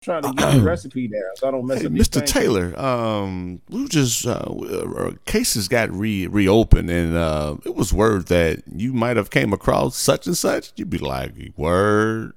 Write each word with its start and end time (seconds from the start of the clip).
trying 0.00 0.22
to 0.22 0.32
get 0.32 0.54
the 0.54 0.60
recipe 0.64 1.08
down 1.08 1.20
so 1.36 1.48
I 1.48 1.50
don't 1.50 1.66
mess 1.66 1.80
Hey, 1.80 1.86
up. 1.86 1.92
Mr. 1.92 2.24
Taylor, 2.24 2.78
um, 2.80 3.60
we 3.68 3.86
just 3.88 4.26
uh, 4.26 4.30
uh, 4.30 5.12
cases 5.26 5.68
got 5.68 5.90
re 5.90 6.26
reopened, 6.26 6.88
and 6.90 7.14
uh, 7.16 7.56
it 7.66 7.74
was 7.74 7.92
word 7.92 8.26
that 8.28 8.62
you 8.74 8.92
might 8.92 9.16
have 9.18 9.30
came 9.30 9.52
across 9.52 9.96
such 9.96 10.26
and 10.26 10.36
such. 10.36 10.72
You'd 10.76 10.90
be 10.90 10.98
like, 10.98 11.32
word. 11.56 12.32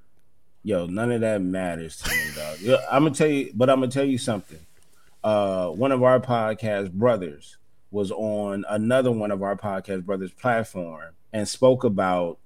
Yo, 0.64 0.88
none 0.88 1.12
of 1.12 1.22
that 1.22 1.42
matters 1.42 1.98
to 1.98 2.10
me, 2.10 2.18
dog. 2.36 2.58
Yeah, 2.60 2.78
I'm 2.92 3.04
gonna 3.04 3.16
tell 3.16 3.28
you, 3.30 3.52
but 3.54 3.70
I'm 3.70 3.80
gonna 3.80 3.92
tell 3.92 4.06
you 4.06 4.18
something. 4.18 4.60
Uh, 5.24 5.70
one 5.70 5.92
of 5.94 6.04
our 6.04 6.20
podcast 6.20 6.92
brothers 6.92 7.58
was 7.92 8.12
on 8.12 8.66
another 8.70 9.12
one 9.12 9.32
of 9.32 9.42
our 9.44 9.56
podcast 9.56 10.04
brothers 10.04 10.32
platform 10.32 11.14
and 11.32 11.48
spoke 11.48 11.84
about 11.84 12.40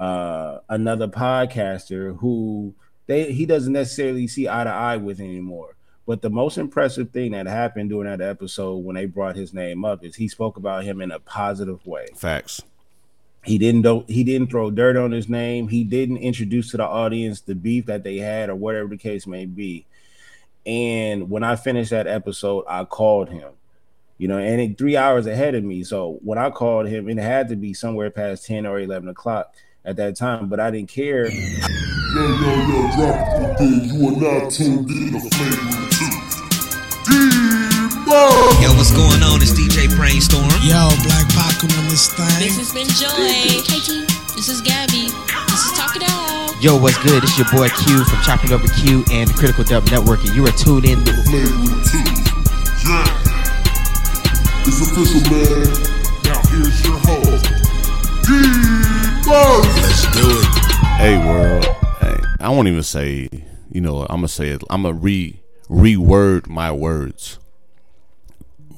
uh 0.00 0.58
another 0.68 1.08
podcaster 1.08 2.16
who 2.18 2.74
they 3.08 3.32
he 3.32 3.44
doesn't 3.46 3.72
necessarily 3.72 4.28
see 4.28 4.48
eye 4.48 4.62
to 4.62 4.70
eye 4.70 4.98
with 4.98 5.18
anymore. 5.18 5.74
But 6.06 6.22
the 6.22 6.30
most 6.30 6.56
impressive 6.56 7.10
thing 7.10 7.32
that 7.32 7.46
happened 7.46 7.90
during 7.90 8.08
that 8.08 8.26
episode 8.26 8.76
when 8.76 8.96
they 8.96 9.06
brought 9.06 9.36
his 9.36 9.52
name 9.52 9.84
up 9.84 10.04
is 10.04 10.14
he 10.14 10.28
spoke 10.28 10.56
about 10.56 10.84
him 10.84 11.02
in 11.02 11.10
a 11.10 11.18
positive 11.18 11.84
way. 11.86 12.06
Facts. 12.14 12.62
He 13.44 13.58
didn't 13.58 13.82
do, 13.82 14.04
he 14.08 14.24
didn't 14.24 14.50
throw 14.50 14.70
dirt 14.70 14.96
on 14.96 15.10
his 15.10 15.28
name. 15.28 15.68
He 15.68 15.84
didn't 15.84 16.18
introduce 16.18 16.70
to 16.70 16.78
the 16.78 16.86
audience 16.86 17.40
the 17.40 17.54
beef 17.54 17.86
that 17.86 18.04
they 18.04 18.16
had 18.16 18.48
or 18.48 18.54
whatever 18.54 18.88
the 18.88 18.96
case 18.96 19.26
may 19.26 19.44
be. 19.44 19.86
And 20.64 21.30
when 21.30 21.42
I 21.42 21.56
finished 21.56 21.90
that 21.90 22.06
episode, 22.06 22.64
I 22.68 22.84
called 22.84 23.28
him. 23.28 23.52
You 24.16 24.28
know, 24.28 24.38
and 24.38 24.60
it, 24.60 24.78
three 24.78 24.96
hours 24.96 25.26
ahead 25.26 25.54
of 25.54 25.62
me. 25.62 25.84
So 25.84 26.18
when 26.22 26.38
I 26.38 26.50
called 26.50 26.88
him, 26.88 27.08
it 27.08 27.18
had 27.18 27.48
to 27.50 27.56
be 27.56 27.72
somewhere 27.74 28.10
past 28.10 28.46
10 28.46 28.66
or 28.66 28.80
11 28.80 29.08
o'clock 29.08 29.54
at 29.84 29.96
that 29.96 30.16
time, 30.16 30.48
but 30.48 30.60
I 30.60 30.70
didn't 30.70 30.88
care. 30.90 31.28
Yo, 31.28 31.38
yo, 32.16 32.50
yo, 32.68 32.90
drop 32.96 33.16
it 33.36 33.60
again. 33.60 33.84
You 33.84 34.08
are 34.08 34.16
now 34.16 34.48
tuned 34.48 34.90
in 34.90 35.12
to 35.12 35.20
Flagrant 35.30 35.92
2. 35.92 36.04
Yo, 38.60 38.72
what's 38.74 38.90
going 38.92 39.22
on? 39.22 39.40
It's 39.42 39.52
DJ 39.52 39.88
Brainstorm. 39.94 40.48
Yo, 40.62 40.88
Black 41.04 41.28
Pac 41.30 41.62
on 41.62 41.84
this 41.88 42.08
thing. 42.12 42.26
This 42.40 42.56
has 42.58 42.72
been 42.72 42.88
Joy. 42.88 43.12
Hey 43.14 43.60
T, 43.60 44.04
this 44.34 44.48
is 44.48 44.60
Gabby. 44.62 45.08
This 45.48 45.62
is 45.64 45.72
Talk 45.78 45.94
It 45.96 46.02
Out. 46.08 46.56
Yo, 46.62 46.76
what's 46.80 46.98
good? 47.04 47.22
It's 47.22 47.38
your 47.38 47.46
boy 47.52 47.68
Q 47.68 48.04
from 48.04 48.20
Chopping 48.22 48.52
Over 48.52 48.66
Q 48.80 49.04
and 49.12 49.28
the 49.30 49.34
Critical 49.34 49.64
Dub 49.64 49.84
Network, 49.90 50.24
and 50.24 50.34
you 50.34 50.46
are 50.46 50.52
tuned 50.52 50.84
in 50.86 51.04
to 51.04 51.12
Flagrant 51.28 51.84
2. 51.86 51.98
Yeah. 52.88 53.04
It's 54.66 54.80
official, 54.80 55.22
man. 55.30 55.97
Won't 62.58 62.68
even 62.68 62.82
say. 62.82 63.28
You 63.70 63.80
know, 63.80 64.00
I'm 64.10 64.16
gonna 64.16 64.26
say 64.26 64.48
it. 64.48 64.64
I'm 64.68 64.82
gonna 64.82 64.96
re 64.96 65.40
reword 65.68 66.48
my 66.48 66.72
words. 66.72 67.38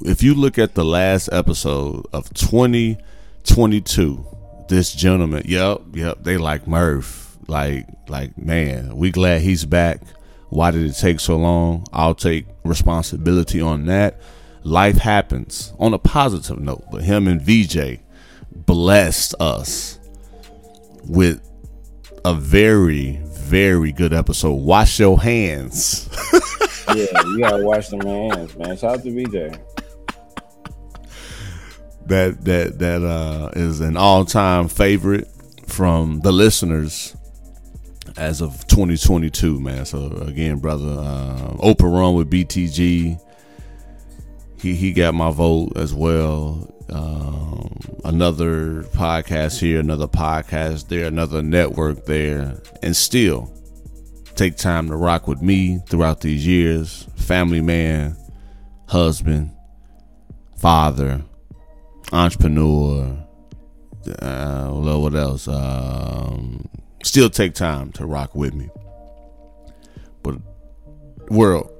If 0.03 0.23
you 0.23 0.35
look 0.35 0.59
at 0.59 0.75
the 0.75 0.85
last 0.85 1.31
episode 1.33 2.05
of 2.13 2.29
2022, 2.35 4.27
this 4.69 4.93
gentleman, 4.93 5.45
yep, 5.47 5.81
yep, 5.95 6.23
they 6.23 6.37
like 6.37 6.67
Murph. 6.67 7.39
Like, 7.49 7.87
like, 8.07 8.37
man, 8.37 8.99
we 8.99 9.11
glad 9.11 9.41
he's 9.41 9.65
back. 9.65 10.03
Why 10.51 10.71
did 10.73 10.83
it 10.83 10.93
take 10.93 11.19
so 11.19 11.39
long? 11.39 11.87
I'll 11.91 12.15
take 12.15 12.45
responsibility 12.65 13.63
on 13.63 13.87
that. 13.87 14.21
Life 14.63 14.99
happens 14.99 15.73
on 15.79 15.95
a 15.95 15.99
positive 15.99 16.61
note, 16.61 16.85
but 16.93 17.03
him 17.03 17.27
and 17.27 17.41
VJ 17.41 18.01
blessed 18.53 19.35
us 19.41 19.99
with 21.09 21.41
a 22.27 22.35
very, 22.35 23.23
very 23.51 23.91
good 23.91 24.13
episode. 24.13 24.55
Wash 24.55 25.01
your 25.01 25.21
hands. 25.21 26.09
Yeah, 26.89 27.23
you 27.23 27.39
gotta 27.39 27.63
wash 27.65 27.87
them 27.87 28.01
hands, 28.01 28.57
man. 28.57 28.77
Shout 28.77 28.97
out 28.97 29.03
to 29.05 29.11
BJ. 29.11 29.57
that 32.07 32.45
that 32.45 32.81
that 32.81 33.05
uh 33.05 33.51
is 33.55 33.79
an 33.79 33.97
all 33.97 34.25
time 34.25 34.67
favorite 34.67 35.29
from 35.69 36.19
the 36.23 36.33
listeners 36.33 37.15
as 38.17 38.41
of 38.41 38.67
2022, 38.67 39.61
man. 39.61 39.85
So 39.85 40.07
again, 40.27 40.59
brother, 40.59 40.97
uh, 40.99 41.57
open 41.61 41.93
run 41.93 42.15
with 42.17 42.29
BTG. 42.29 43.21
He 44.61 44.75
he 44.75 44.93
got 44.93 45.15
my 45.15 45.31
vote 45.31 45.73
as 45.77 45.95
well. 45.95 46.71
Um, 46.91 47.79
another 48.05 48.83
podcast 48.83 49.59
here, 49.59 49.81
another 49.81 50.07
podcast 50.07 50.89
there, 50.89 51.07
another 51.07 51.41
network 51.41 52.05
there, 52.05 52.61
and 52.83 52.95
still 52.95 53.51
take 54.35 54.57
time 54.57 54.89
to 54.89 54.97
rock 54.97 55.27
with 55.27 55.41
me 55.41 55.81
throughout 55.89 56.21
these 56.21 56.47
years. 56.47 57.07
Family 57.17 57.63
man, 57.63 58.15
husband, 58.87 59.51
father, 60.59 61.23
entrepreneur. 62.13 63.17
Uh, 64.21 64.69
what 64.69 65.15
else? 65.15 65.49
Um, 65.49 66.69
still 67.03 67.31
take 67.31 67.55
time 67.55 67.93
to 67.93 68.05
rock 68.05 68.35
with 68.35 68.53
me. 68.53 68.69
But 70.23 70.37
world, 71.31 71.73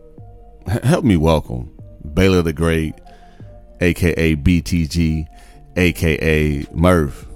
help 0.67 1.05
me 1.05 1.19
welcome 1.19 1.77
Baylor 2.15 2.43
the 2.43 2.53
Great, 2.53 2.95
aka 3.81 4.37
BTG, 4.37 5.27
aka 5.77 6.67
Merv. 6.73 7.27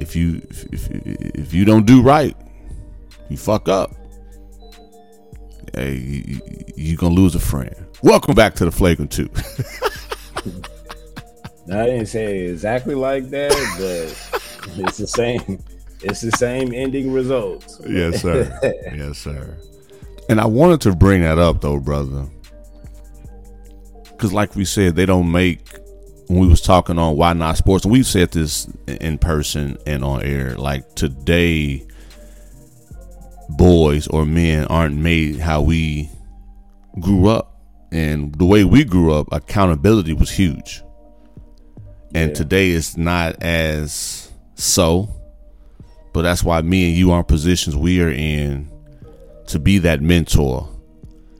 If 0.00 0.14
you 0.14 0.42
if, 0.50 0.88
if, 0.90 1.54
you 1.54 1.64
don't 1.64 1.86
do 1.86 2.02
right, 2.02 2.36
you 3.28 3.36
fuck 3.36 3.68
up. 3.68 3.94
Hey, 5.74 5.94
you, 5.96 6.40
you 6.76 6.96
gonna 6.96 7.14
lose 7.14 7.34
a 7.34 7.40
friend. 7.40 7.74
Welcome 8.02 8.34
back 8.34 8.54
to 8.56 8.64
the 8.64 8.72
Flagrant 8.72 9.10
Two. 9.10 9.30
I 11.72 11.86
didn't 11.86 12.06
say 12.06 12.46
exactly 12.46 12.94
like 12.94 13.30
that, 13.30 13.50
but 13.78 14.84
it's 14.86 14.98
the 14.98 15.06
same. 15.06 15.62
It's 16.02 16.20
the 16.20 16.30
same 16.32 16.72
ending 16.72 17.12
results. 17.12 17.80
yes, 17.88 18.20
sir. 18.22 18.58
yes, 18.94 19.18
sir. 19.18 19.56
And 20.28 20.40
I 20.40 20.46
wanted 20.46 20.80
to 20.82 20.94
bring 20.94 21.22
that 21.22 21.38
up 21.38 21.60
though, 21.60 21.80
brother, 21.80 22.28
because 24.16 24.32
like 24.32 24.54
we 24.56 24.64
said, 24.64 24.96
they 24.96 25.06
don't 25.06 25.30
make. 25.30 25.60
When 26.28 26.40
we 26.40 26.48
was 26.48 26.60
talking 26.60 26.98
on 26.98 27.16
why 27.16 27.34
not 27.34 27.56
sports, 27.56 27.84
and 27.84 27.92
we've 27.92 28.06
said 28.06 28.32
this 28.32 28.66
in 28.88 29.18
person 29.18 29.78
and 29.86 30.02
on 30.02 30.22
air. 30.24 30.56
Like 30.56 30.96
today, 30.96 31.86
boys 33.50 34.08
or 34.08 34.26
men 34.26 34.66
aren't 34.66 34.96
made 34.96 35.38
how 35.38 35.62
we 35.62 36.10
grew 36.98 37.28
up, 37.28 37.60
and 37.92 38.34
the 38.34 38.44
way 38.44 38.64
we 38.64 38.82
grew 38.82 39.14
up, 39.14 39.28
accountability 39.30 40.12
was 40.14 40.30
huge. 40.30 40.82
And 42.14 42.30
Yeah. 42.30 42.34
today 42.34 42.70
it's 42.70 42.96
not 42.96 43.40
as 43.42 44.28
so, 44.56 45.08
but 46.12 46.22
that's 46.22 46.42
why 46.42 46.60
me 46.62 46.88
and 46.88 46.96
you 46.96 47.12
are 47.12 47.18
in 47.20 47.24
positions 47.24 47.76
we 47.76 48.00
are 48.00 48.10
in 48.10 48.68
to 49.48 49.58
be 49.60 49.78
that 49.78 50.00
mentor. 50.02 50.68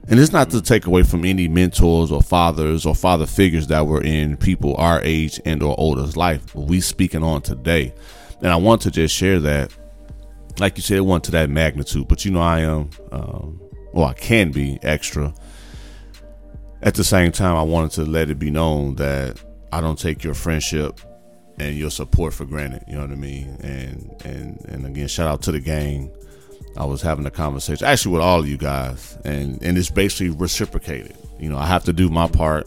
And 0.09 0.21
it's 0.21 0.33
not 0.33 0.51
to 0.51 0.63
take 0.63 0.87
away 0.87 1.03
from 1.03 1.25
any 1.25 1.49
mentors 1.49 2.13
or 2.13 2.23
fathers 2.23 2.87
or 2.87 2.95
father 2.95 3.27
figures 3.27 3.67
that 3.69 3.87
were 3.87 4.03
in 4.03 4.37
people 4.37 4.77
our 4.77 5.01
age 5.03 5.41
and 5.45 5.63
or 5.63 5.79
older's 5.79 6.17
life. 6.17 6.55
We 6.55 6.81
speaking 6.81 7.25
on 7.25 7.43
today. 7.43 7.93
And 8.41 8.53
I 8.53 8.57
want 8.57 8.83
to 8.83 8.91
just 8.91 9.15
share 9.15 9.41
that. 9.41 9.75
Like 10.59 10.77
you 10.77 10.83
said, 10.83 10.99
it 10.99 11.01
wasn't 11.01 11.25
to 11.25 11.31
that 11.33 11.51
magnitude, 11.51 12.07
but 12.09 12.25
you 12.25 12.31
know 12.31 12.41
I 12.41 12.61
am 12.61 12.91
um 13.11 13.61
well 13.93 14.07
I 14.07 14.15
can 14.15 14.53
be 14.53 14.79
extra. 14.83 15.35
At 16.83 16.95
the 16.95 17.05
same 17.05 17.33
time 17.33 17.57
I 17.57 17.63
wanted 17.63 17.91
to 17.93 18.05
let 18.05 18.31
it 18.31 18.39
be 18.39 18.51
known 18.51 18.95
that 18.97 19.43
I 19.73 19.81
don't 19.81 19.99
take 19.99 20.23
your 20.23 20.35
friendship 20.35 21.01
and 21.59 21.77
your 21.77 21.91
support 21.91 22.33
for 22.33 22.45
granted. 22.45 22.85
You 22.87 22.95
know 22.95 23.03
what 23.03 23.11
I 23.11 23.17
mean? 23.17 23.59
And 23.61 24.23
and 24.25 24.65
and 24.69 24.87
again, 24.87 25.09
shout 25.09 25.27
out 25.27 25.43
to 25.43 25.53
the 25.53 25.61
gang. 25.61 26.15
I 26.77 26.85
was 26.85 27.01
having 27.01 27.25
a 27.27 27.31
conversation 27.31 27.87
actually 27.87 28.13
with 28.13 28.23
all 28.23 28.41
of 28.41 28.49
you 28.49 28.57
guys, 28.57 29.17
and 29.25 29.63
and 29.63 29.79
it's 29.79 29.91
basically 29.91 30.31
reciprocated. 30.31 31.17
You 31.39 31.49
know, 31.49 31.59
I 31.59 31.67
have 31.67 31.85
to 31.85 31.93
do 31.93 32.09
my 32.09 32.29
part 32.29 32.67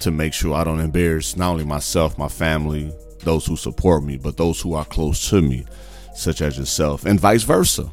to 0.00 0.10
make 0.10 0.32
sure 0.32 0.54
I 0.54 0.64
don't 0.64 0.80
embarrass 0.80 1.36
not 1.36 1.50
only 1.50 1.64
myself, 1.64 2.18
my 2.18 2.28
family, 2.28 2.92
those 3.20 3.46
who 3.46 3.56
support 3.56 4.04
me, 4.04 4.16
but 4.16 4.36
those 4.36 4.60
who 4.60 4.74
are 4.74 4.84
close 4.84 5.28
to 5.30 5.42
me, 5.42 5.66
such 6.14 6.40
as 6.40 6.56
yourself, 6.56 7.04
and 7.04 7.18
vice 7.18 7.42
versa. 7.42 7.90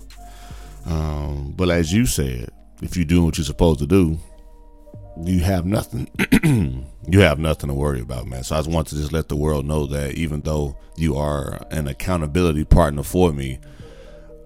Um, 0.86 1.54
but 1.56 1.70
as 1.70 1.92
you 1.92 2.06
said, 2.06 2.50
if 2.82 2.96
you're 2.96 3.06
doing 3.06 3.26
what 3.26 3.38
you're 3.38 3.46
supposed 3.46 3.80
to 3.80 3.88
do, 3.88 4.20
you 5.24 5.40
have 5.40 5.66
nothing. 5.66 6.10
you 7.08 7.20
have 7.20 7.40
nothing 7.40 7.70
to 7.70 7.74
worry 7.74 8.02
about, 8.02 8.28
man. 8.28 8.44
So 8.44 8.56
I 8.56 8.60
just 8.60 8.70
want 8.70 8.88
to 8.90 8.96
just 8.96 9.14
let 9.14 9.30
the 9.30 9.36
world 9.36 9.66
know 9.66 9.86
that 9.88 10.14
even 10.16 10.42
though 10.42 10.78
you 10.98 11.16
are 11.16 11.66
an 11.72 11.88
accountability 11.88 12.66
partner 12.66 13.04
for 13.04 13.32
me, 13.32 13.60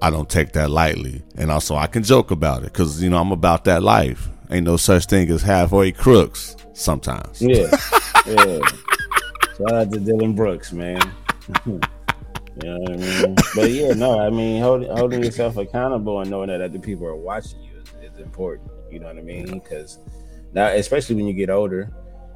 I 0.02 0.10
don't 0.10 0.30
take 0.30 0.54
that 0.54 0.70
lightly. 0.70 1.24
And 1.36 1.52
also, 1.52 1.76
I 1.76 1.88
can 1.88 2.04
joke 2.04 2.32
about 2.32 2.64
it 2.64 2.74
because 2.74 3.02
you 3.02 3.10
know 3.10 3.18
I'm 3.18 3.32
about 3.32 3.66
that 3.66 3.84
life. 3.84 4.30
Ain't 4.50 4.66
no 4.66 4.78
such 4.78 5.06
thing 5.06 5.30
as 5.30 5.42
halfway 5.42 5.92
crooks. 5.92 6.56
Sometimes, 6.74 7.42
Yeah, 7.42 7.68
yeah. 8.26 8.60
Shout 9.58 9.74
out 9.74 9.92
to 9.92 10.00
Dillon 10.00 10.34
Brooks, 10.34 10.72
man. 10.72 11.02
You 12.64 12.70
know 12.70 12.80
what 12.80 12.92
I 12.92 12.96
mean? 12.98 13.36
but 13.56 13.72
yeah, 13.72 13.94
no, 13.94 14.20
I 14.20 14.30
mean, 14.30 14.62
holding 14.62 14.90
holding 14.90 15.24
yourself 15.24 15.56
accountable 15.56 16.20
and 16.20 16.30
knowing 16.30 16.50
that 16.50 16.60
other 16.60 16.80
people 16.80 17.06
are 17.06 17.16
watching 17.16 17.62
you 17.62 17.72
is, 17.78 18.12
is 18.12 18.20
important. 18.20 18.70
You 18.92 19.00
know 19.00 19.06
what 19.06 19.18
I 19.18 19.22
mean? 19.22 19.46
Because 19.60 19.98
now, 20.52 20.68
especially 20.68 21.16
when 21.16 21.28
you 21.28 21.34
get 21.34 21.50
older, 21.50 21.90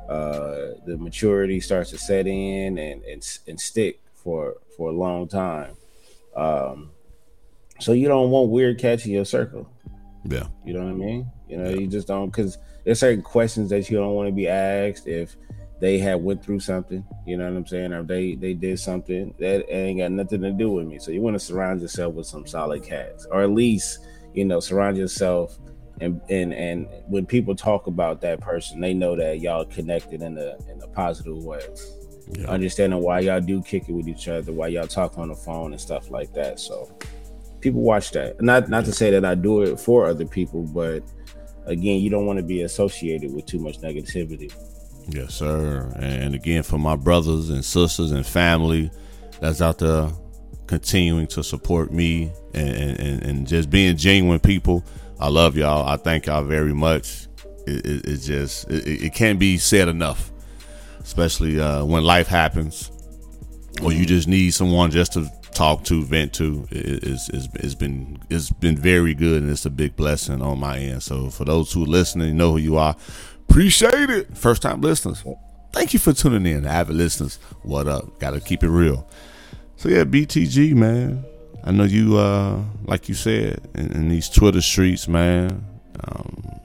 uh, 0.07 0.79
the 0.85 0.97
maturity 0.97 1.59
starts 1.59 1.89
to 1.89 1.97
set 1.97 2.25
in 2.27 2.77
and 2.77 3.03
and, 3.03 3.39
and 3.47 3.59
stick 3.59 3.99
for 4.15 4.55
for 4.77 4.89
a 4.89 4.93
long 4.93 5.27
time. 5.27 5.75
Um, 6.37 6.91
so 7.79 7.91
you 7.93 8.07
don't 8.07 8.29
want 8.29 8.49
weird 8.49 8.79
cats 8.79 9.05
in 9.05 9.11
your 9.11 9.25
circle. 9.25 9.69
Yeah. 10.25 10.47
You 10.65 10.73
know 10.73 10.83
what 10.83 10.91
I 10.91 10.93
mean? 10.93 11.31
You 11.47 11.57
know, 11.57 11.69
you 11.69 11.87
just 11.87 12.07
don't 12.07 12.27
because 12.27 12.57
there's 12.83 12.99
certain 12.99 13.21
questions 13.21 13.69
that 13.69 13.89
you 13.89 13.97
don't 13.97 14.13
want 14.13 14.27
to 14.27 14.33
be 14.33 14.47
asked 14.47 15.07
if 15.07 15.35
they 15.79 15.97
have 15.99 16.21
went 16.21 16.43
through 16.43 16.61
something. 16.61 17.03
You 17.25 17.37
know 17.37 17.45
what 17.45 17.57
I'm 17.57 17.67
saying? 17.67 17.93
Or 17.93 18.03
they 18.03 18.35
they 18.35 18.53
did 18.53 18.79
something 18.79 19.33
that 19.39 19.65
ain't 19.69 19.99
got 19.99 20.11
nothing 20.11 20.41
to 20.41 20.51
do 20.51 20.71
with 20.71 20.87
me. 20.87 20.99
So 20.99 21.11
you 21.11 21.21
want 21.21 21.35
to 21.35 21.39
surround 21.39 21.81
yourself 21.81 22.13
with 22.13 22.25
some 22.25 22.47
solid 22.47 22.83
cats, 22.83 23.25
or 23.29 23.41
at 23.41 23.51
least 23.51 23.99
you 24.33 24.45
know 24.45 24.59
surround 24.59 24.97
yourself. 24.97 25.57
And, 26.01 26.21
and 26.29 26.53
and 26.53 26.87
when 27.07 27.25
people 27.25 27.55
talk 27.55 27.87
about 27.87 28.21
that 28.21 28.41
person, 28.41 28.79
they 28.79 28.93
know 28.93 29.15
that 29.15 29.41
y'all 29.41 29.65
connected 29.65 30.21
in 30.21 30.37
a 30.37 30.55
in 30.71 30.81
a 30.81 30.87
positive 30.87 31.43
way. 31.43 31.61
Yeah. 32.31 32.47
Understanding 32.47 32.99
why 32.99 33.19
y'all 33.19 33.41
do 33.41 33.61
kick 33.61 33.89
it 33.89 33.91
with 33.91 34.07
each 34.07 34.27
other, 34.27 34.51
why 34.51 34.67
y'all 34.67 34.87
talk 34.87 35.17
on 35.17 35.27
the 35.27 35.35
phone 35.35 35.73
and 35.73 35.81
stuff 35.81 36.09
like 36.09 36.33
that. 36.33 36.59
So 36.59 36.97
people 37.63 37.81
watch 37.81 38.11
that. 38.11 38.39
Not 38.41 38.69
not 38.69 38.85
to 38.85 38.91
say 38.91 39.09
that 39.11 39.25
I 39.25 39.35
do 39.35 39.61
it 39.61 39.79
for 39.79 40.05
other 40.05 40.25
people, 40.25 40.63
but 40.63 41.03
again, 41.65 42.01
you 42.01 42.09
don't 42.09 42.25
want 42.25 42.37
to 42.37 42.43
be 42.43 42.61
associated 42.61 43.33
with 43.33 43.45
too 43.45 43.59
much 43.59 43.79
negativity. 43.79 44.53
Yes, 45.07 45.35
sir. 45.35 45.91
And 45.95 46.35
again, 46.35 46.63
for 46.63 46.77
my 46.77 46.95
brothers 46.95 47.49
and 47.49 47.63
sisters 47.63 48.11
and 48.11 48.25
family 48.25 48.91
that's 49.39 49.61
out 49.61 49.79
there 49.79 50.09
continuing 50.67 51.27
to 51.27 51.43
support 51.43 51.91
me 51.91 52.31
and, 52.53 52.99
and, 52.99 53.23
and 53.23 53.47
just 53.47 53.69
being 53.69 53.97
genuine 53.97 54.39
people, 54.39 54.83
I 55.19 55.29
love 55.29 55.57
y'all. 55.57 55.87
I 55.87 55.97
thank 55.97 56.27
y'all 56.27 56.43
very 56.43 56.73
much. 56.73 57.27
It, 57.65 57.85
it, 57.85 58.05
it's 58.05 58.25
just, 58.25 58.69
it, 58.69 59.05
it 59.05 59.13
can't 59.13 59.39
be 59.39 59.57
said 59.57 59.87
enough, 59.87 60.31
especially 61.01 61.59
uh, 61.59 61.83
when 61.83 62.03
life 62.03 62.27
happens 62.27 62.91
or 63.81 63.91
you 63.91 64.05
just 64.05 64.27
need 64.27 64.51
someone 64.51 64.91
just 64.91 65.13
to 65.13 65.29
talk 65.53 65.83
to, 65.85 66.03
vent 66.03 66.33
to. 66.33 66.67
It, 66.71 67.03
it's, 67.03 67.29
it's, 67.29 67.47
it's 67.55 67.75
been 67.75 68.19
it's 68.29 68.51
been 68.51 68.77
very 68.77 69.13
good 69.13 69.43
and 69.43 69.51
it's 69.51 69.65
a 69.65 69.69
big 69.69 69.95
blessing 69.95 70.41
on 70.41 70.59
my 70.59 70.79
end. 70.79 71.03
So 71.03 71.29
for 71.29 71.45
those 71.45 71.71
who 71.71 71.83
are 71.83 71.87
listening, 71.87 72.29
you 72.29 72.33
know 72.33 72.51
who 72.53 72.57
you 72.57 72.77
are. 72.77 72.95
Appreciate 73.49 74.09
it. 74.09 74.37
First 74.37 74.61
time 74.61 74.81
listeners, 74.81 75.23
thank 75.71 75.93
you 75.93 75.99
for 75.99 76.13
tuning 76.13 76.45
in. 76.45 76.65
Avid 76.65 76.95
listeners, 76.95 77.37
what 77.61 77.87
up? 77.87 78.19
Got 78.19 78.31
to 78.31 78.39
keep 78.39 78.63
it 78.63 78.69
real. 78.69 79.07
So 79.77 79.89
yeah, 79.89 80.03
BTG 80.03 80.73
man. 80.73 81.25
I 81.65 81.71
know 81.71 81.85
you, 81.85 82.17
uh, 82.17 82.61
like 82.83 83.07
you 83.07 83.15
said, 83.15 83.61
in, 83.75 83.91
in 83.93 84.09
these 84.09 84.27
Twitter 84.27 84.59
streets, 84.59 85.07
man. 85.07 85.65
Um, 86.03 86.59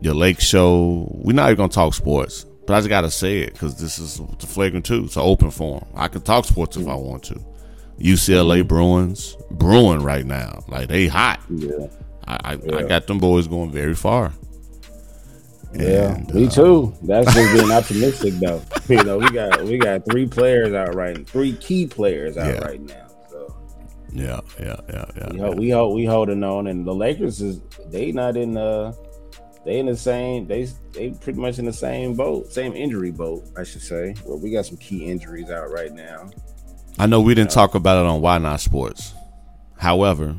your 0.00 0.14
lake 0.14 0.40
show. 0.40 1.08
We're 1.10 1.32
not 1.32 1.46
even 1.46 1.56
gonna 1.56 1.68
talk 1.70 1.94
sports, 1.94 2.44
but 2.66 2.74
I 2.74 2.78
just 2.78 2.88
gotta 2.88 3.10
say 3.10 3.40
it 3.40 3.52
because 3.52 3.80
this 3.80 3.98
is 3.98 4.18
the 4.38 4.46
flagrant 4.46 4.86
two. 4.86 5.04
It's 5.04 5.16
an 5.16 5.22
open 5.22 5.50
forum. 5.50 5.84
I 5.94 6.08
can 6.08 6.20
talk 6.20 6.44
sports 6.44 6.76
if 6.76 6.86
I 6.86 6.94
want 6.94 7.24
to. 7.24 7.40
UCLA 7.98 8.66
Bruins 8.66 9.36
brewing 9.50 10.02
right 10.02 10.24
now, 10.26 10.64
like 10.68 10.88
they 10.88 11.06
hot. 11.08 11.40
Yeah. 11.48 11.86
I 12.26 12.36
I, 12.54 12.76
I 12.76 12.82
got 12.82 13.06
them 13.06 13.18
boys 13.18 13.46
going 13.48 13.70
very 13.72 13.94
far. 13.94 14.32
Yeah, 15.74 16.14
And, 16.14 16.32
me 16.34 16.46
uh, 16.46 16.50
too. 16.50 16.94
That's 17.02 17.32
just 17.34 17.52
being 17.54 17.70
optimistic 17.70 18.34
though. 18.34 18.62
You 18.88 19.04
know, 19.04 19.18
we 19.18 19.30
got 19.30 19.64
we 19.64 19.76
got 19.78 20.04
three 20.06 20.26
players 20.26 20.72
out 20.72 20.94
right 20.94 21.28
three 21.28 21.52
key 21.56 21.86
players 21.86 22.38
out 22.38 22.54
Yeah. 22.54 22.60
right 22.64 22.80
now. 22.80 23.06
So 23.30 23.54
Yeah, 24.12 24.40
yeah, 24.58 24.76
yeah, 24.88 25.04
yeah. 25.16 25.28
we 25.32 25.38
hold, 25.38 25.58
we 25.58 25.70
hold, 25.70 25.94
we 25.96 26.04
holding 26.06 26.42
on 26.42 26.68
and 26.68 26.86
the 26.86 26.94
Lakers 26.94 27.42
is 27.42 27.60
they 27.90 28.12
not 28.12 28.36
in 28.38 28.54
the 28.54 28.96
they 29.66 29.78
in 29.78 29.84
the 29.86 29.96
same 29.96 30.46
they 30.46 30.68
they 30.92 31.10
pretty 31.10 31.38
much 31.38 31.58
in 31.58 31.66
the 31.66 31.72
same 31.72 32.14
boat, 32.14 32.50
same 32.50 32.72
injury 32.74 33.10
boat, 33.10 33.44
I 33.58 33.62
should 33.64 33.82
say. 33.82 34.14
Well, 34.24 34.38
we 34.38 34.50
got 34.50 34.64
some 34.64 34.78
key 34.78 35.04
injuries 35.04 35.50
out 35.50 35.70
right 35.70 35.92
now. 35.92 36.30
I 36.98 37.06
know 37.06 37.20
we 37.20 37.34
didn't 37.34 37.50
talk 37.52 37.74
about 37.74 38.04
it 38.04 38.08
on 38.08 38.20
Why 38.20 38.38
Not 38.38 38.60
Sports. 38.60 39.12
However, 39.78 40.34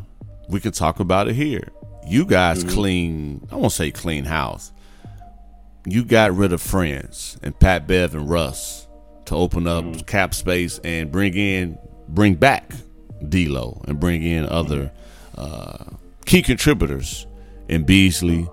we 0.50 0.60
could 0.60 0.74
talk 0.74 1.00
about 1.00 1.28
it 1.28 1.36
here. 1.36 1.70
You 2.06 2.26
guys 2.26 2.64
Mm-hmm. 2.64 2.74
clean, 2.76 3.48
I 3.52 3.56
won't 3.56 3.72
say 3.72 3.92
clean 3.92 4.26
house. 4.26 4.72
You 5.86 6.04
got 6.04 6.34
rid 6.36 6.52
of 6.52 6.62
friends 6.62 7.38
and 7.42 7.58
Pat 7.58 7.88
Bev 7.88 8.14
and 8.14 8.30
Russ 8.30 8.88
to 9.26 9.36
open 9.36 9.68
up 9.68 9.86
Mm-hmm. 9.86 10.02
cap 10.02 10.34
space 10.34 10.80
and 10.84 11.12
bring 11.12 11.34
in, 11.36 11.78
bring 12.10 12.36
back 12.36 12.74
D'Lo 13.28 13.82
and 13.88 14.00
bring 14.00 14.24
in 14.24 14.46
other 14.48 14.92
uh, 15.38 15.86
key 16.26 16.42
contributors 16.42 17.26
in 17.70 17.84
Beasley 17.84 18.50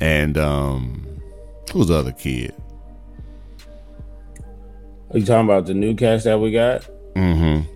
and 0.00 0.38
um, 0.38 1.06
who's 1.72 1.88
the 1.88 1.94
other 1.94 2.12
kid? 2.12 2.54
Are 5.10 5.18
you 5.18 5.24
talking 5.26 5.44
about 5.44 5.66
the 5.66 5.74
new 5.74 5.94
cast 5.94 6.24
that 6.24 6.38
we 6.38 6.52
got? 6.52 6.86
Mm-hmm. 7.14 7.70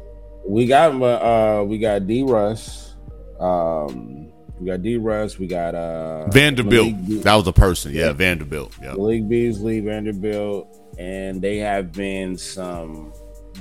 We 0.48 0.66
got 0.66 1.00
uh 1.02 1.64
we 1.64 1.78
got 1.78 2.06
D 2.06 2.22
Russ. 2.22 2.94
Um 3.40 4.32
we 4.58 4.66
got 4.66 4.82
D 4.82 4.96
Russ, 4.96 5.38
we 5.38 5.46
got 5.46 5.74
uh 5.74 6.28
Vanderbilt. 6.30 6.94
Malik 6.94 7.22
That 7.22 7.34
was 7.34 7.46
a 7.46 7.52
person. 7.52 7.92
Yeah, 7.92 8.12
Vanderbilt. 8.12 8.72
Yeah. 8.82 8.94
Malik 8.94 9.28
Beasley, 9.28 9.80
Vanderbilt, 9.80 10.68
and 10.98 11.42
they 11.42 11.58
have 11.58 11.92
been 11.92 12.38
some 12.38 13.12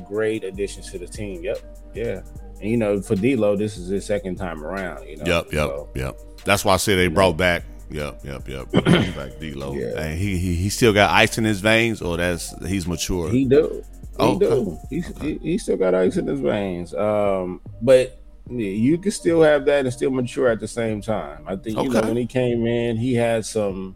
great 0.07 0.44
additions 0.44 0.92
to 0.92 1.00
the 1.00 1.07
team. 1.07 1.44
Yep. 1.44 1.60
Yeah. 1.94 2.21
And 2.62 2.69
you 2.69 2.78
know, 2.78 3.01
for 3.01 3.16
D'Lo, 3.16 3.56
this 3.56 3.78
is 3.78 3.89
his 3.89 4.06
second 4.06 4.36
time 4.36 4.63
around, 4.63 5.07
you 5.07 5.18
know. 5.18 5.24
Yep, 5.25 5.45
yep, 5.54 5.68
So, 5.68 5.89
yep. 5.95 6.19
That's 6.45 6.63
why 6.63 6.74
I 6.74 6.78
say 6.78 6.95
they 6.95 7.07
brought 7.07 7.38
back. 7.38 7.63
Yep, 7.89 8.21
yep, 8.24 8.48
yep. 8.48 8.71
Back 8.71 9.39
D'Lo. 9.39 9.74
Yeah. 9.74 10.00
And 10.00 10.18
he, 10.18 10.38
he 10.38 10.56
he 10.56 10.69
still 10.69 10.94
got 10.94 11.12
ice 11.12 11.38
in 11.38 11.44
his 11.44 11.60
veins, 11.60 12.01
or 12.01 12.18
that's 12.18 12.54
he's 12.66 12.88
mature. 12.88 13.30
He 13.30 13.45
do. 13.45 13.83
He 14.20 14.24
Oh, 14.24 14.40
do. 14.40 14.78
He, 14.90 15.02
he, 15.22 15.38
he 15.42 15.58
still 15.58 15.78
got 15.78 15.94
ice 15.94 16.18
in 16.18 16.28
his 16.28 16.40
veins. 16.40 16.94
Um, 16.94 17.62
but 17.82 18.20
yeah, 18.50 18.70
you 18.70 18.98
can 18.98 19.12
still 19.12 19.42
have 19.42 19.66
that 19.66 19.86
and 19.86 19.94
still 19.94 20.12
mature 20.12 20.48
at 20.48 20.60
the 20.60 20.68
same 20.68 21.02
time. 21.02 21.44
I 21.48 21.56
think 21.56 21.78
you 21.78 21.90
know 21.90 22.02
when 22.02 22.18
he 22.18 22.26
came 22.26 22.66
in, 22.66 22.96
he 22.98 23.14
had 23.14 23.46
some 23.46 23.96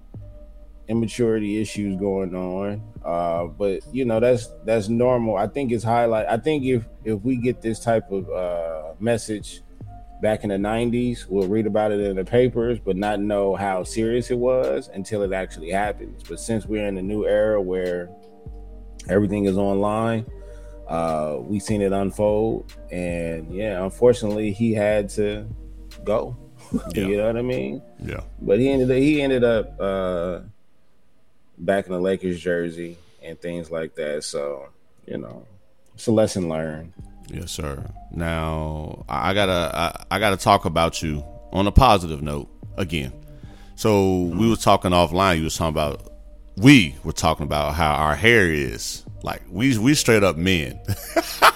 immaturity 0.87 1.61
issues 1.61 1.97
going 1.99 2.35
on. 2.35 2.83
Uh, 3.05 3.45
but 3.45 3.81
you 3.93 4.05
know 4.05 4.19
that's 4.19 4.47
that's 4.65 4.89
normal. 4.89 5.37
I 5.37 5.47
think 5.47 5.71
it's 5.71 5.83
highlight. 5.83 6.25
I 6.27 6.37
think 6.37 6.65
if 6.65 6.85
if 7.05 7.21
we 7.21 7.37
get 7.37 7.61
this 7.61 7.79
type 7.79 8.11
of 8.11 8.29
uh, 8.29 8.93
message 8.99 9.61
back 10.21 10.43
in 10.43 10.49
the 10.49 10.57
90s 10.57 11.27
we'll 11.29 11.47
read 11.47 11.65
about 11.65 11.93
it 11.93 11.99
in 12.01 12.17
the 12.17 12.25
papers 12.25 12.77
but 12.77 12.97
not 12.97 13.21
know 13.21 13.55
how 13.55 13.83
serious 13.83 14.29
it 14.31 14.37
was 14.37 14.89
until 14.93 15.23
it 15.23 15.31
actually 15.31 15.69
happens 15.69 16.21
but 16.27 16.41
since 16.41 16.65
we're 16.65 16.85
in 16.85 16.97
a 16.97 17.01
new 17.01 17.25
era 17.25 17.61
where 17.61 18.09
everything 19.09 19.45
is 19.45 19.57
online 19.57 20.25
uh 20.87 21.37
we've 21.41 21.61
seen 21.61 21.81
it 21.81 21.91
unfold 21.91 22.71
and 22.91 23.53
yeah 23.53 23.83
unfortunately 23.83 24.51
he 24.51 24.73
had 24.73 25.09
to 25.09 25.47
go 26.03 26.35
Yeah. 26.93 27.05
you 27.07 27.17
know 27.17 27.27
what 27.27 27.37
i 27.37 27.41
mean 27.41 27.81
yeah, 28.03 28.21
but 28.41 28.59
he 28.59 28.69
ended 28.69 28.91
up 28.91 28.97
he 28.97 29.21
ended 29.21 29.43
up 29.43 29.79
uh 29.79 30.39
back 31.57 31.87
in 31.87 31.91
the 31.93 31.99
lakers 31.99 32.39
jersey 32.39 32.97
and 33.23 33.39
things 33.39 33.69
like 33.71 33.95
that 33.95 34.23
so 34.23 34.69
you 35.05 35.17
know 35.17 35.45
it's 35.95 36.07
a 36.07 36.11
lesson 36.11 36.47
learned 36.47 36.93
yes, 37.31 37.51
sir. 37.51 37.83
Now 38.11 39.05
I 39.07 39.29
I 39.29 39.33
gotta 39.33 39.71
I, 40.11 40.15
I 40.15 40.19
gotta 40.19 40.37
talk 40.37 40.65
about 40.65 41.01
you 41.01 41.23
on 41.51 41.67
a 41.67 41.71
positive 41.71 42.21
note 42.21 42.49
again. 42.77 43.13
So 43.75 44.21
we 44.23 44.49
were 44.49 44.55
talking 44.55 44.91
offline. 44.91 45.37
You 45.37 45.43
was 45.45 45.55
talking 45.55 45.75
about 45.75 46.08
we 46.59 46.95
were 47.03 47.13
talking 47.13 47.45
about 47.45 47.73
how 47.73 47.93
our 47.93 48.15
hair 48.15 48.51
is 48.51 49.03
like 49.23 49.41
we 49.49 49.77
we 49.77 49.93
straight 49.95 50.23
up 50.23 50.37
men, 50.37 50.79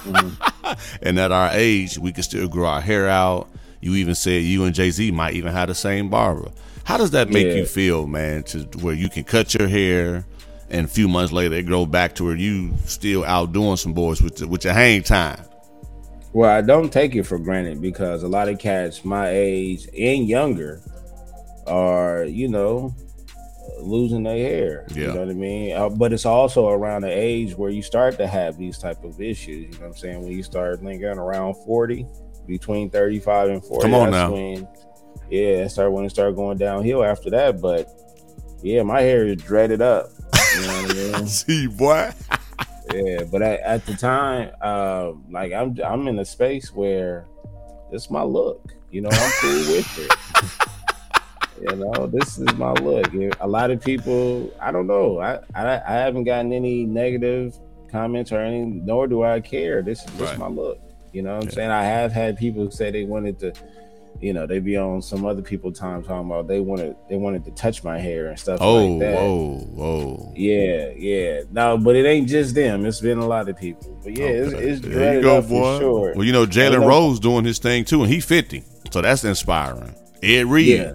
and 1.01 1.19
at 1.19 1.31
our 1.31 1.49
age 1.53 1.97
we 1.97 2.11
can 2.11 2.23
still 2.23 2.47
grow 2.47 2.67
our 2.67 2.81
hair 2.81 3.07
out. 3.09 3.49
You 3.81 3.95
even 3.95 4.15
said 4.15 4.43
you 4.43 4.63
and 4.63 4.73
Jay 4.73 4.91
Z 4.91 5.11
might 5.11 5.33
even 5.33 5.51
have 5.51 5.67
the 5.67 5.75
same 5.75 6.09
barber. 6.09 6.51
How 6.83 6.97
does 6.97 7.11
that 7.11 7.29
make 7.29 7.47
Yeah. 7.47 7.55
you 7.55 7.65
feel, 7.65 8.07
man? 8.07 8.43
To 8.43 8.59
where 8.81 8.93
you 8.93 9.09
can 9.09 9.23
cut 9.23 9.53
your 9.53 9.67
hair, 9.67 10.25
and 10.69 10.85
a 10.85 10.89
few 10.89 11.07
months 11.07 11.31
later 11.31 11.55
it 11.55 11.65
grow 11.65 11.85
back 11.85 12.15
to 12.15 12.25
where 12.25 12.35
you 12.35 12.73
still 12.85 13.23
outdoing 13.23 13.77
some 13.77 13.93
boys 13.93 14.21
with 14.21 14.37
the, 14.37 14.47
with 14.47 14.63
your 14.65 14.73
hang 14.73 15.03
time. 15.03 15.39
Well, 16.33 16.49
I 16.49 16.61
don't 16.61 16.91
take 16.91 17.15
it 17.15 17.23
for 17.23 17.37
granted 17.37 17.81
because 17.81 18.23
a 18.23 18.27
lot 18.27 18.49
of 18.49 18.57
cats 18.57 19.05
my 19.05 19.29
age 19.29 19.87
and 19.97 20.27
younger 20.27 20.81
are, 21.67 22.23
you 22.23 22.47
know, 22.47 22.93
losing 23.79 24.23
their 24.23 24.37
hair. 24.37 24.85
Yeah. 24.89 24.95
You 24.95 25.07
know 25.13 25.19
what 25.21 25.29
I 25.29 25.33
mean? 25.33 25.75
Uh, 25.75 25.89
but 25.89 26.13
it's 26.13 26.25
also 26.25 26.69
around 26.69 27.01
the 27.01 27.11
age 27.11 27.55
where 27.55 27.69
you 27.69 27.81
start 27.81 28.17
to 28.17 28.27
have 28.27 28.57
these 28.57 28.77
type 28.77 29.03
of 29.03 29.21
issues. 29.21 29.65
You 29.65 29.71
know 29.71 29.79
what 29.79 29.85
I'm 29.87 29.97
saying? 29.97 30.21
When 30.21 30.31
you 30.31 30.43
start 30.43 30.83
lingering 30.83 31.17
around 31.17 31.55
40, 31.65 32.05
between 32.47 32.89
35 32.89 33.49
and 33.49 33.63
40. 33.63 33.81
Come 33.81 33.93
on 33.93 34.11
now. 34.11 34.31
When, 34.31 34.67
yeah, 35.29 35.67
start 35.67 35.91
when 35.91 36.05
it 36.05 36.09
started 36.09 36.35
going 36.35 36.57
downhill 36.57 37.03
after 37.03 37.29
that. 37.31 37.61
But 37.61 37.89
yeah, 38.61 38.83
my 38.83 39.01
hair 39.01 39.25
is 39.25 39.37
dreaded 39.37 39.81
up. 39.81 40.09
You 40.55 40.61
know 40.61 40.81
what 40.81 40.91
I 40.91 41.19
mean? 41.19 41.27
See, 41.27 41.67
boy. 41.67 42.11
yeah. 42.93 43.23
But 43.23 43.41
at, 43.41 43.59
at 43.61 43.85
the 43.85 43.95
time, 43.95 44.51
uh, 44.61 45.13
like 45.29 45.53
I'm, 45.53 45.77
I'm 45.83 46.07
in 46.07 46.19
a 46.19 46.25
space 46.25 46.73
where 46.73 47.25
it's 47.91 48.09
my 48.09 48.23
look. 48.23 48.73
You 48.91 49.01
know, 49.01 49.09
I'm 49.11 49.31
cool 49.39 49.51
with 49.51 49.99
it. 49.99 50.59
You 51.61 51.75
know, 51.75 52.07
this 52.07 52.37
is 52.37 52.53
my 52.55 52.71
look. 52.73 53.11
A 53.39 53.47
lot 53.47 53.71
of 53.71 53.81
people, 53.81 54.51
I 54.59 54.71
don't 54.71 54.87
know. 54.87 55.19
I, 55.19 55.39
I, 55.55 55.75
I 55.87 55.93
haven't 55.93 56.23
gotten 56.25 56.51
any 56.51 56.85
negative 56.85 57.55
comments 57.91 58.31
or 58.31 58.39
any, 58.39 58.65
nor 58.65 59.07
do 59.07 59.23
I 59.23 59.39
care. 59.39 59.81
This 59.81 59.99
is 59.99 60.05
just 60.05 60.19
Right. 60.19 60.37
my 60.39 60.47
look. 60.47 60.79
You 61.11 61.21
know 61.21 61.35
what 61.35 61.43
I'm 61.43 61.49
Yeah. 61.49 61.55
saying? 61.55 61.69
I 61.71 61.83
have 61.83 62.11
had 62.11 62.37
people 62.37 62.69
say 62.71 62.89
they 62.89 63.03
wanted 63.05 63.37
to, 63.39 63.53
you 64.19 64.33
know, 64.33 64.47
they 64.47 64.59
be 64.59 64.77
on 64.77 65.01
some 65.01 65.25
other 65.25 65.43
people 65.43 65.71
time 65.71 66.01
talking 66.03 66.25
about 66.25 66.47
they 66.47 66.59
wanted 66.59 66.95
they 67.09 67.17
wanted 67.17 67.45
to 67.45 67.51
touch 67.51 67.83
my 67.83 67.99
hair 67.99 68.27
and 68.27 68.39
stuff 68.39 68.57
Oh, 68.61 68.85
like 68.85 68.99
that. 69.01 69.15
whoa, 69.15 69.57
whoa. 69.75 70.33
Yeah, 70.35 70.89
yeah. 70.97 71.41
No, 71.51 71.77
but 71.77 71.95
it 71.95 72.05
ain't 72.07 72.27
just 72.27 72.55
them. 72.55 72.85
It's 72.85 72.99
been 73.01 73.19
a 73.19 73.27
lot 73.27 73.47
of 73.47 73.57
people. 73.57 73.99
But 74.03 74.17
yeah, 74.17 74.25
it's, 74.25 74.53
Okay. 74.53 74.67
it's 74.69 74.81
there 74.81 75.15
you 75.15 75.21
go, 75.21 75.41
boy. 75.41 75.47
for 75.47 75.79
sure. 75.79 76.13
Well, 76.15 76.25
you 76.25 76.33
know, 76.33 76.47
Jalen 76.47 76.81
uh, 76.83 76.87
Rose 76.87 77.19
doing 77.19 77.45
his 77.45 77.59
thing 77.59 77.85
too, 77.85 78.01
and 78.03 78.11
he 78.11 78.19
50. 78.19 78.63
So 78.91 79.01
that's 79.01 79.23
inspiring. 79.23 79.93
Ed 80.23 80.47
Reed. 80.47 80.67
Yeah. 80.79 80.93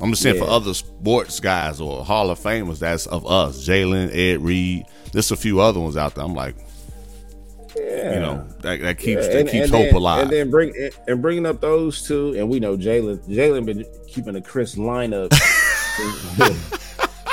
I'm 0.00 0.10
just 0.10 0.22
saying 0.22 0.38
for 0.38 0.48
other 0.48 0.72
sports 0.74 1.40
guys 1.40 1.80
or 1.80 2.04
Hall 2.04 2.30
of 2.30 2.38
Famers 2.38 2.78
that's 2.78 3.06
of 3.06 3.26
us. 3.26 3.66
Jalen, 3.66 4.10
Ed 4.16 4.40
Reed. 4.42 4.84
There's 5.12 5.30
a 5.30 5.36
few 5.36 5.60
other 5.60 5.78
ones 5.80 5.96
out 5.96 6.14
there. 6.14 6.24
I'm 6.24 6.34
like, 6.34 6.54
Yeah. 7.76 8.14
you 8.14 8.20
know, 8.20 8.46
that, 8.62 8.80
that 8.80 8.98
keeps 8.98 9.26
Yeah, 9.26 9.32
that 9.34 9.48
keeps 9.50 9.64
and 9.66 9.70
hope 9.72 9.84
then- 9.86 9.94
alive. 9.94 10.22
And 10.22 10.30
then 10.30 10.50
bring 10.50 10.72
and 11.06 11.20
bringing 11.22 11.46
up 11.46 11.60
those 11.60 12.06
two, 12.06 12.34
and 12.36 12.48
we 12.48 12.60
know 12.60 12.76
Jalen. 12.76 13.28
Jalen 13.28 13.64
been 13.66 13.84
keeping 14.08 14.36
a 14.36 14.40
crisp 14.40 14.78
lineup 14.78 15.32
since, 15.96 16.80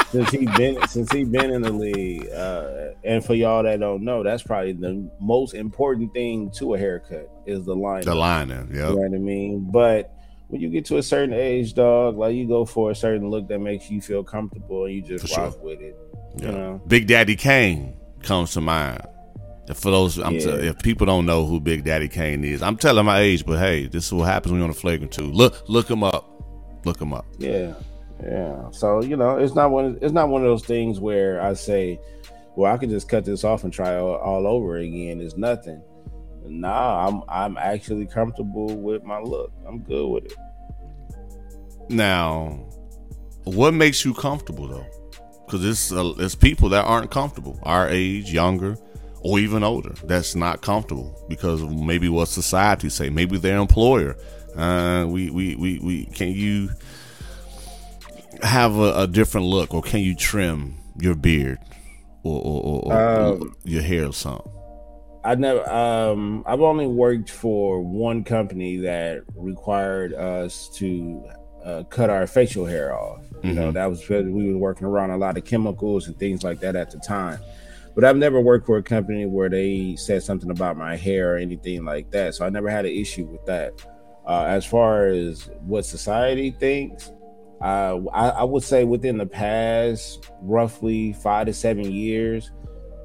since 0.10 0.30
he 0.32 0.46
been 0.58 0.86
since 0.88 1.12
he 1.12 1.24
been 1.24 1.52
in 1.52 1.62
the 1.62 1.72
league. 1.72 2.30
Uh, 2.32 2.90
and 3.04 3.24
for 3.24 3.34
y'all 3.34 3.64
that 3.64 3.80
don't 3.80 4.04
know, 4.04 4.24
that's 4.24 4.44
probably 4.44 4.74
the 4.74 5.10
most 5.20 5.54
important 5.54 6.14
thing 6.14 6.52
to 6.52 6.74
a 6.74 6.78
haircut 6.78 7.30
is 7.46 7.64
the 7.66 7.76
lineup. 7.76 8.04
the 8.06 8.16
liner, 8.16 8.68
yeah. 8.72 8.90
You 8.90 8.96
know 8.96 8.96
what 8.98 9.14
I 9.14 9.18
mean? 9.20 9.68
But 9.72 10.14
when 10.48 10.62
you 10.62 10.70
get 10.70 10.86
to 10.86 10.98
a 10.98 11.04
certain 11.04 11.34
age, 11.34 11.74
dog, 11.74 12.18
like 12.18 12.36
you 12.36 12.48
go 12.48 12.66
for 12.66 12.92
a 12.92 12.96
certain 12.96 13.30
look 13.30 13.48
that 13.50 13.60
makes 13.60 13.90
you 13.90 14.02
feel 14.02 14.24
comfortable 14.24 14.86
and 14.86 14.94
you 14.96 15.02
just 15.02 15.34
For 15.34 15.42
rock 15.42 15.54
sure. 15.54 15.62
with 15.62 15.82
it. 15.82 15.96
Yeah. 16.38 16.46
You 16.46 16.52
know? 16.58 16.82
Big 16.88 17.08
Daddy 17.08 17.36
Kane 17.36 17.96
comes 18.24 18.54
to 18.54 18.62
mind. 18.62 19.02
For 19.76 19.92
those, 19.92 20.18
I'm 20.18 20.36
Yeah. 20.36 20.40
tell- 20.40 20.60
if 20.60 20.80
people 20.80 21.06
don't 21.06 21.26
know 21.26 21.44
who 21.46 21.60
Big 21.60 21.84
Daddy 21.84 22.08
Kane 22.08 22.44
is, 22.46 22.62
I'm 22.64 22.78
telling 22.78 23.06
my 23.06 23.20
age, 23.20 23.46
but 23.46 23.60
hey, 23.60 23.88
this 23.88 24.06
is 24.06 24.14
what 24.14 24.24
happens 24.26 24.52
when 24.54 24.60
you're 24.60 24.66
on 24.66 24.72
a 24.72 24.74
flagrant 24.74 25.12
two. 25.12 25.30
Look, 25.30 25.64
look 25.68 25.90
him 25.92 26.04
up. 26.06 26.26
Look 26.86 27.02
him 27.02 27.12
up. 27.14 27.26
Yeah. 27.38 27.74
Yeah. 28.24 28.72
So, 28.72 29.04
you 29.04 29.18
know, 29.18 29.38
it's 29.38 29.54
not 29.56 29.70
one 29.72 29.98
it's 30.02 30.14
not 30.14 30.30
one 30.30 30.42
of 30.42 30.48
those 30.48 30.64
things 30.66 31.00
where 31.02 31.42
I 31.42 31.54
say, 31.54 32.00
well, 32.56 32.74
I 32.74 32.78
could 32.78 32.90
just 32.90 33.10
cut 33.10 33.26
this 33.26 33.44
off 33.44 33.66
and 33.66 33.74
try 33.74 33.98
all, 33.98 34.16
all 34.16 34.48
over 34.48 34.78
again. 34.78 35.20
It's 35.20 35.36
nothing. 35.38 35.82
Nah, 36.50 37.08
I'm 37.08 37.22
I'm 37.28 37.58
actually 37.58 38.06
comfortable 38.06 38.76
with 38.76 39.04
my 39.04 39.20
look. 39.20 39.52
I'm 39.68 39.80
good 39.80 40.08
with 40.08 40.26
it. 40.26 40.36
Now, 41.90 42.66
what 43.44 43.74
makes 43.74 44.04
you 44.04 44.14
comfortable 44.14 44.68
though? 44.68 44.86
Because 45.46 45.66
it's 45.66 45.92
uh, 45.92 46.14
it's 46.18 46.36
people 46.36 46.70
that 46.70 46.86
aren't 46.86 47.12
comfortable, 47.12 47.60
our 47.64 47.88
age, 47.90 48.34
younger, 48.34 48.78
or 49.22 49.40
even 49.40 49.64
older, 49.64 49.94
that's 50.04 50.36
not 50.36 50.62
comfortable 50.62 51.26
because 51.30 51.62
of 51.62 51.72
maybe 51.72 52.10
what 52.10 52.28
society 52.28 52.90
say, 52.90 53.10
maybe 53.10 53.38
their 53.38 53.58
employer. 53.58 54.18
Uh, 54.56 55.06
we 55.08 55.30
we 55.30 55.56
we 55.56 55.80
we 55.80 56.06
can 56.06 56.30
you 56.32 56.70
have 58.42 58.76
a, 58.76 59.04
a 59.04 59.08
different 59.08 59.48
look, 59.48 59.74
or 59.74 59.82
can 59.82 60.02
you 60.02 60.16
trim 60.16 60.78
your 61.00 61.16
beard 61.16 61.60
or 62.24 62.42
or, 62.42 62.62
or, 62.64 62.94
or 62.94 63.24
Um, 63.34 63.56
your 63.64 63.82
hair 63.82 64.08
or 64.08 64.14
something? 64.14 64.52
I 65.28 65.36
never 65.36 65.70
um 65.70 66.44
I've 66.46 66.62
only 66.62 66.88
worked 66.88 67.30
for 67.30 67.82
one 67.82 68.24
company 68.24 68.78
that 68.78 69.24
required 69.36 70.14
us 70.14 70.70
to 70.76 71.24
uh, 71.66 71.84
cut 71.90 72.10
our 72.10 72.26
facial 72.28 72.66
hair 72.66 72.98
off. 72.98 73.20
You 73.44 73.54
know, 73.54 73.70
Mhm. 73.72 73.74
that 73.74 73.90
was 73.90 74.00
because 74.00 74.26
we 74.26 74.54
were 74.54 74.58
working 74.58 74.88
around 74.88 75.10
a 75.12 75.18
lot 75.18 75.38
of 75.38 75.44
chemicals 75.44 76.08
and 76.08 76.18
things 76.18 76.42
like 76.44 76.62
that 76.62 76.78
at 76.78 76.92
the 76.92 76.98
time. 77.00 77.40
But 77.94 78.06
I've 78.06 78.16
never 78.16 78.40
worked 78.40 78.66
for 78.66 78.78
a 78.78 78.84
company 78.84 79.26
where 79.26 79.50
they 79.50 79.96
said 79.98 80.24
something 80.24 80.50
about 80.50 80.78
my 80.78 80.96
hair 80.96 81.34
or 81.34 81.38
anything 81.38 81.84
like 81.84 82.10
that. 82.12 82.36
So 82.36 82.46
I 82.46 82.50
never 82.50 82.70
had 82.70 82.86
an 82.86 82.94
issue 82.94 83.26
with 83.26 83.46
that. 83.48 83.74
Uh, 84.26 84.46
as 84.48 84.66
far 84.66 85.08
as 85.08 85.50
what 85.66 85.84
society 85.86 86.52
thinks, 86.52 87.12
uh, 87.62 87.98
I, 88.14 88.30
I 88.30 88.44
would 88.44 88.64
say 88.64 88.86
within 88.86 89.18
the 89.18 89.26
past 89.26 90.32
roughly 90.42 91.12
five 91.14 91.48
to 91.48 91.54
seven 91.54 91.92
years, 91.92 92.50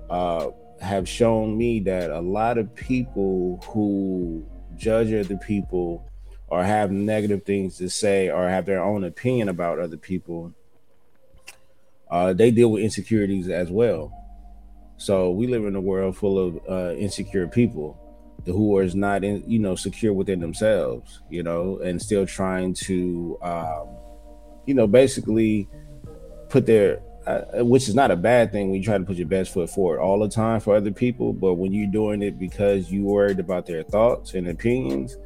uh, 0.09 0.49
have 0.83 1.09
shown 1.09 1.57
me 1.57 1.81
that 1.81 2.11
a 2.11 2.21
lot 2.21 2.59
of 2.59 2.75
people 2.75 3.63
who 3.69 4.45
judge 4.77 5.13
other 5.13 5.37
people 5.37 6.11
or 6.49 6.63
have 6.65 6.91
negative 6.91 7.45
things 7.45 7.79
to 7.79 7.89
say 7.89 8.29
or 8.29 8.49
have 8.49 8.67
their 8.67 8.83
own 8.83 9.05
opinion 9.05 9.49
about 9.49 9.79
other 9.79 9.97
people, 9.97 10.53
uh, 12.11 12.33
they 12.33 12.51
deal 12.51 12.71
with 12.73 12.83
insecurities 12.83 13.49
as 13.49 13.71
well. 13.71 14.13
So 14.97 15.31
we 15.31 15.47
live 15.47 15.65
in 15.65 15.77
a 15.77 15.81
world 15.81 16.17
full 16.17 16.39
of 16.39 16.61
uh, 16.69 16.95
insecure 16.95 17.47
people 17.47 17.99
who 18.45 18.79
is 18.81 18.95
not 18.95 19.23
in, 19.23 19.45
you 19.47 19.61
know, 19.61 19.77
secure 19.77 20.13
within 20.13 20.41
themselves, 20.41 21.23
you 21.31 21.45
know, 21.45 21.79
and 21.79 22.03
still 22.03 22.27
trying 22.27 22.75
to, 22.75 23.39
um, 23.41 23.89
you 24.67 24.75
know, 24.75 24.87
basically 24.89 25.69
put 26.49 26.67
their 26.67 27.01
uh, 27.27 27.65
which 27.65 27.89
is 27.89 27.95
not 27.95 28.11
a 28.11 28.17
bad 28.17 28.51
thing 28.53 28.71
when 28.71 28.79
you 28.79 28.85
try 28.85 28.99
to 28.99 29.05
put 29.05 29.17
your 29.17 29.27
best 29.29 29.53
foot 29.53 29.71
forward 29.71 30.01
all 30.01 30.19
the 30.19 30.29
time 30.29 30.61
for 30.61 30.75
other 30.75 30.91
people. 30.91 31.33
But 31.33 31.55
when 31.55 31.73
you're 31.73 31.91
doing 31.91 32.23
it 32.23 32.39
because 32.39 32.91
you 32.91 33.05
worried 33.05 33.39
about 33.39 33.67
their 33.67 33.83
thoughts 33.83 34.35
and 34.35 34.49
opinions, 34.49 35.17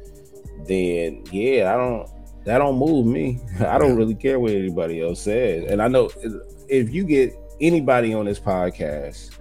then 0.65 1.23
yeah, 1.31 1.73
I 1.73 1.77
don't. 1.77 2.09
That 2.45 2.59
don't 2.59 2.77
move 2.77 3.05
me. 3.05 3.41
I 3.59 3.77
don't 3.77 3.97
really 3.97 4.15
care 4.15 4.39
what 4.39 4.51
anybody 4.51 5.01
else 5.01 5.21
says. 5.21 5.69
And 5.69 5.81
I 5.81 5.89
know 5.89 6.09
if 6.69 6.93
you 6.93 7.03
get 7.03 7.33
anybody 7.59 8.13
on 8.13 8.25
this 8.25 8.39
podcast, 8.39 9.37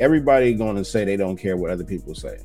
everybody 0.00 0.52
going 0.52 0.76
to 0.76 0.84
say 0.84 1.04
they 1.04 1.16
don't 1.16 1.36
care 1.36 1.56
what 1.56 1.70
other 1.70 1.84
people 1.84 2.14
say. 2.14 2.38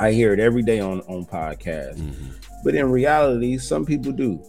I 0.00 0.10
hear 0.10 0.32
it 0.32 0.40
every 0.40 0.62
day 0.62 0.80
on 0.80 1.00
on 1.02 1.24
podcasts. 1.26 2.00
Mhm. 2.00 2.34
But 2.64 2.74
in 2.74 2.90
reality, 2.90 3.58
some 3.58 3.84
people 3.84 4.10
do. 4.10 4.42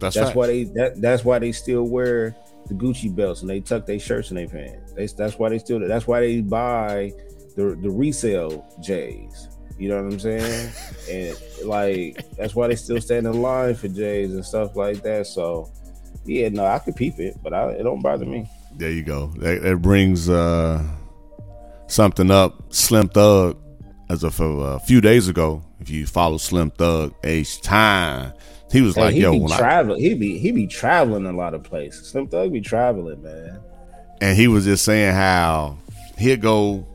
That's, 0.00 0.16
That's 0.16 0.34
why 0.34 0.46
they 0.48 0.64
that, 0.64 1.00
that's 1.00 1.24
why 1.24 1.38
they 1.38 1.52
still 1.52 1.84
wear 1.84 2.34
the 2.66 2.74
Gucci 2.74 3.14
belts 3.14 3.42
and 3.42 3.50
they 3.50 3.60
tuck 3.60 3.86
their 3.86 3.98
shirts 3.98 4.30
in 4.30 4.36
their 4.36 4.48
pants. 4.48 4.92
They, 4.92 5.06
that's 5.06 5.38
why 5.38 5.50
they 5.50 5.58
still 5.58 5.80
that's 5.80 6.06
why 6.06 6.20
they 6.20 6.40
buy 6.40 7.12
the 7.56 7.78
the 7.80 7.90
resale 7.90 8.66
J's. 8.80 9.48
You 9.78 9.88
know 9.88 10.02
what 10.02 10.12
I'm 10.12 10.20
saying? 10.20 10.72
and 11.10 11.66
like 11.66 12.24
that's 12.36 12.54
why 12.54 12.68
they 12.68 12.76
still 12.76 13.00
stand 13.00 13.26
in 13.26 13.42
line 13.42 13.74
for 13.74 13.88
J's 13.88 14.32
and 14.32 14.44
stuff 14.44 14.76
like 14.76 15.02
that. 15.02 15.26
So 15.26 15.70
yeah, 16.24 16.48
no, 16.48 16.64
I 16.64 16.78
could 16.78 16.96
peep 16.96 17.18
it, 17.18 17.36
but 17.42 17.52
I, 17.52 17.70
it 17.70 17.82
don't 17.82 18.02
bother 18.02 18.24
me. 18.24 18.48
There 18.76 18.90
you 18.90 19.02
go. 19.02 19.26
That, 19.38 19.62
that 19.62 19.82
brings 19.82 20.28
uh, 20.28 20.82
something 21.86 22.30
up. 22.30 22.72
Slim 22.72 23.08
Thug, 23.08 23.56
as 24.14 24.24
of 24.24 24.40
a 24.40 24.78
few 24.80 25.00
days 25.00 25.28
ago, 25.28 25.62
if 25.80 25.90
you 25.90 26.06
follow 26.06 26.38
Slim 26.38 26.70
Thug, 26.70 27.14
H 27.24 27.60
time, 27.60 28.32
he 28.72 28.80
was 28.80 28.94
Hey, 28.94 29.00
like, 29.02 29.14
he 29.14 29.20
"Yo, 29.20 29.32
be 29.32 29.40
when 29.40 29.52
I," 29.52 29.58
traveling, 29.58 30.00
he 30.00 30.14
be 30.14 30.38
he 30.38 30.50
be 30.52 30.66
traveling 30.66 31.26
a 31.26 31.32
lot 31.32 31.52
of 31.54 31.62
places. 31.62 32.08
Slim 32.08 32.28
Thug 32.28 32.52
be 32.52 32.60
traveling, 32.60 33.22
man. 33.22 33.60
and 34.20 34.36
he 34.36 34.48
was 34.48 34.64
just 34.64 34.84
saying 34.84 35.14
how 35.14 35.76
he'd 36.16 36.40
go. 36.40 36.86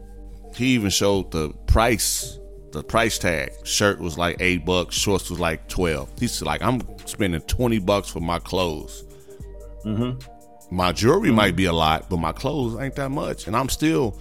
He 0.56 0.68
even 0.74 0.90
showed 0.90 1.32
the 1.32 1.50
price, 1.68 2.40
the 2.72 2.84
price 2.84 3.18
tag. 3.20 3.52
Shirt 3.64 4.00
was 4.00 4.18
like 4.18 4.38
eight 4.42 4.66
bucks, 4.66 4.96
shorts 4.96 5.30
was 5.30 5.40
like 5.40 5.68
twelve. 5.70 6.10
He's 6.20 6.42
like, 6.42 6.62
"I'm 6.64 6.82
spending 7.06 7.42
twenty 7.42 7.80
bucks 7.80 8.10
for 8.10 8.20
my 8.20 8.40
clothes." 8.40 9.06
Mm-hmm. 9.86 10.76
My 10.76 10.92
jewelry 10.92 11.32
might 11.32 11.56
be 11.56 11.66
a 11.66 11.74
lot, 11.74 12.10
but 12.10 12.18
my 12.18 12.32
clothes 12.32 12.80
ain't 12.80 12.96
that 12.96 13.10
much, 13.10 13.48
and 13.48 13.56
I'm 13.56 13.70
still 13.70 14.20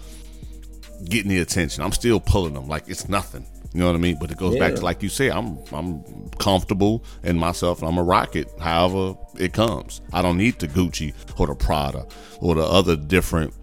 getting 1.04 1.28
the 1.28 1.38
attention. 1.38 1.82
I'm 1.82 1.92
still 1.92 2.20
pulling 2.20 2.54
them 2.54 2.68
like 2.68 2.88
it's 2.88 3.08
nothing. 3.08 3.46
You 3.74 3.80
know 3.80 3.86
what 3.86 3.96
I 3.96 3.98
mean? 3.98 4.16
But 4.18 4.30
it 4.30 4.38
goes 4.38 4.56
back 4.56 4.74
to 4.76 4.80
like 4.80 5.02
you 5.02 5.08
say, 5.08 5.30
I'm 5.30 5.58
I'm 5.72 6.30
comfortable 6.38 7.04
in 7.22 7.36
myself, 7.38 7.80
and 7.80 7.88
I'm 7.88 7.98
a 7.98 8.02
rocket. 8.02 8.50
However 8.58 9.16
it 9.38 9.52
comes, 9.52 10.00
I 10.12 10.22
don't 10.22 10.38
need 10.38 10.58
the 10.58 10.68
Gucci 10.68 11.14
or 11.38 11.46
the 11.46 11.54
Prada 11.54 12.06
or 12.40 12.54
the 12.54 12.64
other 12.64 12.96
different 12.96 13.54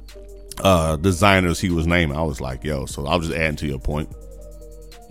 uh 0.64 0.96
designers 0.98 1.60
he 1.60 1.70
was 1.70 1.88
naming. 1.88 2.16
I 2.16 2.22
was 2.22 2.40
like, 2.40 2.64
yo, 2.64 2.86
so 2.86 3.08
I 3.08 3.16
was 3.16 3.28
just 3.28 3.40
adding 3.40 3.58
to 3.58 3.68
your 3.68 3.80
point. 3.80 4.10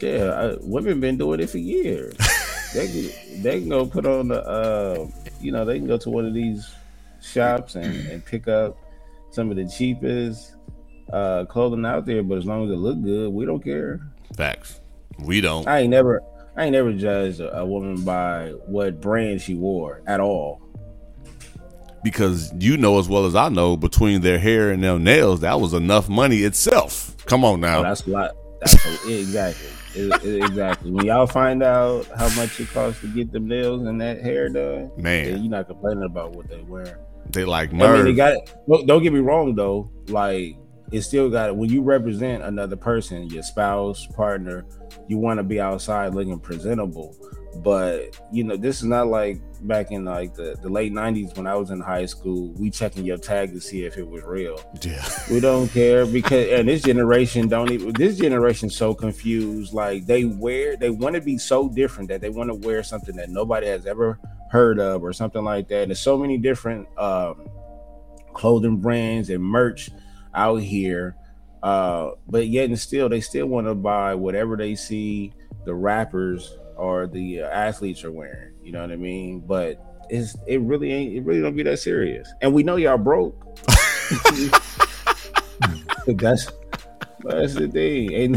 Yeah, 0.01 0.31
I, 0.31 0.57
women 0.61 1.01
been 1.01 1.17
doing 1.17 1.41
it 1.41 1.51
for 1.51 1.59
years. 1.59 2.17
they 2.75 2.87
can, 2.87 3.43
they 3.43 3.61
can 3.61 3.69
go 3.69 3.87
put 3.87 4.07
on 4.07 4.29
the, 4.29 4.43
uh, 4.43 5.07
you 5.41 5.53
know, 5.53 5.65
they 5.65 5.79
can 5.79 5.87
go 5.87 5.97
to 5.99 6.11
one 6.11 6.27
of 6.27 6.35
these 6.35 6.69
shops 7.23 7.75
and, 7.75 7.95
and 8.09 8.25
pick 8.25 8.49
up 8.49 8.77
some 9.31 9.51
of 9.51 9.57
the 9.57 9.67
cheapest 9.67 10.55
uh, 11.13 11.45
clothing 11.47 11.85
out 11.85 12.07
there. 12.07 12.23
But 12.23 12.39
as 12.39 12.45
long 12.47 12.65
as 12.67 12.71
it 12.71 12.77
look 12.77 13.03
good, 13.03 13.31
we 13.33 13.45
don't 13.47 13.63
care. 13.63 14.01
Facts. 14.37 14.81
We 15.19 15.41
don't. 15.41 15.67
I 15.69 15.81
ain't 15.81 15.91
never, 15.91 16.21
I 16.57 16.65
ain't 16.65 16.73
never 16.73 16.93
judged 16.93 17.41
a, 17.41 17.65
woman 17.65 18.03
by 18.05 18.51
what 18.67 19.01
brand 19.01 19.41
she 19.41 19.55
wore 19.55 20.03
at 20.07 20.21
all. 20.21 20.61
because 22.03 22.53
you 22.59 22.77
know 22.77 22.99
as 22.99 23.09
well 23.09 23.27
as 23.27 23.35
I 23.35 23.49
know 23.49 23.77
between 23.77 24.21
their 24.21 24.39
hair 24.39 24.71
and 24.71 24.83
their 24.83 24.99
nails, 24.99 25.41
that 25.41 25.61
was 25.61 25.73
enough 25.73 26.09
money 26.09 26.39
itself. 26.39 27.17
Come 27.27 27.45
on 27.45 27.61
now. 27.61 27.81
Oh, 27.81 27.83
that's 27.83 28.07
a 28.07 28.11
lot. 28.11 28.31
That's 28.61 28.75
a, 29.07 29.19
exactly. 29.21 29.69
It- 29.95 30.25
it- 30.25 30.45
exactly. 30.45 30.91
When 30.91 31.07
y'all 31.07 31.27
find 31.29 31.63
out 31.63 32.07
how 32.19 32.29
much 32.35 32.59
it 32.59 32.69
costs 32.71 33.01
to 33.03 33.07
get 33.07 33.31
them 33.33 33.47
nails 33.47 33.83
and 33.87 34.01
that 34.01 34.21
hair 34.21 34.49
done, 34.49 34.91
Man. 34.97 35.29
you're 35.43 35.51
not 35.51 35.69
complaining 35.69 36.03
about 36.05 36.33
what 36.33 36.49
they 36.49 36.61
wear. 36.63 36.99
they 37.31 37.45
like 37.45 37.71
I 37.73 37.77
mean, 37.77 38.05
they 38.05 38.13
got 38.13 38.35
it. 38.35 38.87
Don't 38.87 39.03
get 39.03 39.13
me 39.13 39.21
wrong 39.21 39.55
though. 39.55 39.91
Like, 40.09 40.57
it 40.93 41.03
still 41.03 41.31
got 41.31 41.51
it. 41.51 41.57
When 41.57 41.71
you 41.71 41.83
represent 41.83 42.43
another 42.43 42.77
person, 42.77 43.29
your 43.29 43.43
spouse, 43.43 44.07
partner, 44.07 44.67
you 45.09 45.19
want 45.19 45.39
to 45.39 45.45
be 45.45 45.61
outside 45.61 46.15
looking 46.15 46.39
presentable. 46.39 47.17
But 47.57 48.19
you 48.33 48.45
know, 48.45 48.57
this 48.57 48.79
is 48.79 48.85
not 48.85 49.07
like 49.07 49.41
back 49.63 49.93
in 49.93 50.05
like 50.05 50.35
the, 50.35 50.57
the 50.61 50.69
late 50.69 50.93
'90s 50.93 51.37
when 51.37 51.47
I 51.47 51.55
was 51.55 51.71
in 51.71 51.81
high 51.81 52.07
school. 52.07 52.53
We 52.55 52.69
checking 52.71 53.05
your 53.05 53.17
tag 53.17 53.53
to 53.53 53.61
see 53.61 53.85
if 53.85 53.97
it 53.97 54.07
was 54.07 54.23
real. 54.25 54.61
yeah. 54.83 55.07
We 55.31 55.41
don't 55.41 55.69
care 55.69 56.05
because 56.05 56.49
and 56.51 56.69
this 56.69 56.83
generation 56.83 57.49
don't 57.49 57.71
even 57.71 57.93
this 57.93 58.19
generation 58.19 58.71
so 58.71 58.93
confused. 58.93 59.73
Like 59.73 60.07
they 60.07 60.25
wear 60.25 60.77
they 60.77 60.91
want 60.91 61.15
to 61.15 61.21
be 61.21 61.39
so 61.39 61.69
different 61.69 62.09
that 62.09 62.21
they 62.21 62.31
want 62.31 62.51
to 62.51 62.55
wear 62.55 62.83
something 62.83 63.15
that 63.17 63.31
nobody 63.31 63.69
has 63.69 63.87
ever 63.87 64.19
heard 64.51 64.81
of 64.81 65.03
or 65.03 65.13
something 65.13 65.45
like 65.45 65.69
that. 65.69 65.89
There's 65.89 66.01
so 66.01 66.19
many 66.19 66.39
different 66.39 66.89
um 66.99 67.49
clothing 68.33 68.79
brands 68.79 69.31
and 69.31 69.43
merch 69.43 69.91
out 70.35 70.57
here. 70.57 71.17
Uh 71.63 72.11
but 72.29 72.49
yet 72.49 72.69
and 72.69 72.79
still 72.79 73.09
they 73.09 73.21
still 73.21 73.47
want 73.47 73.67
to 73.67 73.75
buy 73.75 74.15
whatever 74.15 74.57
they 74.57 74.75
see 74.75 75.33
the 75.65 75.75
rappers 75.75 76.59
or 76.77 77.07
the 77.07 77.41
uh, 77.41 77.47
athletes 77.47 78.05
are 78.05 78.13
wearing. 78.13 78.53
You 78.63 78.73
know 78.73 78.83
what 78.83 78.93
I 78.93 78.97
mean? 78.97 79.41
But 79.41 79.83
it's 80.11 80.37
it 80.47 80.61
really 80.61 80.93
ain't 80.93 81.15
it 81.15 81.25
really 81.25 81.41
don't 81.41 81.57
be 81.57 81.63
that 81.63 81.79
serious. 81.79 82.31
And 82.43 82.53
we 82.53 82.63
know 82.63 82.77
y'all 82.77 82.99
broke. 82.99 83.41
But 86.07 86.19
that's 86.19 86.53
that's 87.21 87.55
the 87.55 87.69
thing. 87.69 88.13
Ain't 88.13 88.37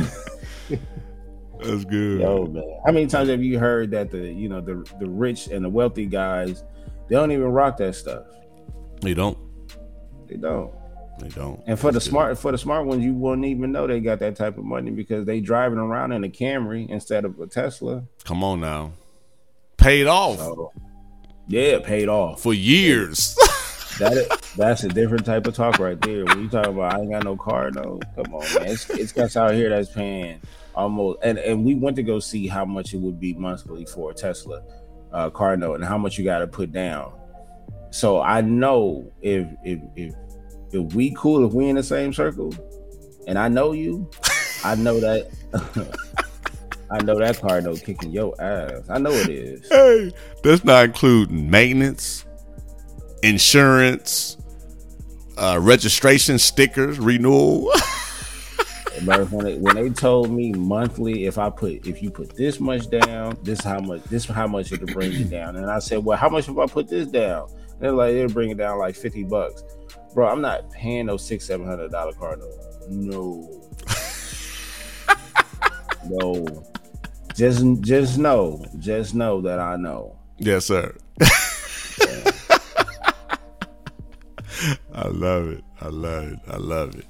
That's 1.59 1.85
good. 1.85 2.21
yo 2.21 2.45
man. 2.45 2.63
How 2.85 2.91
many 2.91 3.07
times 3.07 3.29
have 3.29 3.43
you 3.43 3.59
heard 3.59 3.91
that 3.91 4.09
the 4.09 4.19
you 4.19 4.47
know 4.47 4.61
the 4.61 4.89
the 4.99 5.09
rich 5.09 5.47
and 5.47 5.65
the 5.65 5.69
wealthy 5.69 6.05
guys 6.05 6.63
they 7.07 7.15
don't 7.15 7.31
even 7.31 7.45
rock 7.45 7.77
that 7.77 7.95
stuff. 7.95 8.25
They 9.01 9.13
don't. 9.13 9.37
They 10.27 10.35
don't. 10.35 10.73
They 11.19 11.29
don't. 11.29 11.61
And 11.65 11.79
for 11.79 11.87
the 11.87 11.93
That's 11.93 12.05
good. 12.05 12.11
smart 12.11 12.37
for 12.37 12.51
the 12.51 12.57
smart 12.57 12.85
ones, 12.85 13.03
you 13.03 13.13
wouldn't 13.13 13.45
even 13.45 13.71
know 13.71 13.87
they 13.87 13.99
got 13.99 14.19
that 14.19 14.35
type 14.35 14.57
of 14.57 14.63
money 14.63 14.91
because 14.91 15.25
they 15.25 15.39
driving 15.39 15.79
around 15.79 16.11
in 16.11 16.23
a 16.23 16.29
Camry 16.29 16.87
instead 16.89 17.25
of 17.25 17.39
a 17.39 17.47
Tesla. 17.47 18.03
Come 18.23 18.43
on 18.43 18.59
now. 18.59 18.91
Paid 19.77 20.07
off 20.07 20.37
So 20.37 20.71
yeah, 21.47 21.79
paid 21.79 22.09
off. 22.09 22.41
for 22.41 22.53
years. 22.53 23.37
That 23.99 24.41
that's 24.55 24.83
a 24.83 24.89
different 24.89 25.25
type 25.25 25.47
of 25.47 25.55
talk 25.55 25.79
right 25.79 25.99
there. 26.01 26.23
When 26.25 26.41
you 26.43 26.49
talk 26.49 26.67
about 26.67 26.93
I 26.93 26.99
ain't 27.01 27.09
got 27.09 27.23
no 27.23 27.35
car, 27.35 27.71
no, 27.71 27.99
come 28.15 28.31
on, 28.35 28.41
man. 28.53 28.67
It's, 28.71 28.87
it's 28.91 29.11
guys 29.11 29.35
out 29.35 29.55
here 29.55 29.71
that's 29.71 29.91
paying 29.91 30.39
almost, 30.75 31.17
and 31.23 31.39
and 31.39 31.65
we 31.65 31.73
went 31.73 31.95
to 31.95 32.03
go 32.03 32.19
see 32.19 32.45
how 32.45 32.63
much 32.63 32.93
it 32.93 32.97
would 32.99 33.19
be 33.19 33.33
monthly 33.33 33.85
for 33.85 34.11
a 34.11 34.13
Tesla 34.13 34.61
uh, 35.11 35.31
car 35.31 35.57
note 35.57 35.75
and 35.77 35.83
how 35.83 35.97
much 35.97 36.19
you 36.19 36.23
got 36.23 36.39
to 36.39 36.47
put 36.47 36.71
down. 36.71 37.11
So 37.89 38.21
I 38.21 38.41
know 38.41 39.11
if 39.23 39.47
if 39.63 39.79
if 39.95 40.13
if 40.71 40.93
we 40.93 41.11
cool, 41.15 41.45
if 41.45 41.53
we 41.53 41.69
in 41.69 41.75
the 41.75 41.83
same 41.83 42.13
circle, 42.13 42.53
and 43.27 43.37
I 43.37 43.47
know 43.47 43.71
you, 43.71 44.09
I 44.63 44.75
know 44.75 44.99
that. 44.99 45.29
I 46.89 47.03
know 47.03 47.19
that 47.19 47.37
car 47.41 47.59
note 47.59 47.83
kicking 47.83 48.11
your 48.11 48.33
ass. 48.41 48.89
I 48.89 48.97
know 48.97 49.11
it 49.11 49.27
is. 49.27 49.67
hey, 49.69 50.11
that's 50.41 50.63
not 50.63 50.85
including 50.85 51.49
maintenance, 51.49 52.25
insurance, 53.23 54.37
uh, 55.37 55.59
registration 55.61 56.39
stickers, 56.39 56.97
renewal. 56.99 57.71
When 59.05 59.45
they, 59.45 59.57
when 59.57 59.75
they 59.75 59.89
told 59.89 60.31
me 60.31 60.51
monthly, 60.53 61.25
if 61.27 61.37
I 61.37 61.51
put 61.51 61.85
if 61.85 62.01
you 62.01 62.09
put 62.09 62.35
this 62.35 62.59
much 62.59 62.89
down, 62.89 63.37
this 63.43 63.61
how 63.61 63.79
much 63.79 64.03
this 64.05 64.25
how 64.25 64.47
much 64.47 64.71
it'll 64.71 64.87
bring 64.87 65.11
you 65.11 65.23
down. 65.25 65.55
And 65.55 65.69
I 65.69 65.79
said, 65.79 66.03
well, 66.03 66.17
how 66.17 66.29
much 66.29 66.49
if 66.49 66.57
I 66.57 66.65
put 66.65 66.87
this 66.87 67.07
down? 67.07 67.47
And 67.73 67.81
they're 67.81 67.91
like, 67.91 68.15
it'll 68.15 68.33
bring 68.33 68.49
it 68.49 68.57
down 68.57 68.79
like 68.79 68.95
fifty 68.95 69.23
bucks, 69.23 69.63
bro. 70.17 70.27
I'm 70.27 70.41
not 70.41 70.71
paying 70.71 71.05
no 71.05 71.15
six 71.15 71.45
seven 71.45 71.67
hundred 71.67 71.91
dollar 71.91 72.11
car 72.13 72.37
note. 72.37 72.59
No, 72.89 73.69
no. 76.09 76.63
Just 77.35 77.63
just 77.81 78.17
know, 78.17 78.65
just 78.79 79.13
know 79.13 79.41
that 79.41 79.59
I 79.59 79.75
know. 79.75 80.17
yes, 80.39 80.65
sir. 80.65 80.95
I 84.91 85.07
love 85.09 85.49
it. 85.49 85.63
I 85.79 85.89
love 85.89 86.23
it. 86.23 86.39
I 86.47 86.57
love 86.57 86.95
it. 86.95 87.05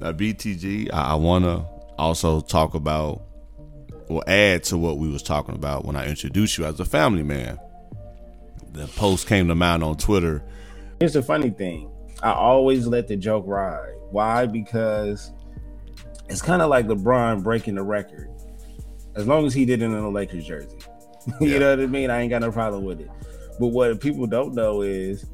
Now, 0.00 0.10
BTG, 0.10 0.92
I, 0.92 1.12
I 1.12 1.14
want 1.14 1.44
to 1.44 1.64
also 1.96 2.40
talk 2.40 2.74
about 2.74 3.22
or 4.08 4.24
add 4.26 4.64
to 4.64 4.76
what 4.76 4.98
we 4.98 5.08
was 5.08 5.22
talking 5.22 5.54
about 5.54 5.84
when 5.84 5.94
I 5.94 6.08
introduced 6.08 6.58
you 6.58 6.64
as 6.64 6.80
a 6.80 6.84
family 6.84 7.22
man. 7.22 7.60
The 8.72 8.88
post 8.88 9.28
came 9.28 9.46
to 9.46 9.54
mind 9.54 9.84
on 9.84 9.96
Twitter. 9.96 10.42
Here's 10.98 11.12
the 11.12 11.22
funny 11.22 11.50
thing. 11.50 11.91
I 12.22 12.32
always 12.32 12.86
let 12.86 13.08
the 13.08 13.16
joke 13.16 13.44
ride. 13.46 13.94
Why? 14.10 14.46
Because 14.46 15.32
it's 16.28 16.42
kind 16.42 16.62
of 16.62 16.70
like 16.70 16.86
LeBron 16.86 17.42
breaking 17.42 17.74
the 17.74 17.82
record. 17.82 18.28
As 19.16 19.26
long 19.26 19.44
as 19.46 19.52
he 19.54 19.64
did 19.64 19.82
it 19.82 19.86
in 19.86 19.92
a 19.94 20.08
Lakers 20.08 20.46
jersey. 20.46 20.76
you 21.40 21.48
Yeah. 21.48 21.58
know 21.58 21.70
what 21.70 21.80
I 21.80 21.86
mean? 21.86 22.10
I 22.10 22.20
ain't 22.20 22.30
got 22.30 22.40
no 22.42 22.50
problem 22.52 22.84
with 22.84 23.00
it. 23.00 23.10
But 23.60 23.68
what 23.68 24.00
people 24.00 24.26
don't 24.26 24.54
know 24.54 24.82
is 24.82 25.26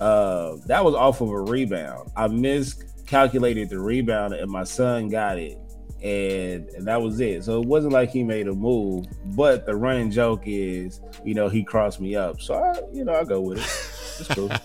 uh 0.00 0.56
that 0.66 0.84
was 0.84 0.94
off 0.94 1.20
of 1.20 1.30
a 1.30 1.40
rebound. 1.40 2.10
I 2.16 2.28
miscalculated 2.28 3.70
the 3.70 3.78
rebound 3.80 4.34
and 4.34 4.50
my 4.50 4.64
son 4.64 5.08
got 5.08 5.38
it. 5.38 5.58
And, 6.02 6.68
and 6.70 6.86
that 6.86 7.00
was 7.00 7.18
it. 7.20 7.44
So 7.44 7.62
it 7.62 7.66
wasn't 7.66 7.94
like 7.94 8.10
he 8.10 8.22
made 8.22 8.46
a 8.46 8.52
move, 8.54 9.06
but 9.34 9.64
the 9.64 9.74
running 9.74 10.10
joke 10.10 10.42
is, 10.44 11.00
you 11.24 11.32
know, 11.34 11.48
he 11.48 11.64
crossed 11.64 11.98
me 11.98 12.14
up. 12.14 12.42
So 12.42 12.54
I, 12.54 12.74
you 12.92 13.04
know, 13.06 13.14
I 13.14 13.24
go 13.24 13.40
with 13.40 13.58
it. 13.58 14.20
It's 14.20 14.28
cool. 14.28 14.50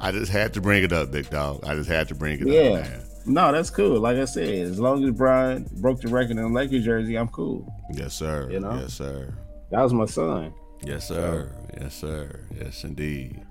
I 0.00 0.12
just 0.12 0.32
had 0.32 0.54
to 0.54 0.60
bring 0.60 0.82
it 0.82 0.92
up, 0.92 1.10
big 1.12 1.28
dog. 1.30 1.62
I 1.64 1.74
just 1.74 1.88
had 1.88 2.08
to 2.08 2.14
bring 2.14 2.40
it 2.40 2.46
Yeah. 2.48 2.60
up, 2.60 2.82
man. 2.84 3.02
No, 3.26 3.52
that's 3.52 3.68
cool. 3.70 4.00
Like 4.00 4.16
I 4.16 4.24
said, 4.24 4.48
as 4.48 4.80
long 4.80 5.04
as 5.04 5.10
Bron 5.10 5.66
broke 5.80 6.00
the 6.00 6.08
record 6.08 6.38
in 6.38 6.52
Lakers 6.54 6.84
jersey, 6.84 7.16
I'm 7.16 7.28
cool. 7.28 7.70
Yes, 7.92 8.14
sir. 8.14 8.48
You 8.50 8.60
know? 8.60 8.74
Yes, 8.80 8.94
sir. 8.94 9.34
That 9.70 9.82
was 9.82 9.92
my 9.92 10.06
son. 10.06 10.54
Yes, 10.82 11.06
sir. 11.06 11.52
Yes, 11.78 11.94
sir. 11.94 12.40
Yes, 12.58 12.82
indeed. 12.82 13.42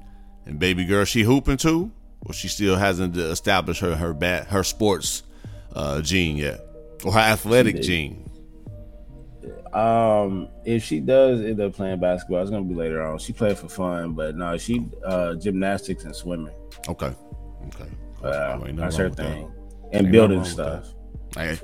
And 0.47 0.57
baby 0.59 0.85
girl, 0.85 1.05
she 1.05 1.21
hooping 1.21 1.57
too, 1.57 1.91
or 2.25 2.33
she 2.33 2.47
still 2.47 2.75
hasn't 2.77 3.15
established 3.15 3.81
her 3.81 3.95
her 3.95 4.13
bat 4.15 4.47
her 4.47 4.63
sports 4.63 5.21
uh, 5.75 6.01
gene 6.01 6.35
yet, 6.37 6.59
or 7.05 7.11
her 7.13 7.19
athletic 7.19 7.81
gene. 7.81 8.28
Um, 9.73 10.49
if 10.65 10.83
she 10.83 10.99
does 10.99 11.41
end 11.41 11.59
up 11.61 11.73
playing 11.73 11.99
basketball, 11.99 12.41
it's 12.41 12.49
gonna 12.49 12.63
be 12.65 12.73
later 12.75 13.01
on. 13.03 13.19
She 13.19 13.33
played 13.33 13.57
for 13.57 13.69
fun, 13.69 14.13
but 14.13 14.35
no, 14.35 14.57
she 14.57 14.87
uh 15.05 15.35
gymnastics 15.35 16.03
and 16.05 16.15
swimming. 16.15 16.53
Okay. 16.87 17.13
Okay. 17.67 17.89
Uh, 18.23 18.57
that's 18.73 18.95
her 18.97 19.09
with 19.09 19.17
that. 19.17 19.23
thing. 19.33 19.51
And 19.93 20.05
Ain't 20.07 20.11
building 20.11 20.39
nothing 20.39 20.57
wrong 20.57 20.77
with 20.77 20.85
stuff. 20.85 20.95
Hey, 21.35 21.59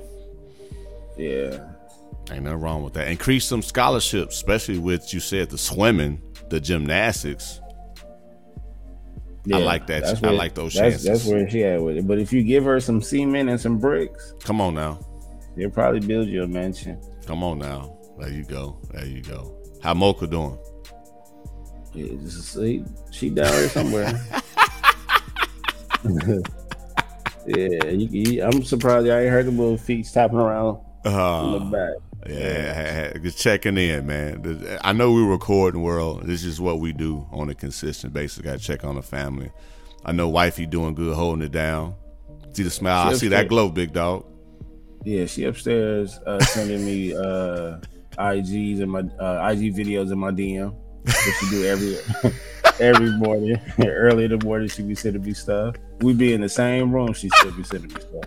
Yeah. 1.17 2.33
ain't 2.33 2.43
nothing 2.43 2.59
wrong 2.59 2.83
with 2.83 2.93
that. 2.93 3.07
Increase 3.07 3.45
some 3.45 3.61
scholarships, 3.61 4.35
especially 4.35 4.77
with 4.77 5.13
you 5.13 5.19
said 5.19 5.49
the 5.49 5.57
swimming, 5.57 6.21
the 6.49 6.59
gymnastics. 6.59 7.59
I 9.53 9.57
like 9.59 9.85
that. 9.87 10.23
I 10.23 10.29
like 10.31 10.55
those 10.55 10.73
that's, 10.73 11.03
That's 11.03 11.25
where 11.25 11.47
she 11.47 11.63
at 11.65 11.81
with 11.81 11.97
it. 11.97 12.07
But 12.07 12.17
if 12.17 12.33
you 12.33 12.41
give 12.43 12.63
her 12.65 12.79
some 12.79 12.99
cement 13.01 13.47
and 13.49 13.59
some 13.61 13.77
bricks, 13.77 14.33
Come 14.43 14.59
on 14.59 14.73
now. 14.73 14.99
they'll 15.55 15.69
probably 15.69 15.99
build 15.99 16.27
you 16.27 16.43
a 16.43 16.47
mansion. 16.47 16.99
Come 17.27 17.43
on 17.43 17.59
now. 17.59 17.94
There 18.19 18.29
you 18.29 18.43
go. 18.43 18.79
There 18.91 19.05
you 19.05 19.21
go. 19.21 19.57
How 19.81 19.93
Mocha 19.93 20.27
doing? 20.27 20.57
Yeah, 21.93 22.13
just 22.21 22.53
she, 22.57 22.83
she 23.11 23.29
down 23.29 23.51
there 23.51 23.69
somewhere. 23.69 24.21
yeah, 27.47 27.85
you, 27.89 28.07
you, 28.11 28.43
I'm 28.43 28.63
surprised 28.63 29.07
I 29.07 29.21
ain't 29.21 29.31
heard 29.31 29.45
the 29.45 29.51
little 29.51 29.77
feet 29.77 30.07
tapping 30.11 30.37
around 30.37 30.79
on 31.05 31.51
the 31.51 31.59
Uh, 31.59 31.59
back. 31.71 31.93
Yeah, 32.27 33.13
just 33.19 33.37
checking 33.37 33.77
in, 33.77 34.07
man. 34.07 34.79
I 34.83 34.93
know 34.93 35.11
we 35.11 35.21
recording 35.23 35.83
world. 35.83 36.23
This 36.25 36.43
is 36.43 36.59
what 36.59 36.79
we 36.79 36.91
do 36.91 37.27
on 37.31 37.49
a 37.49 37.53
consistent 37.55 38.13
basis. 38.13 38.41
Got 38.41 38.53
to 38.53 38.63
check 38.65 38.83
on 38.83 38.95
the 38.95 39.03
family. 39.03 39.51
I 40.03 40.11
know 40.11 40.27
wifey 40.29 40.65
doing 40.65 40.95
good, 40.95 41.15
holding 41.15 41.43
it 41.45 41.51
down. 41.51 41.95
See 42.53 42.63
the 42.63 42.71
smile. 42.71 43.09
I 43.09 43.13
She 43.13 43.19
see 43.19 43.27
that 43.29 43.47
glow, 43.47 43.69
big 43.69 43.93
dog. 43.93 44.25
Yeah, 45.03 45.27
she 45.27 45.43
upstairs 45.43 46.17
uh, 46.25 46.39
sending 46.45 46.83
me 46.83 47.15
uh, 47.15 47.77
IGs 48.17 48.81
and 48.81 48.91
my 48.91 48.99
uh, 49.19 49.49
IG 49.51 49.75
videos 49.75 50.11
in 50.11 50.17
my 50.19 50.31
DM. 50.31 50.73
What 50.73 51.15
she 51.39 51.49
do 51.49 51.65
every 51.65 51.97
every 52.79 53.11
morning, 53.11 53.57
early 53.85 54.25
in 54.25 54.37
the 54.37 54.43
morning. 54.45 54.67
She 54.69 54.81
be 54.83 54.95
sending 54.95 55.21
me 55.23 55.33
stuff. 55.33 55.75
We 56.01 56.13
be 56.13 56.33
in 56.33 56.41
the 56.41 56.49
same 56.49 56.91
room. 56.91 57.13
She 57.13 57.29
still 57.29 57.51
be 57.51 57.63
sending 57.63 57.93
me 57.93 58.01
stuff. 58.01 58.23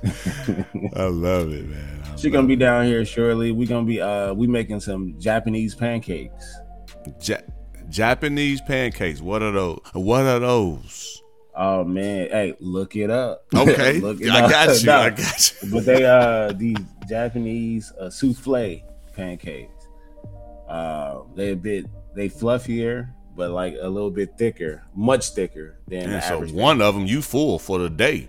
I 0.96 1.04
love 1.04 1.52
it, 1.52 1.66
man. 1.68 2.02
I 2.12 2.16
She 2.16 2.30
gonna 2.30 2.46
be 2.46 2.56
down 2.56 2.86
here 2.86 3.04
shortly. 3.04 3.50
We 3.52 3.66
gonna 3.66 3.86
be 3.86 4.00
uh 4.00 4.32
we 4.32 4.46
making 4.46 4.80
some 4.80 5.14
Japanese 5.18 5.74
pancakes. 5.74 6.54
Ja- 7.22 7.38
Japanese 7.88 8.60
pancakes. 8.60 9.20
What 9.20 9.42
are 9.42 9.50
those? 9.52 9.80
What 9.94 10.24
are 10.26 10.38
those? 10.38 11.22
Oh 11.56 11.82
man, 11.82 12.28
hey, 12.30 12.54
look 12.60 12.94
it 12.94 13.10
up. 13.10 13.44
Okay, 13.52 13.98
Look 14.00 14.20
it 14.20 14.30
I 14.30 14.42
up. 14.42 14.50
got 14.50 14.80
you. 14.80 14.86
No, 14.86 14.96
I 15.00 15.10
got 15.10 15.52
you. 15.62 15.70
but 15.72 15.84
they 15.84 16.04
uh 16.04 16.52
these 16.52 16.76
Japanese 17.08 17.92
uh, 18.00 18.08
souffle 18.08 18.82
pancakes. 19.18 19.88
Uh, 20.68 21.22
they 21.34 21.50
a 21.50 21.56
bit 21.56 21.86
they 22.14 22.28
fluffier, 22.28 23.08
but 23.36 23.50
like 23.50 23.74
a 23.80 23.88
little 23.88 24.10
bit 24.10 24.38
thicker, 24.38 24.82
much 24.94 25.30
thicker 25.30 25.78
than 25.88 26.04
And 26.04 26.12
the 26.12 26.20
so 26.20 26.34
average. 26.36 26.52
one 26.52 26.80
of 26.80 26.94
them 26.94 27.04
you 27.06 27.20
full 27.20 27.58
for 27.58 27.78
the 27.78 27.90
day. 27.90 28.28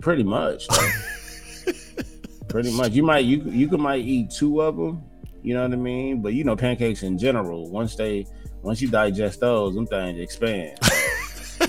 Pretty 0.00 0.22
much. 0.22 0.68
like, 0.70 1.76
pretty 2.48 2.72
much. 2.76 2.92
You 2.92 3.02
might 3.02 3.24
you 3.24 3.42
you 3.44 3.68
could 3.68 3.80
might 3.80 4.04
eat 4.04 4.30
two 4.30 4.62
of 4.62 4.76
them. 4.76 5.02
You 5.42 5.54
know 5.54 5.62
what 5.62 5.72
I 5.72 5.76
mean? 5.76 6.22
But 6.22 6.32
you 6.34 6.44
know 6.44 6.56
pancakes 6.56 7.02
in 7.02 7.18
general. 7.18 7.68
Once 7.70 7.94
they 7.96 8.26
once 8.62 8.80
you 8.80 8.88
digest 8.88 9.40
those, 9.40 9.74
them 9.74 9.86
things 9.86 10.18
expand. 10.20 10.78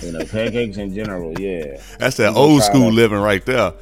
You 0.04 0.12
know 0.12 0.24
pancakes 0.24 0.78
in 0.78 0.94
general. 0.94 1.38
Yeah, 1.40 1.82
That's 1.98 2.16
that 2.18 2.32
You 2.34 2.38
old 2.38 2.62
school 2.62 2.92
living 2.92 3.18
right 3.18 3.44
there. 3.44 3.74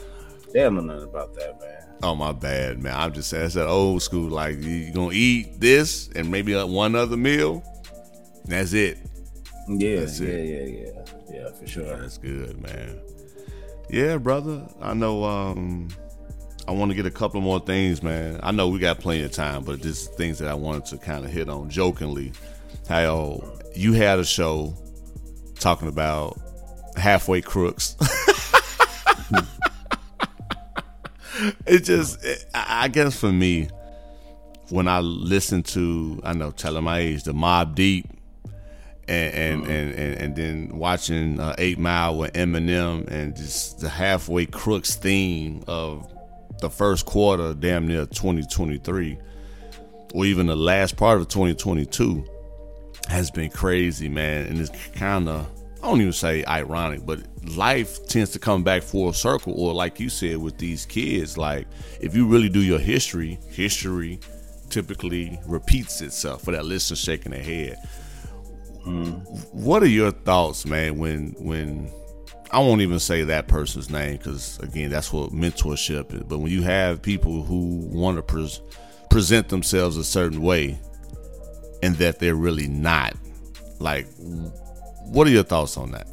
they 0.54 0.62
don't 0.62 0.76
know 0.76 0.82
nothing 0.82 1.10
about 1.10 1.34
that, 1.36 1.60
man. 1.60 1.77
Oh 2.04 2.14
my 2.16 2.32
bad, 2.32 2.82
man. 2.82 2.96
I'm 2.96 3.14
just 3.14 3.30
saying 3.30 3.44
that's 3.44 3.56
that 3.56 3.68
old 3.68 4.02
school. 4.04 4.30
Like 4.30 4.62
you 4.62 4.92
gonna 4.94 5.12
eat 5.14 5.60
this 5.60 6.10
and 6.16 6.30
maybe 6.32 6.56
like 6.56 6.70
one 6.70 6.96
other 6.96 7.18
meal. 7.18 7.64
That's 8.46 8.74
it. 8.74 9.00
Yeah, 9.68 10.00
That's 10.02 10.20
yeah, 10.20 10.30
it. 10.30 10.46
yeah, 10.70 10.92
yeah, 11.34 11.42
yeah, 11.44 11.52
for 11.52 11.68
sure. 11.68 11.98
That's 11.98 12.18
good, 12.18 12.62
man. 12.62 13.00
Yeah, 13.90 14.18
brother. 14.18 14.66
I 14.82 14.94
know. 14.94 15.24
Um, 15.24 15.90
I 16.68 16.72
want 16.72 16.92
to 16.92 16.96
get 16.96 17.06
a 17.06 17.12
couple 17.12 17.40
more 17.42 17.60
things, 17.60 18.04
man. 18.04 18.40
I 18.44 18.52
know 18.52 18.68
we 18.68 18.80
got 18.80 19.00
plenty 19.00 19.24
of 19.24 19.32
time, 19.32 19.64
but 19.64 19.82
just 19.82 20.14
things 20.16 20.38
that 20.40 20.50
I 20.50 20.54
wanted 20.54 20.86
to 20.88 20.98
kind 20.98 21.26
of 21.26 21.32
hit 21.32 21.50
on 21.50 21.70
jokingly. 21.70 22.34
How 22.90 23.42
you 23.76 23.94
had 23.94 24.20
a 24.20 24.26
show 24.26 24.74
talking 25.60 25.88
about 25.88 26.38
halfway 26.98 27.42
crooks. 27.42 27.96
it 31.66 31.84
just, 31.84 32.24
it, 32.24 32.46
I 32.54 32.88
guess 32.88 33.20
for 33.20 33.32
me, 33.32 33.70
when 34.70 34.88
I 34.88 35.00
listen 35.00 35.64
to, 35.64 36.20
I 36.24 36.34
know, 36.34 36.52
telling 36.52 36.84
my 36.84 37.00
age, 37.00 37.24
the 37.24 37.34
Mobb 37.34 37.76
Deep, 37.76 38.06
and 39.08 39.34
and, 39.34 39.68
and, 39.68 39.94
and 39.94 40.16
and 40.16 40.36
then 40.36 40.78
watching 40.78 41.40
uh, 41.40 41.56
Eight 41.58 41.80
Mile 41.80 42.18
with 42.18 42.34
Eminem 42.34 43.08
and 43.08 43.36
just 43.36 43.80
the 43.80 43.90
halfway 43.90 44.46
crooks 44.46 44.96
theme 44.96 45.64
of 45.68 46.06
the 46.60 46.70
first 46.70 47.06
quarter, 47.06 47.54
damn 47.54 47.88
near 47.88 48.06
2023, 48.06 49.18
or 50.14 50.26
even 50.26 50.48
the 50.48 50.56
last 50.56 50.98
part 50.98 51.20
of 51.20 51.28
2022, 51.28 52.26
has 53.08 53.32
been 53.32 53.50
crazy, 53.50 54.10
man. 54.10 54.48
And 54.48 54.60
it's 54.60 54.72
kind 54.94 55.30
of 55.30 55.48
I 55.88 55.90
don't 55.90 56.02
even 56.02 56.14
say 56.14 56.44
ironic, 56.44 57.06
but 57.06 57.22
life 57.56 58.06
tends 58.08 58.32
to 58.32 58.40
come 58.40 58.62
back 58.62 58.84
full 58.84 59.14
circle. 59.14 59.54
Or 59.54 59.74
like 59.74 60.00
you 60.00 60.10
said 60.10 60.38
with 60.38 60.58
these 60.58 60.86
kids, 60.86 61.38
like 61.38 61.66
if 62.02 62.14
you 62.14 62.28
really 62.28 62.50
do 62.50 62.62
your 62.62 62.80
history, 62.80 63.40
history 63.50 64.20
typically 64.70 65.40
repeats 65.48 66.02
itself 66.02 66.44
for 66.44 66.52
that 66.52 66.66
listener 66.66 66.98
shaking 66.98 67.32
their 67.32 67.42
head 67.42 67.78
mm-hmm. 68.88 69.12
what 69.52 69.84
are 69.84 69.88
your 69.88 70.12
thoughts, 70.12 70.66
man? 70.66 70.98
When 70.98 71.36
when 71.40 71.92
I 72.52 72.60
won't 72.60 72.82
even 72.82 73.00
say 73.00 73.24
that 73.24 73.48
person's 73.48 73.90
name 73.90 74.18
because 74.18 74.60
again, 74.60 74.90
that's 74.90 75.12
what 75.12 75.32
mentorship 75.32 76.14
is. 76.14 76.24
But 76.24 76.40
when 76.40 76.52
you 76.52 76.64
have 76.64 77.02
people 77.02 77.44
who 77.44 77.88
want 77.92 78.18
to 78.18 78.24
pres- 78.24 78.62
present 79.10 79.50
themselves 79.50 79.98
a 79.98 80.04
certain 80.04 80.42
way, 80.42 80.80
and 81.84 81.96
that 81.98 82.20
they're 82.20 82.36
really 82.36 82.68
not, 82.68 83.16
like, 83.80 84.08
what 85.08 85.28
are 85.28 85.32
your 85.32 85.44
thoughts 85.44 85.78
on 85.78 85.92
that? 85.92 86.08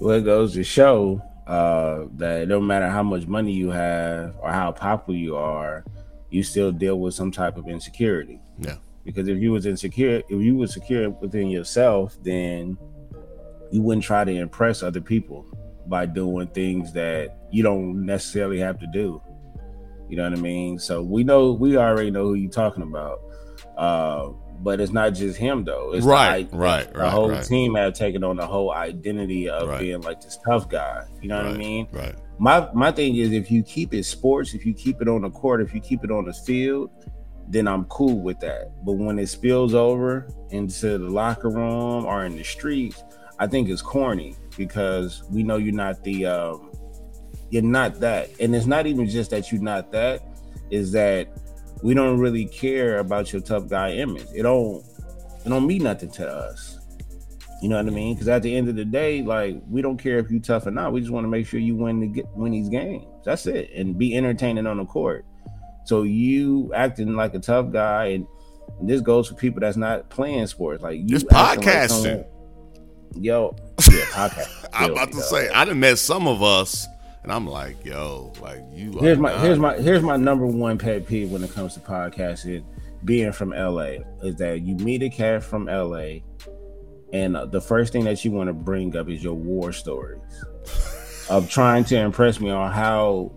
Well, 0.00 0.16
it 0.16 0.24
goes 0.24 0.54
to 0.54 0.64
show 0.64 1.22
uh, 1.46 2.06
that 2.16 2.48
no 2.48 2.60
matter 2.60 2.88
how 2.88 3.02
much 3.02 3.26
money 3.26 3.52
you 3.52 3.70
have 3.70 4.36
or 4.40 4.50
how 4.50 4.72
popular 4.72 5.18
you 5.18 5.36
are, 5.36 5.84
you 6.30 6.42
still 6.42 6.72
deal 6.72 6.98
with 6.98 7.14
some 7.14 7.30
type 7.30 7.56
of 7.56 7.68
insecurity. 7.68 8.40
Yeah, 8.58 8.76
Because 9.04 9.28
if 9.28 9.38
you 9.38 9.52
was 9.52 9.66
insecure, 9.66 10.22
if 10.28 10.42
you 10.42 10.56
was 10.56 10.72
secure 10.72 11.10
within 11.10 11.48
yourself, 11.48 12.16
then 12.22 12.78
you 13.70 13.82
wouldn't 13.82 14.04
try 14.04 14.24
to 14.24 14.32
impress 14.32 14.82
other 14.82 15.00
people 15.00 15.46
by 15.86 16.06
doing 16.06 16.46
things 16.48 16.92
that 16.92 17.36
you 17.50 17.62
don't 17.62 18.04
necessarily 18.06 18.58
have 18.58 18.78
to 18.78 18.86
do. 18.86 19.20
You 20.08 20.16
know 20.16 20.28
what 20.28 20.38
I 20.38 20.42
mean? 20.42 20.78
So 20.78 21.02
we 21.02 21.24
know 21.24 21.52
we 21.52 21.76
already 21.76 22.10
know 22.10 22.24
who 22.24 22.34
you're 22.34 22.50
talking 22.50 22.82
about. 22.82 23.20
Uh, 23.76 24.30
but 24.62 24.80
it's 24.80 24.92
not 24.92 25.10
just 25.14 25.36
him 25.38 25.64
though. 25.64 25.92
It's 25.92 26.06
Right, 26.06 26.50
the, 26.50 26.56
right, 26.56 26.92
The 26.92 27.00
right, 27.00 27.10
whole 27.10 27.30
right. 27.30 27.44
team 27.44 27.74
have 27.74 27.94
taken 27.94 28.22
on 28.24 28.36
the 28.36 28.46
whole 28.46 28.72
identity 28.72 29.48
of 29.48 29.68
Right. 29.68 29.80
being 29.80 30.00
like 30.02 30.20
this 30.20 30.38
tough 30.46 30.68
guy. 30.68 31.04
You 31.20 31.28
know 31.28 31.36
what 31.38 31.46
I 31.46 31.56
mean? 31.56 31.88
right. 31.92 32.14
my 32.38 32.68
my 32.72 32.92
thing 32.92 33.16
is 33.16 33.32
if 33.32 33.50
you 33.50 33.62
keep 33.62 33.92
it 33.94 34.04
sports, 34.04 34.54
if 34.54 34.64
you 34.64 34.72
keep 34.74 35.00
it 35.02 35.08
on 35.08 35.22
the 35.22 35.30
court, 35.30 35.60
if 35.60 35.74
you 35.74 35.80
keep 35.80 36.04
it 36.04 36.10
on 36.10 36.24
the 36.24 36.32
field, 36.32 36.90
then 37.48 37.66
I'm 37.68 37.84
cool 37.86 38.20
with 38.20 38.38
that. 38.40 38.70
But 38.84 38.92
when 38.92 39.18
it 39.18 39.26
spills 39.28 39.74
over 39.74 40.28
into 40.50 40.96
the 40.98 41.10
locker 41.10 41.50
room 41.50 42.04
or 42.06 42.24
in 42.24 42.36
the 42.36 42.44
streets, 42.44 43.02
I 43.38 43.46
think 43.48 43.68
it's 43.68 43.82
corny 43.82 44.36
because 44.56 45.24
we 45.30 45.42
know 45.42 45.56
you're 45.56 45.74
not 45.74 46.02
the 46.04 46.26
um 46.26 46.70
you're 47.50 47.62
not 47.62 48.00
that. 48.00 48.30
And 48.40 48.54
it's 48.56 48.66
not 48.66 48.86
even 48.86 49.06
just 49.08 49.30
that 49.32 49.52
you're 49.52 49.60
not 49.60 49.90
that, 49.92 50.22
is 50.70 50.92
that 50.92 51.28
we 51.82 51.94
don't 51.94 52.18
really 52.18 52.46
care 52.46 52.98
about 52.98 53.32
your 53.32 53.42
tough 53.42 53.68
guy 53.68 53.92
image. 53.92 54.26
It 54.34 54.42
don't 54.42 54.84
it 55.44 55.48
don't 55.48 55.66
mean 55.66 55.82
nothing 55.82 56.10
to 56.12 56.28
us. 56.28 56.78
You 57.60 57.68
know 57.68 57.76
what 57.76 57.86
I 57.86 57.90
mean? 57.90 58.14
Because 58.14 58.28
at 58.28 58.42
the 58.42 58.54
end 58.56 58.68
of 58.68 58.74
the 58.76 58.84
day, 58.84 59.22
like 59.22 59.56
we 59.68 59.82
don't 59.82 59.96
care 59.96 60.18
if 60.18 60.30
you 60.30 60.40
tough 60.40 60.66
or 60.66 60.70
not. 60.72 60.92
We 60.92 61.00
just 61.00 61.12
want 61.12 61.24
to 61.24 61.28
make 61.28 61.46
sure 61.46 61.60
you 61.60 61.76
win 61.76 62.00
the 62.00 62.06
get 62.08 62.26
win 62.36 62.52
these 62.52 62.68
games. 62.68 63.04
That's 63.24 63.46
it, 63.46 63.70
and 63.74 63.96
be 63.96 64.16
entertaining 64.16 64.66
on 64.66 64.78
the 64.78 64.84
court. 64.84 65.24
So 65.84 66.02
you 66.02 66.72
acting 66.74 67.14
like 67.14 67.34
a 67.34 67.38
tough 67.38 67.70
guy, 67.72 68.06
and, 68.06 68.26
and 68.80 68.88
this 68.88 69.00
goes 69.00 69.28
for 69.28 69.34
people 69.34 69.60
that's 69.60 69.76
not 69.76 70.10
playing 70.10 70.46
sports. 70.48 70.82
Like 70.82 70.98
you 71.00 71.16
It's 71.16 71.24
acting 71.32 71.64
like 71.66 71.74
podcasting. 71.76 71.88
someone- 72.02 72.24
Yo, 73.20 73.54
yeah, 73.90 73.98
podcast. 74.12 74.64
I'm 74.72 74.92
about 74.92 75.12
to 75.12 75.20
say 75.20 75.48
I 75.50 75.64
done 75.66 75.78
met 75.80 75.98
some 75.98 76.26
of 76.26 76.42
us, 76.42 76.86
and 77.22 77.32
I'm 77.32 77.46
like, 77.46 77.84
yo, 77.84 78.32
like 78.40 78.62
you. 78.72 78.92
Here's 78.98 79.18
my 79.18 79.32
here's 79.38 79.58
my 79.58 79.76
here's 79.76 80.02
my 80.02 80.16
number 80.16 80.46
one 80.46 80.78
pet 80.78 81.06
peeve 81.06 81.30
when 81.30 81.44
it 81.44 81.52
comes 81.52 81.74
to 81.74 81.80
podcasting. 81.80 82.64
Being 83.04 83.32
from 83.32 83.50
LA 83.50 83.98
is 84.22 84.36
that 84.36 84.60
you 84.62 84.76
meet 84.76 85.02
a 85.02 85.10
cat 85.10 85.42
from 85.42 85.66
LA, 85.66 86.20
and 87.12 87.36
the 87.50 87.60
first 87.60 87.92
thing 87.92 88.04
that 88.04 88.24
you 88.24 88.30
want 88.30 88.48
to 88.48 88.52
bring 88.52 88.96
up 88.96 89.08
is 89.08 89.22
your 89.22 89.34
war 89.34 89.72
stories 89.72 90.44
of 91.30 91.50
trying 91.50 91.84
to 91.84 91.96
impress 91.96 92.40
me 92.40 92.50
on 92.50 92.70
how 92.70 93.32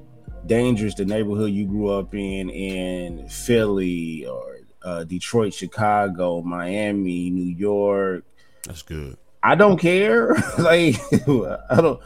dangerous 0.45 0.93
the 0.93 1.05
neighborhood 1.05 1.51
you 1.51 1.65
grew 1.65 1.89
up 1.89 2.13
in 2.13 2.49
in 2.49 3.27
Philly 3.27 4.25
or 4.27 4.57
uh, 4.83 5.03
Detroit, 5.03 5.53
Chicago, 5.53 6.41
Miami, 6.41 7.29
New 7.31 7.55
York. 7.55 8.23
That's 8.63 8.83
good. 8.83 9.17
I 9.43 9.55
don't 9.55 9.77
care. 9.77 10.33
like 10.59 10.95
I 11.11 11.81
don't. 11.81 12.01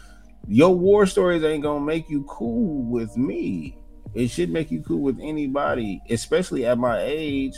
Your 0.48 0.76
war 0.76 1.06
stories 1.06 1.44
ain't 1.44 1.64
gonna 1.64 1.84
make 1.86 2.10
you 2.10 2.24
cool 2.24 2.84
with 2.84 3.16
me. 3.18 3.78
It 4.16 4.30
should 4.30 4.50
make 4.50 4.72
you 4.72 4.82
cool 4.82 5.02
with 5.02 5.20
anybody, 5.22 6.02
especially 6.10 6.66
at 6.66 6.78
my 6.78 7.00
age. 7.02 7.54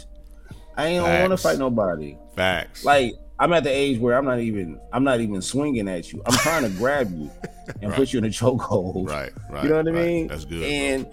I 0.76 0.88
ain't 0.88 1.04
want 1.04 1.32
to 1.32 1.38
fight 1.38 1.58
nobody. 1.60 2.18
Facts. 2.36 2.84
Like 2.84 3.14
I'm 3.40 3.54
at 3.54 3.64
the 3.64 3.70
age 3.70 3.98
where 4.00 4.18
I'm 4.18 4.26
not 4.26 4.40
even. 4.40 4.80
I'm 4.92 5.04
not 5.04 5.20
even 5.22 5.42
swinging 5.42 5.88
at 5.88 6.12
you. 6.12 6.22
I'm 6.26 6.34
trying 6.40 6.64
to 6.64 6.70
grab 6.78 7.12
you 7.12 7.32
and 7.82 7.92
Right. 7.92 7.96
put 7.96 8.12
you 8.14 8.20
in 8.20 8.26
a 8.26 8.30
chokehold. 8.30 9.08
right, 9.10 9.32
right. 9.50 9.64
You 9.64 9.70
know 9.70 9.78
what 9.78 9.88
I 9.88 9.92
right. 9.92 10.06
mean? 10.06 10.28
That's 10.28 10.46
good. 10.46 10.64
And 10.64 11.08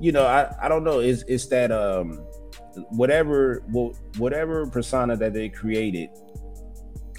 you 0.00 0.12
know, 0.12 0.26
I 0.26 0.52
I 0.62 0.68
don't 0.68 0.84
know. 0.84 0.98
It's 1.00 1.22
it's 1.28 1.46
that 1.46 1.72
um 1.72 2.26
whatever 2.90 3.62
wh- 3.72 3.94
whatever 4.20 4.66
persona 4.66 5.16
that 5.16 5.32
they 5.32 5.48
created 5.48 6.10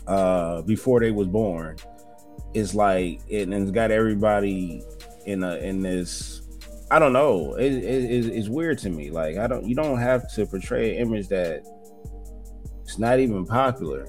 uh 0.07 0.61
before 0.63 0.99
they 0.99 1.11
was 1.11 1.27
born 1.27 1.77
is 2.55 2.73
like 2.73 3.19
it, 3.27 3.43
and 3.43 3.53
it's 3.53 3.71
got 3.71 3.91
everybody 3.91 4.83
in 5.25 5.43
a 5.43 5.55
in 5.57 5.81
this 5.81 6.41
I 6.91 6.99
don't 6.99 7.13
know. 7.13 7.55
It, 7.55 7.73
it, 7.73 7.83
it's- 7.83 8.25
it's 8.25 8.47
weird 8.47 8.77
to 8.79 8.89
me. 8.89 9.09
Like 9.11 9.37
I 9.37 9.47
don't 9.47 9.65
you 9.65 9.75
don't 9.75 9.97
have 9.99 10.31
to 10.33 10.45
portray 10.45 10.95
an 10.97 11.07
image 11.07 11.27
that 11.29 11.63
it's 12.83 12.99
not 12.99 13.19
even 13.19 13.45
popular. 13.45 14.05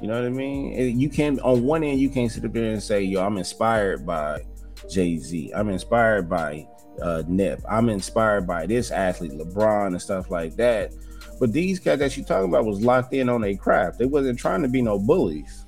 You 0.00 0.08
know 0.08 0.14
what 0.14 0.26
I 0.26 0.30
mean? 0.30 0.98
You 0.98 1.08
can 1.08 1.38
on 1.40 1.62
one 1.64 1.84
end 1.84 2.00
you 2.00 2.10
can't 2.10 2.30
sit 2.30 2.44
up 2.44 2.52
there 2.52 2.72
and 2.72 2.82
say, 2.82 3.02
"Yo, 3.02 3.24
I'm 3.24 3.38
inspired 3.38 4.04
by 4.06 4.42
Jay 4.90 5.16
Z. 5.18 5.52
I'm 5.54 5.68
inspired 5.68 6.28
by 6.28 6.66
uh, 7.00 7.22
Nip. 7.28 7.62
I'm 7.68 7.88
inspired 7.88 8.46
by 8.46 8.66
this 8.66 8.90
athlete, 8.90 9.32
LeBron, 9.32 9.88
and 9.88 10.02
stuff 10.02 10.30
like 10.30 10.56
that." 10.56 10.92
But 11.40 11.52
these 11.52 11.78
cats 11.78 12.00
that 12.00 12.16
you 12.16 12.24
talking 12.24 12.48
about 12.48 12.64
was 12.66 12.82
locked 12.84 13.14
in 13.14 13.28
on 13.28 13.40
their 13.40 13.56
craft. 13.56 13.98
They 13.98 14.06
wasn't 14.06 14.38
trying 14.38 14.62
to 14.62 14.68
be 14.68 14.82
no 14.82 14.98
bullies. 14.98 15.61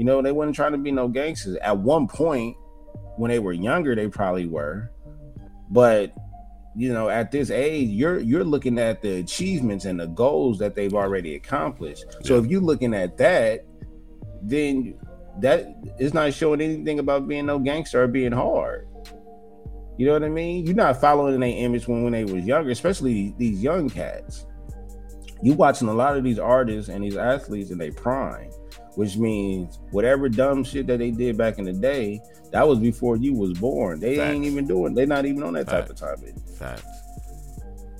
You 0.00 0.06
know, 0.06 0.22
they 0.22 0.32
wasn't 0.32 0.56
trying 0.56 0.72
to 0.72 0.78
be 0.78 0.90
no 0.90 1.08
gangsters. 1.08 1.56
At 1.56 1.76
one 1.76 2.08
point, 2.08 2.56
when 3.18 3.28
they 3.30 3.38
were 3.38 3.52
younger, 3.52 3.94
they 3.94 4.08
probably 4.08 4.46
were. 4.46 4.90
But 5.68 6.14
you 6.74 6.94
know, 6.94 7.10
at 7.10 7.30
this 7.30 7.50
age, 7.50 7.90
you're 7.90 8.18
you're 8.18 8.42
looking 8.42 8.78
at 8.78 9.02
the 9.02 9.18
achievements 9.18 9.84
and 9.84 10.00
the 10.00 10.06
goals 10.06 10.58
that 10.60 10.74
they've 10.74 10.94
already 10.94 11.34
accomplished. 11.34 12.06
So 12.24 12.38
if 12.38 12.46
you're 12.46 12.62
looking 12.62 12.94
at 12.94 13.18
that, 13.18 13.66
then 14.40 14.98
that 15.40 15.66
is 15.98 16.14
not 16.14 16.32
showing 16.32 16.62
anything 16.62 16.98
about 16.98 17.28
being 17.28 17.44
no 17.44 17.58
gangster 17.58 18.02
or 18.02 18.08
being 18.08 18.32
hard. 18.32 18.88
You 19.98 20.06
know 20.06 20.14
what 20.14 20.24
I 20.24 20.30
mean? 20.30 20.64
You're 20.64 20.76
not 20.76 20.98
following 20.98 21.38
their 21.38 21.50
image 21.50 21.86
when, 21.86 22.04
when 22.04 22.14
they 22.14 22.24
was 22.24 22.46
younger, 22.46 22.70
especially 22.70 23.34
these 23.36 23.62
young 23.62 23.90
cats. 23.90 24.46
You 25.42 25.52
watching 25.52 25.88
a 25.88 25.92
lot 25.92 26.16
of 26.16 26.24
these 26.24 26.38
artists 26.38 26.88
and 26.88 27.04
these 27.04 27.18
athletes 27.18 27.70
in 27.70 27.76
their 27.76 27.92
prime, 27.92 28.50
which 28.94 29.16
means 29.16 29.78
whatever 29.90 30.28
dumb 30.28 30.64
shit 30.64 30.86
that 30.88 30.98
they 30.98 31.10
did 31.10 31.36
back 31.36 31.58
in 31.58 31.64
the 31.64 31.72
day, 31.72 32.20
that 32.52 32.66
was 32.66 32.78
before 32.78 33.16
you 33.16 33.34
was 33.34 33.58
born. 33.58 34.00
They 34.00 34.20
ain't 34.20 34.44
even 34.44 34.66
doing. 34.66 34.94
They're 34.94 35.06
not 35.06 35.26
even 35.26 35.42
on 35.42 35.54
that 35.54 35.68
type 35.68 35.88
of 35.88 35.96
time. 35.96 36.16
Facts. 36.58 36.84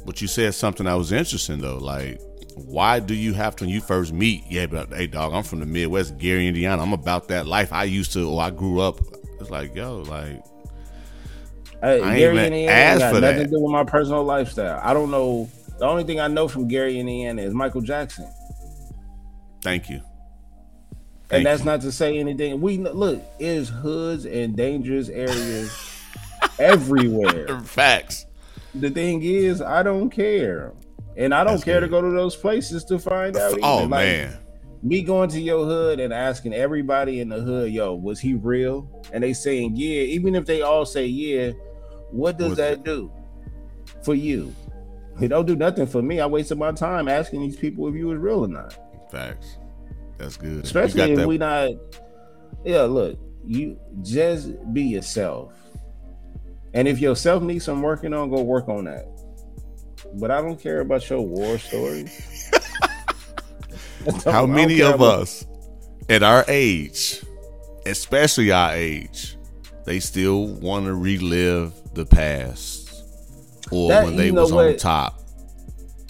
But 0.05 0.21
you 0.21 0.29
said 0.29 0.55
something 0.55 0.87
that 0.87 0.95
was 0.95 1.13
interesting 1.13 1.59
though. 1.61 1.79
Like, 1.79 2.21
why 2.57 3.01
do 3.01 3.15
you 3.15 3.33
have 3.35 3.55
to 3.57 3.65
when 3.65 3.73
you 3.73 3.81
first 3.81 4.13
meet? 4.13 4.45
Yeah, 4.49 4.67
but 4.67 4.93
hey, 4.93 5.07
dog, 5.07 5.33
I'm 5.35 5.43
from 5.43 5.61
the 5.61 5.67
Midwest, 5.67 6.19
Gary, 6.19 6.49
Indiana. 6.49 6.83
I'm 6.83 6.93
about 6.93 7.29
that 7.29 7.47
life. 7.47 7.73
I 7.73 7.85
used 7.85 8.13
to, 8.15 8.29
or 8.29 8.43
I 8.43 8.51
grew 8.51 8.81
up. 8.81 9.01
It's 9.41 9.51
like, 9.51 9.75
yo, 9.75 9.99
like, 9.99 10.43
Hey, 11.83 12.03
I 12.03 12.11
ain't 12.11 12.19
Gary, 12.19 12.45
Indiana 12.47 12.73
asked 12.73 12.99
got 13.01 13.15
for 13.15 13.21
nothing 13.21 13.39
that. 13.39 13.45
to 13.45 13.51
do 13.51 13.61
with 13.63 13.73
my 13.73 13.85
personal 13.85 14.23
lifestyle. 14.25 14.81
I 14.83 14.93
don't 14.93 15.11
know. 15.11 15.49
The 15.79 15.87
only 15.87 16.05
thing 16.05 16.21
I 16.21 16.29
know 16.29 16.47
from 16.47 16.69
Gary, 16.69 16.99
Indiana, 16.99 17.41
is 17.41 17.55
Michael 17.55 17.81
Jackson. 17.81 18.31
thank 19.63 19.89
you. 19.89 20.03
And 21.31 21.47
that's 21.47 21.61
you. 21.61 21.67
not 21.67 21.81
to 21.83 21.93
say 21.93 22.19
anything. 22.19 22.61
We 22.61 22.79
look 22.79 23.23
is 23.39 23.69
hoods 23.69 24.27
and 24.27 24.57
dangerous 24.57 25.09
areas 25.09 25.77
everywhere. 26.59 27.61
Facts. 27.65 28.27
The 28.75 28.91
thing 28.91 29.23
is, 29.23 29.61
I 29.61 29.83
don't 29.83 30.11
care, 30.11 30.73
and 31.17 31.35
I 31.35 31.43
don't 31.43 31.55
That's 31.55 31.65
care 31.65 31.81
to 31.81 31.89
go 31.89 32.01
to 32.01 32.11
those 32.11 32.37
places 32.37 32.85
to 32.85 32.99
find 32.99 33.37
out. 33.37 33.59
Oh. 33.63 33.79
Like, 33.79 33.91
man, 33.91 34.39
me 34.83 35.03
going 35.03 35.29
to 35.31 35.41
your 35.41 35.65
hood 35.65 36.01
and 36.01 36.13
asking 36.13 36.55
everybody 36.55 37.21
in 37.21 37.29
the 37.29 37.41
hood, 37.41 37.73
"Yo, 37.73 37.95
was 37.95 38.21
he 38.21 38.35
real?" 38.35 38.89
And 39.13 39.25
they 39.25 39.33
saying, 39.33 39.73
"Yeah." 39.75 40.03
Even 40.03 40.35
if 40.35 40.47
they 40.47 40.63
all 40.63 40.87
say, 40.87 41.07
"Yeah," 41.07 41.51
what 42.11 42.39
does 42.39 42.57
that 42.57 42.75
it- 42.75 42.85
do 42.85 43.11
for 44.05 44.15
you? 44.15 44.55
It 45.21 45.29
don't 45.29 45.47
do 45.47 45.57
nothing 45.57 45.87
for 45.87 46.01
me. 46.01 46.21
I 46.21 46.27
wasted 46.27 46.57
my 46.59 46.73
time 46.73 47.07
asking 47.09 47.43
these 47.43 47.57
people 47.57 47.87
if 47.89 47.95
you 47.95 48.07
was 48.07 48.19
real 48.19 48.45
or 48.45 48.49
not. 48.49 48.79
facts. 49.11 49.59
That's 50.21 50.37
good. 50.37 50.65
Especially 50.65 51.03
if 51.13 51.17
that- 51.19 51.29
we 51.29 51.39
not 51.39 51.71
yeah 52.65 52.83
look 52.83 53.19
you 53.47 53.79
just 54.03 54.51
be 54.75 54.83
yourself 54.83 55.53
and 56.75 56.87
if 56.87 56.99
yourself 57.01 57.43
needs 57.43 57.65
some 57.65 57.81
working 57.81 58.13
on 58.13 58.29
go 58.29 58.43
work 58.43 58.69
on 58.69 58.85
that 58.85 59.07
but 60.17 60.31
i 60.31 60.43
don't 60.43 60.61
care 60.61 60.81
about 60.81 61.09
your 61.09 61.23
war 61.23 61.57
stories 61.59 62.51
How 64.25 64.45
many 64.47 64.81
of 64.83 64.97
about- 64.97 65.21
us 65.23 65.47
at 66.09 66.23
our 66.23 66.45
age, 66.49 67.23
especially 67.87 68.51
our 68.51 68.73
age, 68.75 69.37
they 69.85 70.01
still 70.01 70.47
want 70.47 70.87
to 70.87 70.95
relive 70.95 71.73
the 71.95 72.05
past 72.05 72.91
or 73.71 73.89
That- 73.91 74.05
when 74.05 74.17
they 74.17 74.31
was 74.31 74.53
on 74.53 74.77
top? 74.77 75.20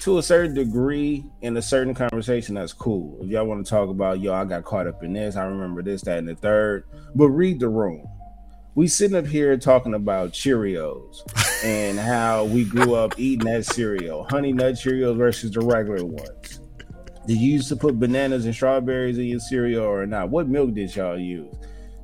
To 0.00 0.16
a 0.16 0.22
certain 0.22 0.54
degree 0.54 1.22
in 1.42 1.54
a 1.58 1.62
certain 1.62 1.92
conversation 1.94 2.54
that's 2.54 2.72
cool. 2.72 3.18
If 3.20 3.28
y'all 3.28 3.44
want 3.44 3.64
to 3.64 3.70
talk 3.70 3.90
about 3.90 4.20
yo 4.20 4.32
i 4.32 4.44
got 4.44 4.64
caught 4.64 4.86
up 4.86 5.02
in 5.02 5.12
this 5.12 5.36
i 5.36 5.44
remember 5.44 5.82
this 5.82 6.02
that 6.02 6.18
and 6.18 6.28
the 6.28 6.34
third 6.34 6.84
but 7.14 7.28
read 7.28 7.60
the 7.60 7.68
room. 7.68 8.06
We 8.74 8.88
sitting 8.88 9.16
up 9.16 9.26
here 9.26 9.56
talking 9.58 9.94
about 9.94 10.32
cheerios 10.32 11.20
and 11.64 11.98
how 11.98 12.44
we 12.44 12.64
grew 12.64 12.94
up 12.94 13.18
eating 13.18 13.46
that 13.46 13.66
cereal 13.66 14.26
honey 14.30 14.52
nut 14.52 14.74
cheerios 14.74 15.16
versus 15.16 15.50
the 15.50 15.60
regular 15.60 16.04
ones. 16.04 16.60
Did 17.26 17.36
you 17.36 17.52
used 17.52 17.68
to 17.68 17.76
put 17.76 18.00
bananas 18.00 18.46
and 18.46 18.54
strawberries 18.54 19.18
in 19.18 19.26
your 19.26 19.40
cereal 19.40 19.84
or 19.84 20.06
not? 20.06 20.30
What 20.30 20.48
milk 20.48 20.72
did 20.72 20.96
y'all 20.96 21.18
use? 21.18 21.54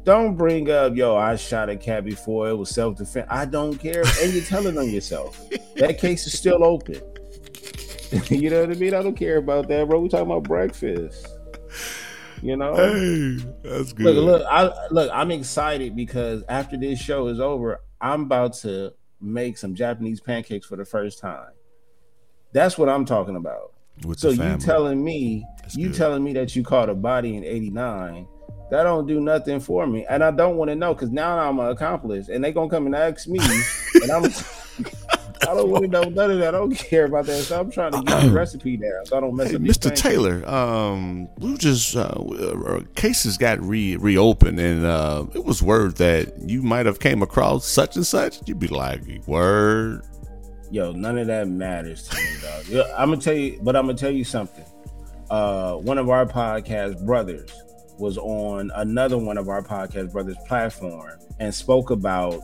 Don't 0.05 0.37
bring 0.37 0.71
up 0.71 0.95
yo 0.95 1.17
i 1.17 1.35
shot 1.35 1.71
a 1.71 1.77
cat 1.77 2.05
before 2.05 2.51
it 2.51 2.55
was 2.55 2.69
self-defense. 2.69 3.27
I 3.31 3.47
don't 3.47 3.79
care 3.79 4.05
and 4.21 4.35
you're 4.35 4.45
telling 4.45 4.77
on 4.77 4.91
yourself. 4.91 5.49
That 5.77 5.99
case 5.99 6.27
is 6.27 6.39
still 6.39 6.63
open 6.63 7.01
you 8.31 8.51
know 8.51 8.61
what 8.61 8.71
I 8.71 8.75
mean? 8.75 8.95
I 8.95 9.03
don't 9.03 9.17
care 9.17 9.39
about 9.39 9.69
that, 9.69 9.89
bro. 9.89 10.01
We 10.01 10.09
talking 10.09 10.27
about 10.27 10.45
breakfast. 10.45 11.29
You 12.43 12.57
know? 12.57 12.75
Hey, 12.75 13.37
that's 13.63 13.93
good. 13.93 14.15
Look, 14.15 14.25
look, 14.25 14.47
I 14.49 14.73
look, 14.91 15.11
I'm 15.13 15.31
excited 15.31 15.97
because 15.97 16.45
after 16.49 16.77
this 16.77 16.99
show 17.01 17.29
is 17.29 17.41
over, 17.41 17.81
I'm 18.01 18.23
about 18.23 18.55
to 18.59 18.93
make 19.21 19.59
some 19.59 19.75
Japanese 19.75 20.21
pancakes 20.21 20.67
for 20.67 20.77
the 20.77 20.85
first 20.85 21.19
time. 21.19 21.51
That's 22.53 22.79
what 22.79 22.89
I'm 22.89 23.05
talking 23.05 23.37
about. 23.37 23.73
With 24.05 24.19
So 24.19 24.29
you 24.31 24.59
telling 24.59 25.03
me, 25.03 25.47
That's 25.63 25.77
you 25.77 25.89
good. 25.89 25.97
telling 25.97 26.23
me 26.23 26.35
that 26.35 26.55
you 26.55 26.63
caught 26.63 26.91
a 26.91 26.95
body 26.95 27.37
in 27.37 27.45
89, 27.45 28.29
that 28.71 28.83
don't 28.83 29.07
do 29.07 29.21
nothing 29.21 29.61
for 29.61 29.87
me. 29.87 30.05
And 30.09 30.23
I 30.23 30.31
don't 30.31 30.57
want 30.57 30.69
to 30.71 30.75
know 30.75 30.95
because 30.95 31.11
now 31.11 31.39
I'm 31.39 31.59
an 31.59 31.69
accomplice 31.69 32.29
and 32.29 32.45
they 32.45 32.53
gonna 32.53 32.69
come 32.69 32.87
and 32.87 32.95
ask 32.95 33.27
me 33.27 33.39
and 33.41 34.11
I'm 34.11 34.31
I 35.47 35.55
don't 35.55 35.71
want 35.71 35.85
to 35.85 35.89
know 35.91 36.03
none 36.05 36.31
of 36.31 36.39
that. 36.39 36.55
I 36.55 36.59
don't 36.59 36.75
care 36.75 37.05
about 37.07 37.27
that. 37.27 37.43
So 37.43 37.61
I'm 37.61 37.71
trying 37.71 37.93
to 37.93 38.03
get 38.03 38.23
the 38.25 38.31
recipe 38.31 38.77
down 38.77 39.07
so 39.07 39.17
I 39.17 39.21
don't 39.21 39.35
mess 39.37 39.51
Hey, 39.51 39.57
up 39.57 39.63
Mr. 39.63 39.95
Taylor, 39.95 40.49
um, 40.49 41.29
we 41.39 41.57
just 41.57 41.95
uh, 41.97 42.01
uh, 42.01 42.81
cases 42.95 43.37
got 43.37 43.61
re 43.61 43.97
reopened, 43.97 44.59
and 44.59 44.85
uh, 44.85 45.27
it 45.35 45.45
was 45.45 45.63
word 45.63 45.97
that 45.97 46.33
you 46.49 46.63
might 46.63 46.87
have 46.87 46.99
came 47.01 47.23
across 47.23 47.67
such 47.67 47.97
and 47.97 48.07
such. 48.07 48.47
You'd 48.47 48.59
be 48.59 48.69
like, 48.69 49.03
"Word, 49.27 50.03
Yo, 50.71 50.93
none 50.93 51.17
of 51.17 51.29
that 51.29 51.49
matters 51.49 52.09
to 52.09 52.17
me, 52.17 52.77
dog. 52.77 52.87
I'm 52.97 53.11
gonna 53.11 53.21
tell 53.21 53.35
you, 53.35 53.61
but 53.63 53.77
I'm 53.77 53.87
gonna 53.87 53.97
tell 53.97 54.11
you 54.11 54.25
something. 54.25 54.65
Uh, 55.31 55.75
one 55.77 55.99
of 55.99 56.09
our 56.09 56.27
podcast 56.27 57.05
brothers 57.07 57.51
was 57.99 58.19
on 58.19 58.71
another 58.75 59.17
one 59.17 59.39
of 59.39 59.49
our 59.49 59.63
podcast 59.63 60.13
brothers 60.13 60.37
platform 60.47 61.19
and 61.39 61.55
spoke 61.55 61.91
about 61.91 62.41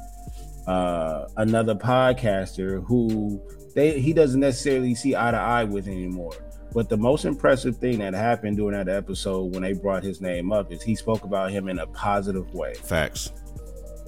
uh 0.66 1.27
another 1.37 1.75
podcaster 1.75 2.85
who 2.87 3.42
they 3.75 3.98
he 4.01 4.12
doesn't 4.12 4.40
necessarily 4.40 4.94
see 4.94 5.16
eye 5.16 5.31
to 5.31 5.37
eye 5.37 5.64
with 5.64 5.88
anymore. 5.88 6.35
But 6.72 6.88
the 6.88 6.96
most 6.96 7.25
impressive 7.27 7.77
thing 7.77 7.98
that 7.98 8.14
happened 8.14 8.57
during 8.57 8.77
that 8.77 8.88
episode 8.88 9.53
when 9.53 9.62
they 9.62 9.75
brought 9.75 10.03
his 10.03 10.20
name 10.20 10.53
up 10.53 10.72
is 10.72 10.83
he 10.83 10.94
spoke 10.94 11.25
about 11.25 11.51
him 11.51 11.68
in 11.68 11.79
a 11.79 11.87
positive 11.88 12.53
way. 12.55 12.75
facts." 12.75 13.33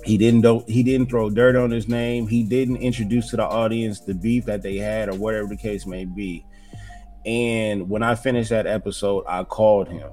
He 0.04 0.18
didn't 0.18 0.42
do, 0.42 0.62
he 0.66 0.82
didn't 0.82 1.08
throw 1.08 1.30
dirt 1.30 1.56
on 1.56 1.70
his 1.70 1.88
name. 1.88 2.26
He 2.28 2.42
didn't 2.42 2.76
introduce 2.76 3.30
to 3.30 3.36
the 3.36 3.44
audience 3.44 4.00
the 4.00 4.14
beef 4.14 4.44
that 4.44 4.62
they 4.62 4.76
had 4.76 5.08
or 5.08 5.14
whatever 5.14 5.48
the 5.48 5.56
case 5.56 5.86
may 5.86 6.04
be. 6.04 6.44
And 7.24 7.88
when 7.88 8.02
I 8.02 8.14
finished 8.14 8.50
that 8.50 8.66
episode, 8.66 9.24
I 9.26 9.44
called 9.44 9.88
him. 9.88 10.10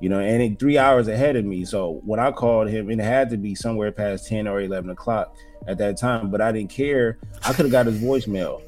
You 0.00 0.08
know, 0.08 0.20
and 0.20 0.42
it, 0.42 0.58
three 0.58 0.76
hours 0.78 1.08
ahead 1.08 1.36
of 1.36 1.44
me. 1.44 1.64
So 1.64 2.00
when 2.04 2.20
I 2.20 2.30
called 2.30 2.68
him, 2.68 2.90
it 2.90 2.98
had 2.98 3.30
to 3.30 3.36
be 3.36 3.54
somewhere 3.54 3.90
past 3.92 4.28
10 4.28 4.46
or 4.46 4.60
11 4.60 4.90
o'clock 4.90 5.34
at 5.66 5.78
that 5.78 5.96
time, 5.96 6.30
but 6.30 6.40
I 6.40 6.52
didn't 6.52 6.70
care. 6.70 7.18
I 7.44 7.52
could 7.52 7.64
have 7.64 7.72
got 7.72 7.86
his 7.86 8.00
voicemail. 8.00 8.62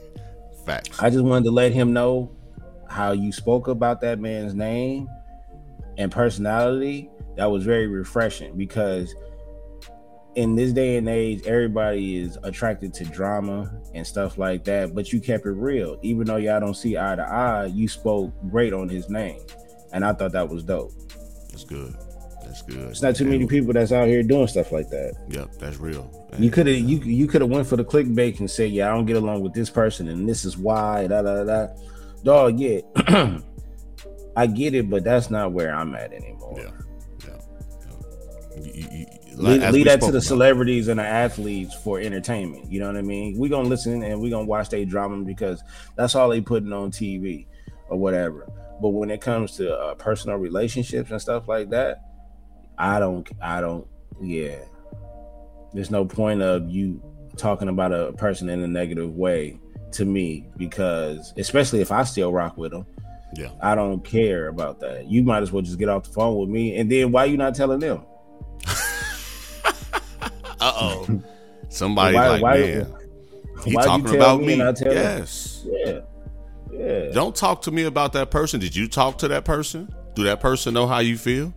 Facts. 0.64 1.00
I 1.00 1.10
just 1.10 1.24
wanted 1.24 1.44
to 1.44 1.50
let 1.50 1.72
him 1.72 1.92
know 1.92 2.30
how 2.88 3.12
you 3.12 3.32
spoke 3.32 3.68
about 3.68 4.00
that 4.00 4.18
man's 4.18 4.54
name 4.54 5.08
and 5.98 6.10
personality. 6.10 7.10
That 7.36 7.50
was 7.50 7.64
very 7.64 7.86
refreshing 7.86 8.56
because 8.56 9.14
in 10.34 10.54
this 10.54 10.72
day 10.72 10.96
and 10.96 11.08
age, 11.08 11.44
everybody 11.46 12.18
is 12.18 12.38
attracted 12.42 12.94
to 12.94 13.04
drama 13.04 13.72
and 13.94 14.06
stuff 14.06 14.38
like 14.38 14.64
that. 14.64 14.94
But 14.94 15.12
you 15.12 15.20
kept 15.20 15.46
it 15.46 15.50
real, 15.50 15.98
even 16.02 16.26
though 16.26 16.36
y'all 16.36 16.60
don't 16.60 16.76
see 16.76 16.96
eye 16.96 17.16
to 17.16 17.22
eye. 17.22 17.66
You 17.66 17.88
spoke 17.88 18.32
great 18.48 18.72
on 18.72 18.88
his 18.88 19.08
name, 19.10 19.40
and 19.92 20.04
I 20.04 20.12
thought 20.12 20.32
that 20.32 20.48
was 20.48 20.62
dope. 20.62 20.92
That's 21.50 21.64
good. 21.64 21.94
That's 22.44 22.62
good. 22.62 22.88
It's 22.90 23.02
not 23.02 23.14
too 23.16 23.24
many 23.26 23.46
people 23.46 23.72
that's 23.74 23.92
out 23.92 24.08
here 24.08 24.22
doing 24.22 24.46
stuff 24.46 24.72
like 24.72 24.88
that. 24.90 25.14
Yep, 25.28 25.50
that's 25.58 25.76
real. 25.78 26.10
You 26.38 26.50
could 26.50 26.66
have 26.66 26.76
you 26.78 26.98
you 26.98 27.26
could 27.26 27.40
have 27.42 27.50
went 27.50 27.66
for 27.66 27.76
the 27.76 27.84
clickbait 27.84 28.38
and 28.40 28.50
said, 28.50 28.70
"Yeah, 28.70 28.90
I 28.90 28.94
don't 28.94 29.06
get 29.06 29.16
along 29.16 29.42
with 29.42 29.52
this 29.54 29.68
person, 29.70 30.08
and 30.08 30.28
this 30.28 30.44
is 30.44 30.56
why." 30.56 31.06
Da 31.06 31.22
da 31.22 31.44
da. 31.44 31.66
da. 31.66 31.66
Dog, 32.24 32.58
yeah, 32.58 32.80
I 34.36 34.46
get 34.46 34.74
it, 34.74 34.88
but 34.90 35.04
that's 35.04 35.30
not 35.30 35.52
where 35.52 35.74
I'm 35.74 35.94
at 35.94 36.12
anymore. 36.12 36.54
Yeah, 36.58 36.70
yeah. 37.26 38.62
You- 38.64 38.72
you- 38.74 38.88
you- 38.98 39.06
Leave, 39.36 39.70
leave 39.70 39.84
that 39.84 40.00
to 40.00 40.10
the 40.10 40.20
celebrities 40.20 40.88
and 40.88 40.98
the 40.98 41.04
athletes 41.04 41.72
for 41.84 42.00
entertainment. 42.00 42.72
You 42.72 42.80
know 42.80 42.88
what 42.88 42.96
I 42.96 43.02
mean? 43.02 43.38
We're 43.38 43.50
gonna 43.50 43.68
listen 43.68 44.02
and 44.02 44.20
we're 44.20 44.30
gonna 44.32 44.46
watch 44.46 44.68
their 44.68 44.84
drama 44.84 45.22
because 45.24 45.62
that's 45.96 46.16
all 46.16 46.28
they 46.28 46.40
putting 46.40 46.72
on 46.72 46.90
TV 46.90 47.46
or 47.88 47.96
whatever. 47.98 48.48
But 48.80 48.90
when 48.90 49.10
it 49.10 49.20
comes 49.20 49.52
to 49.56 49.74
uh, 49.76 49.94
personal 49.94 50.36
relationships 50.36 51.10
and 51.10 51.20
stuff 51.20 51.48
like 51.48 51.70
that, 51.70 52.00
I 52.78 52.98
don't, 53.00 53.28
I 53.42 53.60
don't, 53.60 53.86
yeah. 54.22 54.56
There's 55.72 55.90
no 55.90 56.04
point 56.04 56.42
of 56.42 56.68
you 56.70 57.02
talking 57.36 57.68
about 57.68 57.92
a 57.92 58.12
person 58.12 58.48
in 58.48 58.62
a 58.62 58.68
negative 58.68 59.14
way 59.14 59.58
to 59.92 60.04
me 60.04 60.48
because, 60.56 61.32
especially 61.36 61.80
if 61.80 61.90
I 61.92 62.04
still 62.04 62.32
rock 62.32 62.56
with 62.56 62.70
them, 62.72 62.86
Yeah. 63.36 63.50
I 63.62 63.74
don't 63.74 64.02
care 64.04 64.48
about 64.48 64.80
that. 64.80 65.06
You 65.06 65.22
might 65.22 65.42
as 65.42 65.50
well 65.52 65.62
just 65.62 65.78
get 65.78 65.88
off 65.88 66.04
the 66.04 66.10
phone 66.10 66.38
with 66.38 66.48
me, 66.48 66.76
and 66.76 66.90
then 66.90 67.10
why 67.12 67.24
you 67.26 67.36
not 67.36 67.54
telling 67.54 67.80
them? 67.80 68.02
Uh 70.60 70.72
oh. 70.74 71.22
somebody 71.68 72.16
Why- 72.16 72.28
like, 72.28 72.42
why- 72.42 72.58
man. 72.58 72.94
He 73.64 73.74
Why 73.74 73.82
you 73.82 73.88
talking 73.88 74.14
about 74.16 74.40
me 74.40 74.56
me. 74.56 74.62
I 74.62 74.72
tell 74.72 74.90
him? 74.92 74.96
yes. 74.96 75.66
Yeah. 75.68 76.00
Yeah. 76.88 77.10
Don't 77.12 77.36
talk 77.36 77.62
to 77.62 77.70
me 77.70 77.84
about 77.84 78.12
that 78.14 78.30
person. 78.30 78.60
Did 78.60 78.74
you 78.74 78.88
talk 78.88 79.18
to 79.18 79.28
that 79.28 79.44
person? 79.44 79.92
Do 80.14 80.24
that 80.24 80.40
person 80.40 80.74
know 80.74 80.86
how 80.86 81.00
you 81.00 81.18
feel? 81.18 81.52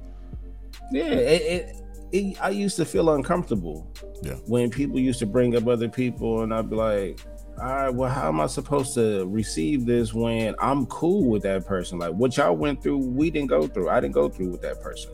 Yeah. 0.91 1.05
It, 1.05 1.41
it, 1.41 1.75
it, 2.11 2.37
I 2.41 2.49
used 2.49 2.75
to 2.77 2.85
feel 2.85 3.09
uncomfortable 3.13 3.91
Yeah. 4.23 4.33
when 4.45 4.69
people 4.69 4.99
used 4.99 5.19
to 5.19 5.25
bring 5.25 5.55
up 5.55 5.67
other 5.67 5.87
people, 5.87 6.43
and 6.43 6.53
I'd 6.53 6.69
be 6.69 6.75
like, 6.75 7.19
all 7.61 7.65
right, 7.67 7.89
well, 7.89 8.09
how 8.09 8.27
am 8.27 8.41
I 8.41 8.47
supposed 8.47 8.93
to 8.95 9.25
receive 9.27 9.85
this 9.85 10.13
when 10.13 10.55
I'm 10.59 10.85
cool 10.87 11.29
with 11.29 11.43
that 11.43 11.65
person? 11.65 11.99
Like, 11.99 12.11
what 12.13 12.35
y'all 12.37 12.55
went 12.55 12.81
through, 12.81 12.97
we 12.97 13.29
didn't 13.29 13.49
go 13.49 13.67
through. 13.67 13.89
I 13.89 13.99
didn't 13.99 14.13
go 14.13 14.29
through 14.29 14.49
with 14.49 14.61
that 14.63 14.81
person. 14.81 15.11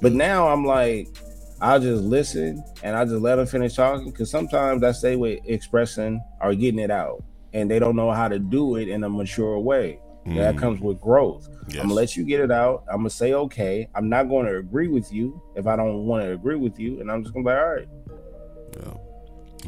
But 0.00 0.12
now 0.12 0.48
I'm 0.48 0.64
like, 0.64 1.08
I'll 1.60 1.78
just 1.78 2.02
listen 2.02 2.64
and 2.82 2.96
I 2.96 3.04
just 3.04 3.20
let 3.20 3.36
them 3.36 3.46
finish 3.46 3.74
talking 3.74 4.10
because 4.10 4.30
sometimes 4.30 4.80
that's 4.80 5.00
they 5.00 5.14
way 5.16 5.40
expressing 5.44 6.20
or 6.40 6.54
getting 6.54 6.80
it 6.80 6.90
out, 6.90 7.22
and 7.52 7.70
they 7.70 7.78
don't 7.78 7.96
know 7.96 8.10
how 8.10 8.28
to 8.28 8.38
do 8.38 8.76
it 8.76 8.88
in 8.88 9.04
a 9.04 9.08
mature 9.10 9.58
way. 9.58 9.98
That 10.24 10.54
Mm, 10.54 10.58
comes 10.58 10.80
with 10.80 11.00
growth. 11.00 11.48
yes. 11.66 11.78
I'm 11.78 11.88
gonna 11.88 11.94
let 11.94 12.16
you 12.16 12.24
get 12.24 12.40
it 12.40 12.52
out. 12.52 12.84
I'm 12.88 12.98
gonna 12.98 13.10
say 13.10 13.32
okay. 13.34 13.88
I'm 13.94 14.08
not 14.08 14.28
going 14.28 14.46
to 14.46 14.56
agree 14.58 14.86
with 14.86 15.12
you 15.12 15.42
if 15.56 15.66
I 15.66 15.74
don't 15.74 16.06
want 16.06 16.22
to 16.22 16.32
agree 16.32 16.54
with 16.54 16.78
you, 16.78 17.00
and 17.00 17.10
I'm 17.10 17.22
just 17.24 17.34
gonna 17.34 17.44
be 17.44 17.50
like, 17.50 17.58
all 17.58 17.66
right. 17.74 17.88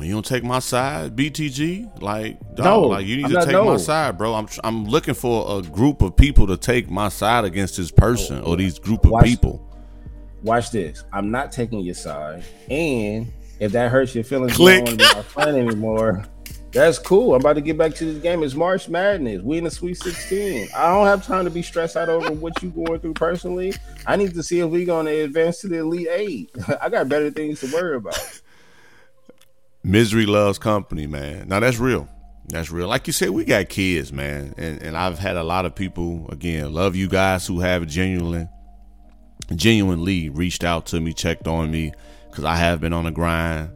You 0.00 0.12
don't 0.12 0.24
take 0.26 0.42
my 0.42 0.58
side, 0.58 1.14
BTG. 1.14 2.02
Like, 2.02 2.40
dog, 2.56 2.64
No, 2.64 2.80
like 2.88 3.06
you 3.06 3.16
need 3.16 3.26
I'm 3.26 3.30
to 3.30 3.34
not- 3.36 3.44
take 3.44 3.52
no. 3.52 3.64
my 3.66 3.76
side, 3.76 4.18
bro. 4.18 4.34
I'm 4.34 4.48
I'm 4.64 4.86
looking 4.86 5.14
for 5.14 5.58
a 5.58 5.62
group 5.62 6.02
of 6.02 6.16
people 6.16 6.48
to 6.48 6.56
take 6.56 6.90
my 6.90 7.08
side 7.08 7.44
against 7.44 7.76
this 7.76 7.92
person 7.92 8.40
or 8.42 8.56
these 8.56 8.78
group 8.80 9.04
of 9.04 9.12
Watch- 9.12 9.24
people. 9.24 9.60
Watch 10.42 10.72
this. 10.72 11.04
I'm 11.12 11.30
not 11.30 11.52
taking 11.52 11.78
your 11.80 11.94
side, 11.94 12.42
and 12.68 13.32
if 13.60 13.70
that 13.72 13.90
hurts 13.92 14.14
your 14.16 14.24
feelings, 14.24 14.54
Click. 14.54 14.80
you 14.80 14.84
don't 14.84 14.98
want 14.98 15.00
to 15.00 15.08
be 15.08 15.14
my 15.14 15.22
friend 15.22 15.56
anymore. 15.56 16.24
That's 16.74 16.98
cool. 16.98 17.36
I'm 17.36 17.40
about 17.40 17.52
to 17.52 17.60
get 17.60 17.78
back 17.78 17.94
to 17.94 18.04
this 18.04 18.20
game. 18.20 18.42
It's 18.42 18.54
March 18.54 18.88
Madness. 18.88 19.42
We 19.42 19.58
in 19.58 19.64
the 19.64 19.70
Sweet 19.70 19.94
16. 19.94 20.70
I 20.74 20.88
don't 20.88 21.06
have 21.06 21.24
time 21.24 21.44
to 21.44 21.50
be 21.50 21.62
stressed 21.62 21.96
out 21.96 22.08
over 22.08 22.32
what 22.32 22.60
you 22.64 22.70
going 22.70 22.98
through 22.98 23.14
personally. 23.14 23.74
I 24.08 24.16
need 24.16 24.34
to 24.34 24.42
see 24.42 24.58
if 24.58 24.68
we 24.68 24.84
going 24.84 25.06
to 25.06 25.20
advance 25.20 25.60
to 25.60 25.68
the 25.68 25.78
Elite 25.78 26.08
Eight. 26.10 26.50
I 26.82 26.88
got 26.88 27.08
better 27.08 27.30
things 27.30 27.60
to 27.60 27.72
worry 27.72 27.96
about. 27.96 28.18
Misery 29.84 30.26
loves 30.26 30.58
company, 30.58 31.06
man. 31.06 31.46
Now 31.46 31.60
that's 31.60 31.78
real. 31.78 32.08
That's 32.48 32.72
real. 32.72 32.88
Like 32.88 33.06
you 33.06 33.12
said, 33.12 33.30
we 33.30 33.44
got 33.44 33.68
kids, 33.68 34.12
man, 34.12 34.54
and 34.58 34.82
and 34.82 34.96
I've 34.96 35.18
had 35.18 35.36
a 35.36 35.44
lot 35.44 35.66
of 35.66 35.74
people 35.74 36.26
again 36.30 36.72
love 36.72 36.96
you 36.96 37.08
guys 37.08 37.46
who 37.46 37.60
have 37.60 37.86
genuinely, 37.86 38.48
genuinely 39.54 40.28
reached 40.28 40.64
out 40.64 40.86
to 40.86 41.00
me, 41.00 41.12
checked 41.12 41.46
on 41.46 41.70
me, 41.70 41.92
because 42.30 42.44
I 42.44 42.56
have 42.56 42.80
been 42.80 42.92
on 42.92 43.04
the 43.04 43.10
grind, 43.10 43.70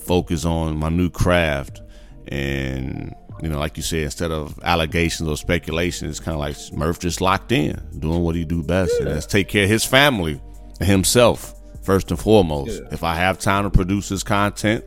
focus 0.00 0.44
on 0.44 0.76
my 0.78 0.88
new 0.88 1.10
craft, 1.10 1.82
and 2.28 3.14
you 3.42 3.48
know, 3.48 3.58
like 3.58 3.76
you 3.76 3.82
said, 3.82 4.00
instead 4.00 4.32
of 4.32 4.58
allegations 4.64 5.28
or 5.28 5.36
speculation, 5.36 6.08
it's 6.08 6.20
kind 6.20 6.34
of 6.34 6.40
like 6.40 6.56
Murph 6.72 6.98
just 6.98 7.20
locked 7.20 7.52
in, 7.52 7.80
doing 7.98 8.22
what 8.22 8.34
he 8.34 8.44
do 8.44 8.62
best, 8.62 8.98
and 8.98 9.08
that's 9.08 9.26
take 9.26 9.48
care 9.48 9.64
of 9.64 9.70
his 9.70 9.84
family 9.84 10.40
and 10.80 10.88
himself 10.88 11.54
first 11.82 12.10
and 12.10 12.18
foremost. 12.18 12.82
Yeah. 12.82 12.88
If 12.90 13.04
I 13.04 13.14
have 13.14 13.38
time 13.38 13.64
to 13.64 13.70
produce 13.70 14.08
his 14.08 14.22
content, 14.22 14.84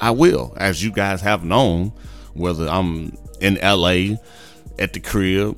I 0.00 0.10
will, 0.10 0.54
as 0.56 0.82
you 0.82 0.92
guys 0.92 1.20
have 1.22 1.44
known, 1.44 1.92
whether 2.34 2.68
I'm 2.68 3.16
in 3.40 3.54
LA, 3.62 4.16
at 4.78 4.92
the 4.92 5.00
crib, 5.00 5.56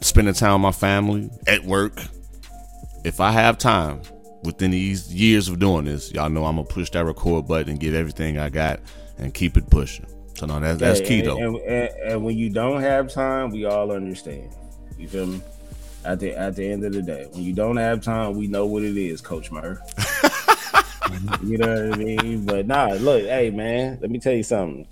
spending 0.00 0.34
time 0.34 0.54
with 0.54 0.62
my 0.62 0.72
family, 0.72 1.30
at 1.46 1.64
work. 1.64 2.00
If 3.04 3.20
I 3.20 3.32
have 3.32 3.58
time 3.58 4.02
within 4.44 4.70
these 4.70 5.12
years 5.12 5.48
of 5.48 5.58
doing 5.58 5.86
this, 5.86 6.12
y'all 6.12 6.28
know 6.28 6.44
I'm 6.44 6.56
gonna 6.56 6.68
push 6.68 6.90
that 6.90 7.04
record 7.04 7.48
button 7.48 7.70
and 7.70 7.80
give 7.80 7.94
everything 7.94 8.38
I 8.38 8.48
got 8.48 8.80
and 9.18 9.32
keep 9.34 9.56
it 9.56 9.68
pushing. 9.70 10.06
So 10.38 10.46
no, 10.46 10.60
that's 10.60 10.78
that's 10.78 11.00
key 11.00 11.20
though. 11.20 11.36
And, 11.36 11.56
and, 11.56 11.90
and 12.12 12.24
when 12.24 12.38
you 12.38 12.48
don't 12.48 12.80
have 12.80 13.12
time, 13.12 13.50
we 13.50 13.64
all 13.64 13.90
understand. 13.90 14.54
You 14.96 15.08
feel 15.08 15.26
me? 15.26 15.42
At 16.04 16.20
the 16.20 16.32
at 16.38 16.54
the 16.54 16.64
end 16.64 16.84
of 16.84 16.92
the 16.92 17.02
day, 17.02 17.26
when 17.32 17.42
you 17.42 17.52
don't 17.52 17.76
have 17.76 18.02
time, 18.02 18.36
we 18.36 18.46
know 18.46 18.64
what 18.64 18.84
it 18.84 18.96
is, 18.96 19.20
Coach 19.20 19.50
Murph. 19.50 19.80
you 21.42 21.58
know 21.58 21.88
what 21.88 21.92
I 21.92 21.96
mean? 21.96 22.44
But 22.44 22.68
nah, 22.68 22.90
look, 23.00 23.24
hey 23.24 23.50
man, 23.50 23.98
let 24.00 24.12
me 24.12 24.20
tell 24.20 24.32
you 24.32 24.44
something. 24.44 24.86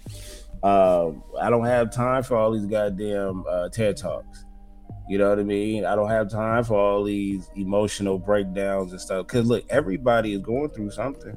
Uh, 0.64 1.12
I 1.40 1.48
don't 1.48 1.64
have 1.64 1.92
time 1.92 2.24
for 2.24 2.37
all 2.37 2.50
these 2.50 2.66
goddamn 2.66 3.44
uh, 3.48 3.68
TED 3.68 3.98
talks. 3.98 4.44
You 5.09 5.18
know 5.18 5.30
what 5.30 5.38
I 5.38 5.44
mean? 5.44 5.85
I 5.85 5.94
don't 5.94 6.11
have 6.11 6.28
time 6.28 6.64
for 6.64 6.76
all 6.76 7.04
these 7.04 7.48
emotional 7.54 8.18
breakdowns 8.18 8.90
and 8.90 9.00
stuff. 9.00 9.28
Cause 9.28 9.46
look, 9.46 9.64
everybody 9.70 10.32
is 10.32 10.42
going 10.42 10.70
through 10.70 10.90
something. 10.90 11.37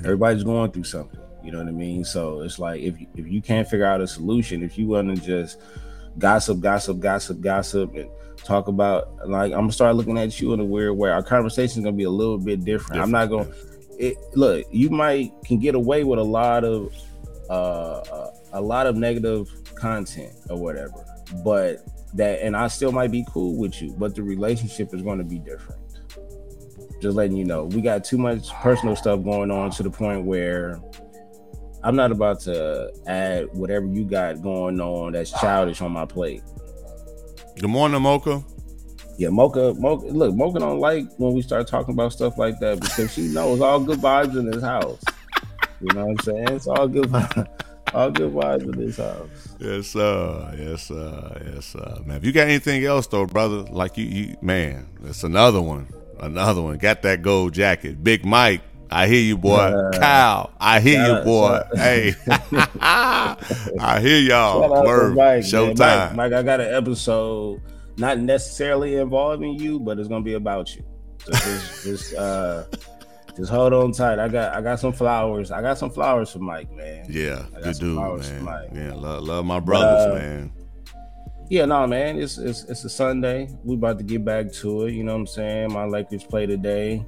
Everybody's 0.00 0.44
going 0.44 0.70
through 0.70 0.84
something. 0.84 1.23
You 1.44 1.52
know 1.52 1.58
what 1.58 1.68
I 1.68 1.72
mean? 1.72 2.04
So 2.04 2.40
it's 2.40 2.58
like 2.58 2.80
if 2.80 2.98
you, 2.98 3.06
if 3.14 3.28
you 3.28 3.42
can't 3.42 3.68
figure 3.68 3.84
out 3.84 4.00
a 4.00 4.06
solution, 4.06 4.62
if 4.62 4.78
you 4.78 4.86
want 4.86 5.14
to 5.14 5.22
just 5.22 5.60
gossip, 6.18 6.60
gossip, 6.60 7.00
gossip, 7.00 7.40
gossip, 7.40 7.94
and 7.94 8.08
talk 8.38 8.68
about 8.68 9.28
like 9.28 9.52
I'm 9.52 9.60
gonna 9.60 9.72
start 9.72 9.94
looking 9.96 10.18
at 10.18 10.40
you 10.40 10.52
in 10.54 10.60
a 10.60 10.64
weird 10.64 10.96
way. 10.96 11.10
Our 11.10 11.22
conversation 11.22 11.80
is 11.80 11.84
gonna 11.84 11.96
be 11.96 12.04
a 12.04 12.10
little 12.10 12.38
bit 12.38 12.64
different. 12.64 13.02
I'm 13.02 13.10
not 13.10 13.26
gonna. 13.26 13.50
It, 13.98 14.16
look, 14.34 14.66
you 14.70 14.90
might 14.90 15.32
can 15.44 15.58
get 15.58 15.74
away 15.74 16.02
with 16.04 16.18
a 16.18 16.24
lot 16.24 16.64
of 16.64 16.94
uh, 17.50 18.30
a 18.52 18.60
lot 18.60 18.86
of 18.86 18.96
negative 18.96 19.50
content 19.74 20.32
or 20.48 20.56
whatever, 20.56 21.04
but 21.44 21.84
that 22.14 22.40
and 22.42 22.56
I 22.56 22.68
still 22.68 22.92
might 22.92 23.10
be 23.10 23.24
cool 23.28 23.56
with 23.56 23.82
you, 23.82 23.94
but 23.98 24.14
the 24.14 24.22
relationship 24.22 24.94
is 24.94 25.02
going 25.02 25.18
to 25.18 25.24
be 25.24 25.38
different. 25.38 25.80
Just 27.02 27.16
letting 27.16 27.36
you 27.36 27.44
know, 27.44 27.64
we 27.64 27.82
got 27.82 28.04
too 28.04 28.16
much 28.16 28.50
personal 28.54 28.96
stuff 28.96 29.22
going 29.22 29.50
on 29.50 29.70
to 29.72 29.82
the 29.82 29.90
point 29.90 30.24
where 30.24 30.80
I'm 31.84 31.96
not 31.96 32.10
about 32.10 32.40
to 32.40 32.90
add 33.06 33.48
whatever 33.52 33.84
you 33.86 34.04
got 34.04 34.40
going 34.40 34.80
on 34.80 35.12
that's 35.12 35.30
childish 35.30 35.82
on 35.82 35.92
my 35.92 36.06
plate. 36.06 36.42
Good 37.56 37.68
morning, 37.68 38.00
Mocha. 38.00 38.42
Yeah, 39.18 39.28
Mocha, 39.28 39.74
Mocha, 39.74 40.06
look, 40.06 40.34
Mocha 40.34 40.60
don't 40.60 40.80
like 40.80 41.06
when 41.18 41.34
we 41.34 41.42
start 41.42 41.68
talking 41.68 41.92
about 41.92 42.12
stuff 42.12 42.38
like 42.38 42.58
that 42.60 42.80
because 42.80 43.12
she 43.12 43.28
knows 43.28 43.60
all 43.60 43.78
good 43.80 43.98
vibes 43.98 44.36
in 44.36 44.50
this 44.50 44.62
house. 44.62 44.98
You 45.82 45.94
know 45.94 46.06
what 46.06 46.18
I'm 46.18 46.24
saying? 46.24 46.48
It's 46.56 46.66
all 46.66 46.88
good, 46.88 47.14
all 47.94 48.10
good 48.10 48.32
vibes 48.32 48.62
in 48.62 48.86
this 48.86 48.96
house. 48.96 49.28
Yes, 49.60 49.88
sir. 49.88 50.54
Yes, 50.58 50.84
sir. 50.84 51.42
Yes, 51.54 51.66
sir. 51.66 51.98
Man, 52.06 52.16
if 52.16 52.24
you 52.24 52.32
got 52.32 52.48
anything 52.48 52.82
else 52.84 53.06
though, 53.06 53.26
brother, 53.26 53.58
like 53.70 53.98
you, 53.98 54.06
you 54.06 54.36
man, 54.40 54.88
it's 55.04 55.22
another 55.22 55.60
one. 55.60 55.86
Another 56.18 56.62
one. 56.62 56.78
Got 56.78 57.02
that 57.02 57.20
gold 57.20 57.52
jacket. 57.52 58.02
Big 58.02 58.24
Mike. 58.24 58.62
I 58.90 59.06
hear 59.06 59.20
you, 59.22 59.36
boy. 59.38 59.56
Uh, 59.56 59.90
Kyle, 59.98 60.50
I 60.60 60.80
hear 60.80 61.04
you, 61.04 61.12
out- 61.14 61.24
boy. 61.24 61.60
hey, 61.74 62.14
I 62.80 63.98
hear 64.00 64.18
y'all. 64.18 64.84
Word. 64.84 65.14
Mike, 65.16 65.16
man. 65.16 65.42
Showtime. 65.42 65.76
Mike, 65.76 66.14
Mike, 66.16 66.32
I 66.32 66.42
got 66.42 66.60
an 66.60 66.74
episode 66.74 67.60
not 67.96 68.18
necessarily 68.18 68.96
involving 68.96 69.58
you, 69.58 69.80
but 69.80 69.98
it's 69.98 70.08
gonna 70.08 70.24
be 70.24 70.34
about 70.34 70.74
you. 70.76 70.84
So 71.18 71.32
just, 71.32 71.84
just, 71.84 72.14
uh, 72.14 72.64
just 73.36 73.50
hold 73.50 73.72
on 73.72 73.92
tight. 73.92 74.18
I 74.18 74.28
got, 74.28 74.54
I 74.54 74.60
got 74.60 74.78
some 74.80 74.92
flowers. 74.92 75.50
I 75.50 75.62
got 75.62 75.78
some 75.78 75.90
flowers 75.90 76.30
for 76.30 76.38
Mike, 76.40 76.70
man. 76.72 77.06
Yeah, 77.08 77.44
good 77.62 77.76
dude, 77.78 77.94
flowers 77.96 78.28
for 78.28 78.34
man. 78.34 78.44
Mike. 78.44 78.68
Yeah, 78.72 78.94
love, 78.94 79.24
love 79.24 79.44
my 79.44 79.60
brothers, 79.60 80.12
uh, 80.12 80.14
man. 80.14 80.52
Yeah, 81.50 81.66
no, 81.66 81.86
man. 81.86 82.18
It's 82.18 82.38
it's 82.38 82.64
it's 82.64 82.84
a 82.84 82.88
Sunday. 82.88 83.48
We 83.64 83.74
about 83.74 83.98
to 83.98 84.04
get 84.04 84.24
back 84.24 84.50
to 84.54 84.86
it. 84.86 84.92
You 84.94 85.04
know 85.04 85.12
what 85.12 85.20
I'm 85.20 85.26
saying? 85.26 85.72
My 85.72 85.84
Lakers 85.84 86.24
play 86.24 86.46
today. 86.46 87.04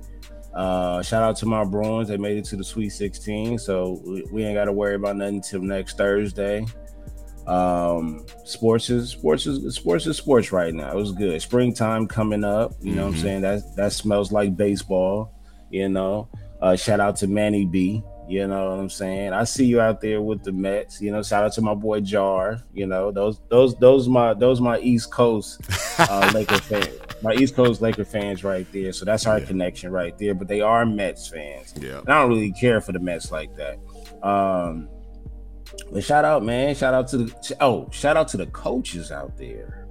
Uh, 0.57 1.03
shout 1.03 1.23
out 1.23 1.37
to 1.37 1.47
my 1.47 1.65
Bruins. 1.65 2.09
They 2.09 2.17
made 2.17 2.39
it 2.39 2.45
to 2.47 2.57
the 2.57 2.65
Sweet 2.65 2.89
16, 2.89 3.59
so 3.59 4.01
we, 4.07 4.23
we 4.33 4.45
ain't 4.45 4.57
got 4.57 4.65
to 4.65 4.73
worry 4.73 4.95
about 4.95 5.17
nothing 5.17 5.43
till 5.43 5.61
next 5.61 5.99
Thursday. 5.99 6.65
Um, 7.47 8.27
sports 8.45 8.91
is 8.91 9.11
sports 9.11 9.47
is 9.47 9.75
sports 9.77 10.07
is 10.07 10.17
sports 10.17 10.51
right 10.53 10.75
now. 10.75 10.91
It 10.91 10.97
was 10.97 11.13
good. 11.13 11.41
Springtime 11.41 12.09
coming 12.09 12.43
up. 12.43 12.73
You 12.81 12.95
know 12.97 13.05
what 13.07 13.09
I'm 13.09 13.15
Mhm. 13.19 13.23
saying? 13.23 13.41
That 13.43 13.77
that 13.77 13.93
smells 13.93 14.33
like 14.33 14.57
baseball. 14.57 15.33
You 15.71 15.89
know. 15.89 16.29
Uh, 16.61 16.75
shout 16.75 17.01
out 17.01 17.17
to 17.17 17.27
Manny 17.29 17.65
B. 17.67 18.03
You 18.29 18.49
know 18.49 18.71
what 18.71 18.81
I'm 18.81 18.91
saying? 18.91 19.33
I 19.33 19.45
see 19.45 19.67
you 19.67 19.81
out 19.81 20.01
there 20.01 20.21
with 20.21 20.43
the 20.43 20.51
Mets. 20.51 21.01
You 21.01 21.13
know, 21.13 21.23
shout 21.23 21.45
out 21.45 21.53
to 21.53 21.61
my 21.61 21.75
boy 21.75 22.01
Jar. 22.01 22.61
You 22.73 22.87
know, 22.87 23.13
those 23.13 23.41
those 23.49 23.77
those 23.77 24.09
my 24.09 24.35
those 24.35 24.61
my 24.61 24.81
East 24.81 25.13
Coast 25.13 25.61
uh, 26.01 26.31
Laker 26.35 26.59
fans, 26.59 26.89
my 27.23 27.33
East 27.35 27.55
Coast 27.57 27.81
Laker 27.81 28.05
fans 28.05 28.45
right 28.45 28.67
there. 28.73 28.93
So 28.93 29.05
that's 29.05 29.27
our 29.27 29.39
Yeah. 29.39 29.47
connection 29.47 29.91
right 29.91 30.17
there. 30.19 30.35
But 30.35 30.49
they 30.49 30.61
are 30.61 30.85
Mets 30.87 31.29
fans. 31.29 31.75
Yeah. 31.81 31.99
And 31.99 32.09
I 32.09 32.21
don't 32.21 32.29
really 32.31 32.53
care 32.53 32.81
for 32.81 32.93
the 32.93 32.99
Mets 33.01 33.31
like 33.33 33.51
that. 33.57 33.79
Um, 34.27 34.89
but 35.93 36.03
shout 36.05 36.25
out, 36.25 36.43
man! 36.45 36.75
Shout 36.75 36.95
out 36.95 37.09
to 37.09 37.19
the 37.19 37.57
oh, 37.61 37.89
shout 37.91 38.17
out 38.17 38.29
to 38.29 38.37
the 38.37 38.47
coaches 38.47 39.11
out 39.13 39.37
there. 39.37 39.87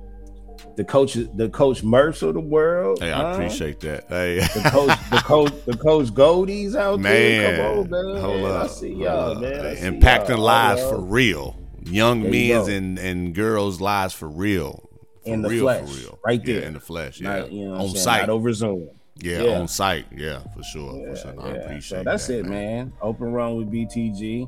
The 0.78 0.84
coaches, 0.84 1.30
the 1.36 1.48
coach 1.50 1.84
Murphs 1.84 2.22
of 2.22 2.34
the 2.34 2.40
world. 2.42 3.00
Hey, 3.02 3.12
I 3.12 3.22
huh? 3.22 3.28
appreciate 3.34 3.80
that. 3.82 4.06
Hey, 4.10 4.40
the 4.40 4.70
coach, 4.72 5.10
the 5.10 5.18
coach, 5.24 5.54
the 5.66 5.78
coach 5.78 6.08
Goldies 6.08 6.76
out 6.76 7.02
there. 7.02 7.58
man, 7.58 7.86
Come 7.88 8.00
on, 8.02 8.14
man. 8.14 8.22
hold 8.22 8.46
up, 8.46 8.64
I 8.64 8.68
see 8.68 8.94
y'all, 8.94 9.36
man. 9.36 9.66
I 9.66 9.76
impacting 9.76 10.30
y'all, 10.30 10.40
lives 10.40 10.82
for 10.82 11.00
real, 11.00 11.56
young 11.84 12.24
There 12.24 12.32
men's 12.32 12.68
go. 12.68 12.74
and 12.74 12.98
and 13.00 13.34
girls' 13.36 13.80
lives 13.80 14.14
for 14.14 14.28
real, 14.28 14.85
In 15.26 15.42
the 15.42 15.50
real, 15.50 15.64
flesh, 15.64 15.90
right 16.26 16.42
Yeah, 16.46 16.60
there. 16.60 16.64
in 16.68 16.74
the 16.74 16.80
flesh, 16.80 17.20
yeah, 17.20 17.40
Not, 17.40 17.52
you 17.52 17.68
know 17.68 17.76
on 17.76 17.90
site, 17.90 18.22
not 18.22 18.30
over 18.30 18.54
Zoom. 18.54 18.90
yeah, 19.18 19.42
Yeah. 19.44 19.60
on 19.60 19.68
site, 19.68 20.06
yeah, 20.16 20.40
for 20.56 20.64
sure. 20.64 20.94
for 21.08 21.16
sure. 21.16 21.42
I 21.42 21.50
appreciate 21.52 21.84
so 22.00 22.04
that's 22.04 22.28
that, 22.28 22.40
it, 22.40 22.46
man. 22.46 22.94
Open 23.02 23.32
run 23.34 23.56
with 23.58 23.72
BTG. 23.72 24.48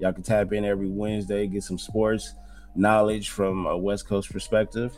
Y'all 0.00 0.12
can 0.12 0.22
tap 0.22 0.52
in 0.52 0.64
every 0.64 0.88
Wednesday, 0.88 1.46
get 1.46 1.62
some 1.62 1.78
sports 1.78 2.34
knowledge 2.76 3.28
from 3.30 3.66
a 3.66 3.76
West 3.76 4.06
Coast 4.08 4.30
perspective. 4.32 4.92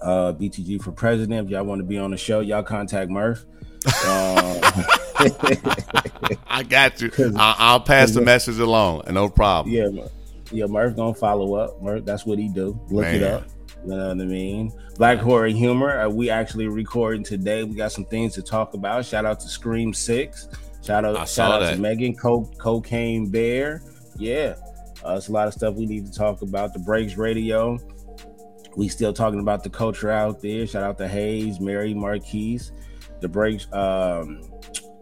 Uh, 0.00 0.32
BTG 0.32 0.82
for 0.82 0.90
president. 0.92 1.46
If 1.46 1.50
y'all 1.52 1.64
want 1.64 1.80
to 1.80 1.84
be 1.84 1.98
on 1.98 2.10
the 2.10 2.16
show, 2.16 2.40
y'all 2.40 2.62
contact 2.62 3.10
Murph. 3.10 3.44
Uh, 4.04 4.60
I 6.48 6.62
got 6.62 7.00
you. 7.00 7.10
I, 7.36 7.54
I'll 7.58 7.80
pass 7.80 8.12
the 8.12 8.20
message 8.22 8.58
along. 8.58 9.02
and 9.06 9.14
No 9.14 9.28
problem. 9.28 9.74
yeah, 9.74 9.88
yeah, 10.50 10.66
Murph 10.66 10.96
gonna 10.96 11.14
follow 11.14 11.54
up. 11.54 11.80
Murph, 11.82 12.04
that's 12.04 12.24
what 12.26 12.38
he 12.38 12.48
do. 12.48 12.78
Look 12.90 13.06
it 13.06 13.22
up. 13.22 13.44
You 13.84 13.90
know 13.90 14.08
what 14.08 14.20
I 14.20 14.24
mean? 14.24 14.72
Black 14.96 15.18
Horror 15.18 15.48
Humor. 15.48 16.02
Uh, 16.02 16.08
we 16.08 16.30
actually 16.30 16.68
recording 16.68 17.24
today. 17.24 17.64
We 17.64 17.74
got 17.74 17.92
some 17.92 18.04
things 18.04 18.34
to 18.34 18.42
talk 18.42 18.74
about. 18.74 19.04
Shout 19.04 19.24
out 19.24 19.40
to 19.40 19.48
Scream 19.48 19.92
Six. 19.92 20.48
Shout 20.82 21.04
out, 21.04 21.16
I 21.16 21.24
shout 21.24 21.52
out 21.52 21.60
that. 21.60 21.74
to 21.76 21.80
Megan 21.80 22.16
Co- 22.16 22.50
Cocaine 22.58 23.30
Bear. 23.30 23.82
Yeah, 24.16 24.54
uh, 25.04 25.14
it's 25.14 25.28
a 25.28 25.32
lot 25.32 25.48
of 25.48 25.54
stuff 25.54 25.74
we 25.74 25.86
need 25.86 26.06
to 26.06 26.12
talk 26.12 26.42
about. 26.42 26.72
The 26.72 26.80
Breaks 26.80 27.16
Radio. 27.16 27.78
We 28.76 28.88
still 28.88 29.12
talking 29.12 29.40
about 29.40 29.62
the 29.62 29.70
culture 29.70 30.10
out 30.10 30.40
there. 30.40 30.66
Shout 30.66 30.82
out 30.82 30.96
to 30.98 31.06
Hayes, 31.08 31.60
Mary, 31.60 31.92
Marquise. 31.92 32.72
The 33.20 33.28
breaks, 33.28 33.66
um, 33.72 34.40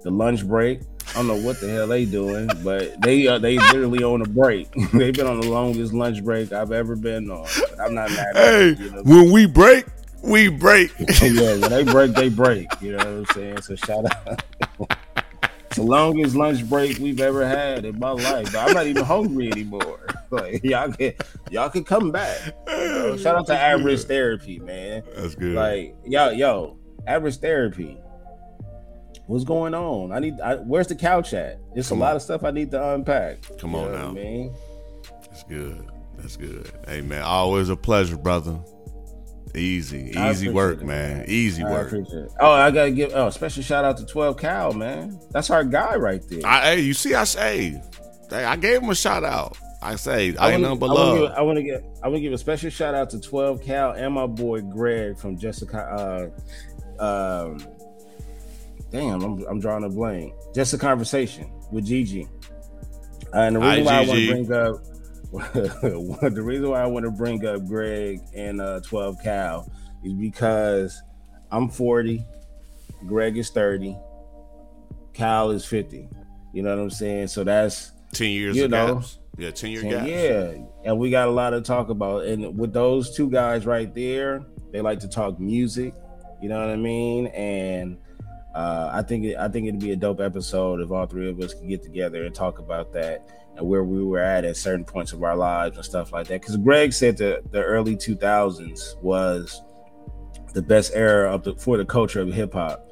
the 0.03 0.11
lunch 0.11 0.47
break. 0.47 0.81
I 1.11 1.15
don't 1.15 1.27
know 1.27 1.37
what 1.37 1.61
the 1.61 1.69
hell 1.69 1.89
they 1.89 2.05
doing, 2.05 2.49
but 2.63 3.01
they 3.01 3.27
uh, 3.27 3.39
they 3.39 3.59
literally 3.59 4.05
on 4.05 4.23
a 4.23 4.27
break. 4.27 4.71
They've 4.93 5.13
been 5.13 5.27
on 5.27 5.41
the 5.41 5.51
longest 5.51 5.93
lunch 5.93 6.23
break 6.23 6.53
I've 6.53 6.71
ever 6.71 6.95
been 6.95 7.31
on. 7.31 7.47
I'm 7.81 7.95
not 7.95 8.11
mad. 8.11 8.27
Hey, 8.35 8.71
at 8.71 8.79
them, 8.79 8.85
you 8.85 8.91
know? 8.93 9.03
when 9.03 9.33
we 9.33 9.47
break, 9.47 9.87
we 10.23 10.49
break. 10.49 10.93
yeah, 11.23 11.59
when 11.59 11.71
they 11.71 11.85
break, 11.85 12.13
they 12.13 12.29
break. 12.29 12.69
You 12.81 12.93
know 12.93 12.99
what 12.99 13.07
I'm 13.07 13.27
saying? 13.27 13.63
So 13.63 13.75
shout 13.75 14.05
out. 14.29 14.43
It's 15.67 15.77
the 15.77 15.83
longest 15.83 16.35
lunch 16.35 16.69
break 16.69 16.99
we've 16.99 17.21
ever 17.21 17.47
had 17.47 17.85
in 17.85 17.99
my 17.99 18.11
life. 18.11 18.53
But 18.53 18.69
I'm 18.69 18.75
not 18.75 18.87
even 18.87 19.05
hungry 19.05 19.51
anymore. 19.51 20.07
Like 20.33 20.63
y'all 20.63 20.93
can 20.93 21.15
y'all 21.51 21.71
can 21.71 21.83
come 21.83 22.13
back. 22.13 22.55
You 22.69 22.75
know, 22.77 23.17
shout 23.17 23.35
out 23.35 23.49
to 23.49 23.59
Average 23.59 24.05
Therapy, 24.05 24.61
man. 24.61 25.03
That's 25.17 25.35
good. 25.35 25.57
Like 25.57 25.97
yo, 26.07 26.31
yo, 26.31 26.77
Average 27.05 27.39
Therapy. 27.39 28.00
What's 29.31 29.45
going 29.45 29.75
on? 29.75 30.11
I 30.13 30.19
need. 30.19 30.41
I, 30.41 30.57
where's 30.57 30.89
the 30.89 30.97
couch 30.97 31.35
at? 31.35 31.61
It's 31.77 31.89
Come 31.91 31.99
a 31.99 32.01
lot 32.01 32.11
on. 32.11 32.17
of 32.17 32.23
stuff 32.23 32.43
I 32.43 32.51
need 32.51 32.73
to 32.73 32.95
unpack. 32.95 33.39
Come 33.61 33.73
You 33.73 33.79
on 33.79 33.93
know 33.93 33.99
now. 33.99 34.09
what 34.09 34.11
I 34.11 34.25
mean, 34.25 34.55
That's 35.29 35.45
good. 35.45 35.87
That's 36.19 36.37
good. 36.37 36.71
Hey 36.89 37.01
man, 37.01 37.23
always 37.23 37.69
a 37.69 37.77
pleasure, 37.77 38.17
brother. 38.17 38.59
Easy, 39.55 40.13
easy 40.17 40.49
work, 40.49 40.81
it. 40.81 40.85
man. 40.85 41.25
Easy 41.29 41.63
I 41.65 41.71
work. 41.71 41.93
Oh, 42.41 42.51
I 42.53 42.71
gotta 42.73 42.91
give. 42.91 43.13
Oh, 43.15 43.31
special 43.31 43.63
shout 43.63 43.85
out 43.85 43.97
to 43.99 44.07
Twelve 44.07 44.37
Cal, 44.37 44.73
man. 44.73 45.19
That's 45.31 45.51
our 45.51 45.63
guy 45.65 45.95
right 45.97 46.23
there. 46.29 46.41
I, 46.45 46.61
hey, 46.75 46.81
you 46.81 46.93
see, 46.95 47.15
I 47.15 47.25
say, 47.25 47.81
hey, 48.31 48.45
I 48.45 48.57
gave 48.57 48.83
him 48.83 48.91
a 48.91 48.95
shout 48.95 49.23
out. 49.25 49.57
I 49.83 49.95
say, 49.97 50.37
I, 50.37 50.53
ain't 50.53 50.63
wanna- 50.63 50.75
nothing 50.75 50.79
but 50.81 50.87
I 50.87 50.93
wanna 50.93 51.05
love. 51.05 51.19
give- 51.31 51.39
I 51.39 51.43
want 51.43 51.57
to 51.59 51.63
get. 51.63 51.85
I 52.03 52.09
want 52.09 52.17
to 52.17 52.21
give 52.21 52.33
a 52.33 52.39
special 52.39 52.71
shout 52.71 52.95
out 52.97 53.11
to 53.11 53.21
Twelve 53.21 53.63
Cal 53.63 53.93
and 53.93 54.13
my 54.13 54.27
boy 54.27 54.61
Greg 54.61 55.19
from 55.19 55.39
Jessica. 55.39 56.31
Uh, 57.01 57.03
um, 57.03 57.59
damn, 58.91 59.23
I'm, 59.23 59.45
I'm 59.47 59.61
drawing 59.61 59.85
a 59.85 59.89
blank. 59.89 60.33
Just 60.55 60.75
a 60.75 60.79
conversation 60.79 61.51
with 61.71 61.87
Gigi. 61.87 62.29
Uh, 63.33 63.39
and 63.41 63.57
the 63.57 63.61
Hi, 63.61 63.79
reason 63.79 63.85
why 63.85 63.95
I 63.95 64.07
want 64.07 64.19
to 64.19 64.33
bring 64.33 64.53
up. 64.53 64.85
the 66.35 66.43
reason 66.43 66.71
why 66.71 66.83
I 66.83 66.87
want 66.87 67.05
to 67.05 67.11
bring 67.11 67.47
up 67.47 67.65
Greg 67.67 68.21
and 68.35 68.61
uh, 68.61 68.81
12 68.81 69.17
Cal 69.23 69.71
is 70.03 70.13
because 70.15 71.01
I'm 71.53 71.69
40, 71.69 72.25
Greg 73.07 73.37
is 73.37 73.51
30, 73.51 73.97
Cal 75.13 75.51
is 75.53 75.65
50. 75.65 76.09
You 76.53 76.63
know 76.63 76.77
what 76.77 76.83
I'm 76.83 76.91
saying? 76.91 77.29
So 77.29 77.45
that's 77.45 77.93
ten 78.13 78.31
years 78.31 78.57
you 78.57 78.69
know, 78.69 78.95
gaps. 78.95 79.19
Yeah, 79.39 79.51
ten 79.51 79.71
year 79.71 79.83
and 79.83 79.91
gaps. 79.91 80.09
Yeah, 80.09 80.55
and 80.85 80.99
we 80.99 81.11
got 81.11 81.29
a 81.29 81.31
lot 81.31 81.51
to 81.51 81.61
talk 81.61 81.89
about. 81.89 82.25
And 82.25 82.59
with 82.59 82.73
those 82.73 83.15
two 83.15 83.31
guys 83.31 83.67
right 83.67 83.95
there, 83.95 84.45
they 84.73 84.81
like 84.81 84.99
to 85.01 85.09
talk 85.09 85.39
music. 85.39 85.95
You 86.43 86.49
know 86.49 86.59
what 86.59 86.71
I 86.71 86.77
mean? 86.77 87.29
And 87.29 87.99
uh, 88.55 88.91
I 88.93 89.03
think 89.03 89.27
it, 89.27 89.37
I 89.37 89.49
think 89.49 89.69
it'd 89.69 89.81
be 89.81 89.93
a 89.93 89.97
dope 89.97 90.21
episode 90.21 90.81
if 90.81 90.91
all 90.91 91.07
three 91.07 91.29
of 91.29 91.39
us 91.41 91.55
could 91.55 91.69
get 91.69 91.83
together 91.83 92.25
and 92.25 92.35
talk 92.35 92.59
about 92.59 92.93
that 92.95 93.29
and 93.57 93.67
where 93.67 93.85
we 93.85 94.03
were 94.03 94.19
at 94.19 94.45
at 94.45 94.57
certain 94.57 94.85
points 94.85 95.13
of 95.13 95.23
our 95.23 95.37
lives 95.37 95.77
and 95.77 95.85
stuff 95.85 96.13
like 96.13 96.27
that. 96.29 96.41
Because 96.41 96.57
Greg 96.57 96.93
said 96.93 97.17
that 97.19 97.53
the 97.53 97.63
early 97.63 97.97
2000s 97.97 99.01
was 99.03 99.63
the 100.53 100.63
best 100.63 100.93
era 100.95 101.33
of 101.33 101.45
the 101.45 101.55
for 101.55 101.77
the 101.77 101.85
culture 101.85 102.21
of 102.21 102.33
hip 102.33 102.53
hop. 102.53 102.89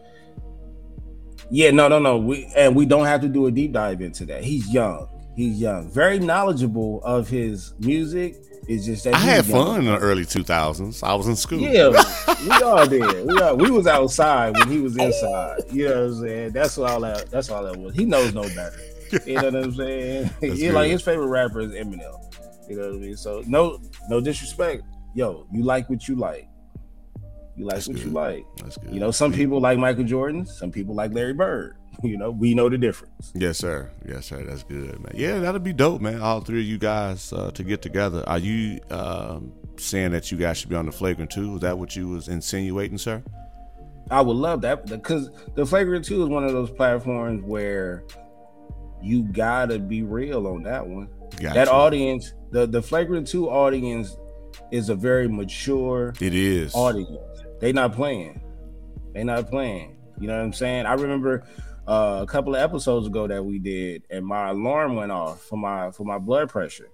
Yeah, 1.50 1.70
no, 1.70 1.88
no, 1.88 1.98
no. 1.98 2.18
We 2.18 2.50
and 2.56 2.76
we 2.76 2.86
don't 2.86 3.06
have 3.06 3.20
to 3.22 3.28
do 3.28 3.46
a 3.46 3.50
deep 3.50 3.72
dive 3.72 4.00
into 4.00 4.24
that. 4.26 4.44
He's 4.44 4.72
young. 4.72 5.08
He's 5.34 5.60
young. 5.60 5.90
Very 5.90 6.18
knowledgeable 6.18 7.02
of 7.04 7.28
his 7.28 7.74
music. 7.78 8.36
It's 8.68 8.84
just 8.84 9.04
that 9.04 9.14
I 9.14 9.18
had 9.18 9.46
young. 9.46 9.64
fun 9.64 9.78
in 9.80 9.84
the 9.86 9.98
early 9.98 10.26
two 10.26 10.44
thousands. 10.44 11.02
I 11.02 11.14
was 11.14 11.26
in 11.26 11.36
school. 11.36 11.58
Yeah, 11.58 11.88
we 12.44 12.50
all 12.62 12.86
did. 12.86 13.26
We 13.26 13.40
all, 13.40 13.56
we 13.56 13.70
was 13.70 13.86
outside 13.86 14.58
when 14.58 14.68
he 14.68 14.78
was 14.78 14.94
inside. 14.98 15.60
You 15.72 15.88
know 15.88 15.94
what 15.94 16.10
I'm 16.10 16.20
saying? 16.20 16.52
That's 16.52 16.76
all 16.76 17.00
that. 17.00 17.30
That's 17.30 17.48
all 17.48 17.64
that 17.64 17.78
was. 17.78 17.94
He 17.94 18.04
knows 18.04 18.34
no 18.34 18.42
better. 18.42 18.78
You 19.24 19.36
know 19.36 19.44
what 19.44 19.54
I'm 19.54 19.74
saying? 19.74 20.30
He 20.40 20.70
like 20.70 20.90
his 20.90 21.00
favorite 21.00 21.28
rapper 21.28 21.60
is 21.60 21.72
Eminem. 21.72 22.12
You 22.68 22.76
know 22.76 22.88
what 22.88 22.96
I 22.96 22.98
mean? 22.98 23.16
So 23.16 23.42
no, 23.46 23.80
no 24.10 24.20
disrespect. 24.20 24.82
Yo, 25.14 25.46
you 25.50 25.62
like 25.62 25.88
what 25.88 26.06
you 26.06 26.16
like. 26.16 26.46
You 27.56 27.64
like 27.64 27.76
That's 27.76 27.88
what 27.88 27.96
you 27.96 28.10
like. 28.10 28.44
That's 28.58 28.76
good. 28.76 28.92
You 28.92 29.00
know, 29.00 29.10
some 29.10 29.32
people 29.32 29.62
like 29.62 29.78
Michael 29.78 30.04
Jordan. 30.04 30.44
Some 30.44 30.70
people 30.70 30.94
like 30.94 31.14
Larry 31.14 31.32
Bird. 31.32 31.77
You 32.04 32.16
know, 32.16 32.30
we 32.30 32.54
know 32.54 32.68
the 32.68 32.78
difference. 32.78 33.32
Yes, 33.34 33.58
sir. 33.58 33.90
Yes, 34.06 34.26
sir. 34.26 34.44
That's 34.44 34.62
good, 34.62 35.00
man. 35.00 35.12
Yeah, 35.14 35.40
that'll 35.40 35.58
be 35.58 35.72
dope, 35.72 36.00
man. 36.00 36.20
All 36.20 36.40
three 36.40 36.60
of 36.60 36.66
you 36.66 36.78
guys 36.78 37.32
uh, 37.32 37.50
to 37.50 37.64
get 37.64 37.82
together. 37.82 38.22
Are 38.28 38.38
you 38.38 38.78
um, 38.90 39.52
saying 39.78 40.12
that 40.12 40.30
you 40.30 40.38
guys 40.38 40.58
should 40.58 40.68
be 40.68 40.76
on 40.76 40.86
the 40.86 40.92
Flagrant 40.92 41.30
2? 41.32 41.56
Is 41.56 41.60
that 41.62 41.76
what 41.76 41.96
you 41.96 42.06
was 42.08 42.28
insinuating, 42.28 42.98
sir? 42.98 43.20
I 44.10 44.20
would 44.20 44.36
love 44.36 44.60
that 44.62 44.86
because 44.86 45.30
the 45.54 45.66
Flagrant 45.66 46.04
Two 46.04 46.22
is 46.22 46.28
one 46.28 46.44
of 46.44 46.52
those 46.52 46.70
platforms 46.70 47.42
where 47.44 48.04
you 49.02 49.22
gotta 49.24 49.78
be 49.78 50.02
real 50.02 50.46
on 50.46 50.62
that 50.62 50.86
one. 50.86 51.08
Got 51.40 51.54
that 51.54 51.68
audience, 51.68 52.32
the 52.50 52.66
the 52.66 52.80
Flagrant 52.80 53.26
Two 53.26 53.50
audience, 53.50 54.16
is 54.70 54.88
a 54.88 54.94
very 54.94 55.28
mature 55.28 56.14
It 56.20 56.34
is. 56.34 56.74
audience. 56.74 57.18
They 57.60 57.72
not 57.72 57.92
playing. 57.92 58.40
They 59.12 59.24
not 59.24 59.50
playing. 59.50 59.96
You 60.18 60.26
know 60.28 60.36
what 60.38 60.44
I'm 60.44 60.52
saying? 60.52 60.86
I 60.86 60.94
remember 60.94 61.44
uh, 61.88 62.20
a 62.22 62.26
couple 62.26 62.54
of 62.54 62.60
episodes 62.60 63.06
ago 63.06 63.26
that 63.26 63.44
we 63.44 63.58
did, 63.58 64.02
and 64.10 64.24
my 64.26 64.50
alarm 64.50 64.94
went 64.94 65.10
off 65.10 65.40
for 65.42 65.56
my 65.56 65.90
for 65.90 66.04
my 66.04 66.18
blood 66.18 66.48
pressure. 66.50 66.88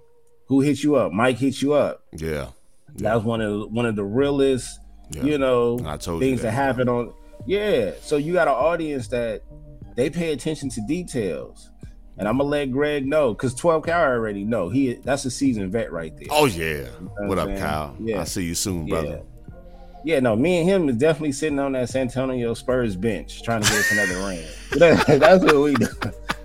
Who 0.46 0.60
hit 0.60 0.82
you 0.82 0.94
up? 0.96 1.12
Mike 1.12 1.36
hit 1.38 1.60
you 1.60 1.72
up. 1.74 2.04
Yeah. 2.12 2.48
That 2.96 3.14
was 3.16 3.24
one 3.24 3.40
of 3.40 3.50
the, 3.60 3.66
one 3.66 3.86
of 3.86 3.96
the 3.96 4.04
realest, 4.04 4.78
Yeah. 5.10 5.24
you 5.24 5.38
know, 5.38 5.80
I 5.84 5.96
you 5.96 6.20
things 6.20 6.42
that, 6.42 6.48
that. 6.48 6.52
happen 6.52 6.88
on. 6.88 7.12
Yeah, 7.46 7.90
so 8.00 8.16
you 8.18 8.32
got 8.34 8.46
an 8.46 8.54
audience 8.54 9.08
that 9.08 9.42
they 9.96 10.08
pay 10.10 10.32
attention 10.32 10.68
to 10.70 10.80
details, 10.86 11.70
and 12.18 12.28
I'm 12.28 12.38
gonna 12.38 12.48
let 12.48 12.70
Greg 12.70 13.04
know 13.06 13.34
because 13.34 13.54
12 13.54 13.84
Cal 13.84 14.00
already 14.04 14.44
know 14.44 14.68
he 14.68 14.94
that's 14.94 15.24
a 15.24 15.30
seasoned 15.30 15.72
vet 15.72 15.90
right 15.92 16.16
there. 16.16 16.28
Oh 16.30 16.44
yeah. 16.46 16.82
know 17.00 17.26
What 17.28 17.38
up. 17.38 17.48
Kyle? 17.58 17.96
Yeah. 17.98 18.20
I'll 18.20 18.26
see 18.26 18.44
you 18.44 18.54
soon, 18.54 18.86
brother. 18.86 19.08
Yeah, 19.08 19.33
no, 20.04 20.36
me 20.36 20.58
and 20.60 20.68
him 20.68 20.88
is 20.90 20.96
definitely 20.96 21.32
sitting 21.32 21.58
on 21.58 21.72
that 21.72 21.88
San 21.88 22.02
Antonio 22.02 22.52
Spurs 22.54 22.94
bench 22.94 23.42
trying 23.42 23.62
to 23.62 23.68
get 23.70 23.78
us 23.80 23.92
another 23.92 24.26
ring. 24.28 24.44
That- 24.78 25.20
that's 25.20 25.42
what 25.44 25.56
we 25.56 25.74
do. 25.74 25.86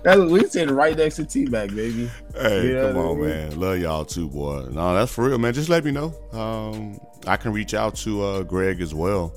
That's 0.02 0.18
what 0.18 0.30
we 0.30 0.44
sitting 0.46 0.74
right 0.74 0.96
next 0.96 1.16
to 1.16 1.26
T 1.26 1.44
Mac, 1.44 1.68
baby. 1.74 2.10
Hey, 2.34 2.68
You 2.68 2.74
know 2.74 2.92
come 2.92 2.96
I 2.96 3.00
on, 3.04 3.16
mean? 3.20 3.28
man. 3.28 3.60
Love 3.60 3.78
y'all 3.78 4.04
too, 4.06 4.28
boy. 4.28 4.66
No, 4.70 4.94
that's 4.94 5.12
for 5.12 5.24
real, 5.28 5.36
man. 5.38 5.52
Just 5.52 5.68
let 5.68 5.84
me 5.84 5.90
know. 5.90 6.14
Um, 6.32 6.98
I 7.26 7.36
can 7.36 7.52
reach 7.52 7.74
out 7.74 7.96
to 7.96 8.22
uh, 8.22 8.42
Greg 8.44 8.80
as 8.80 8.94
well, 8.94 9.34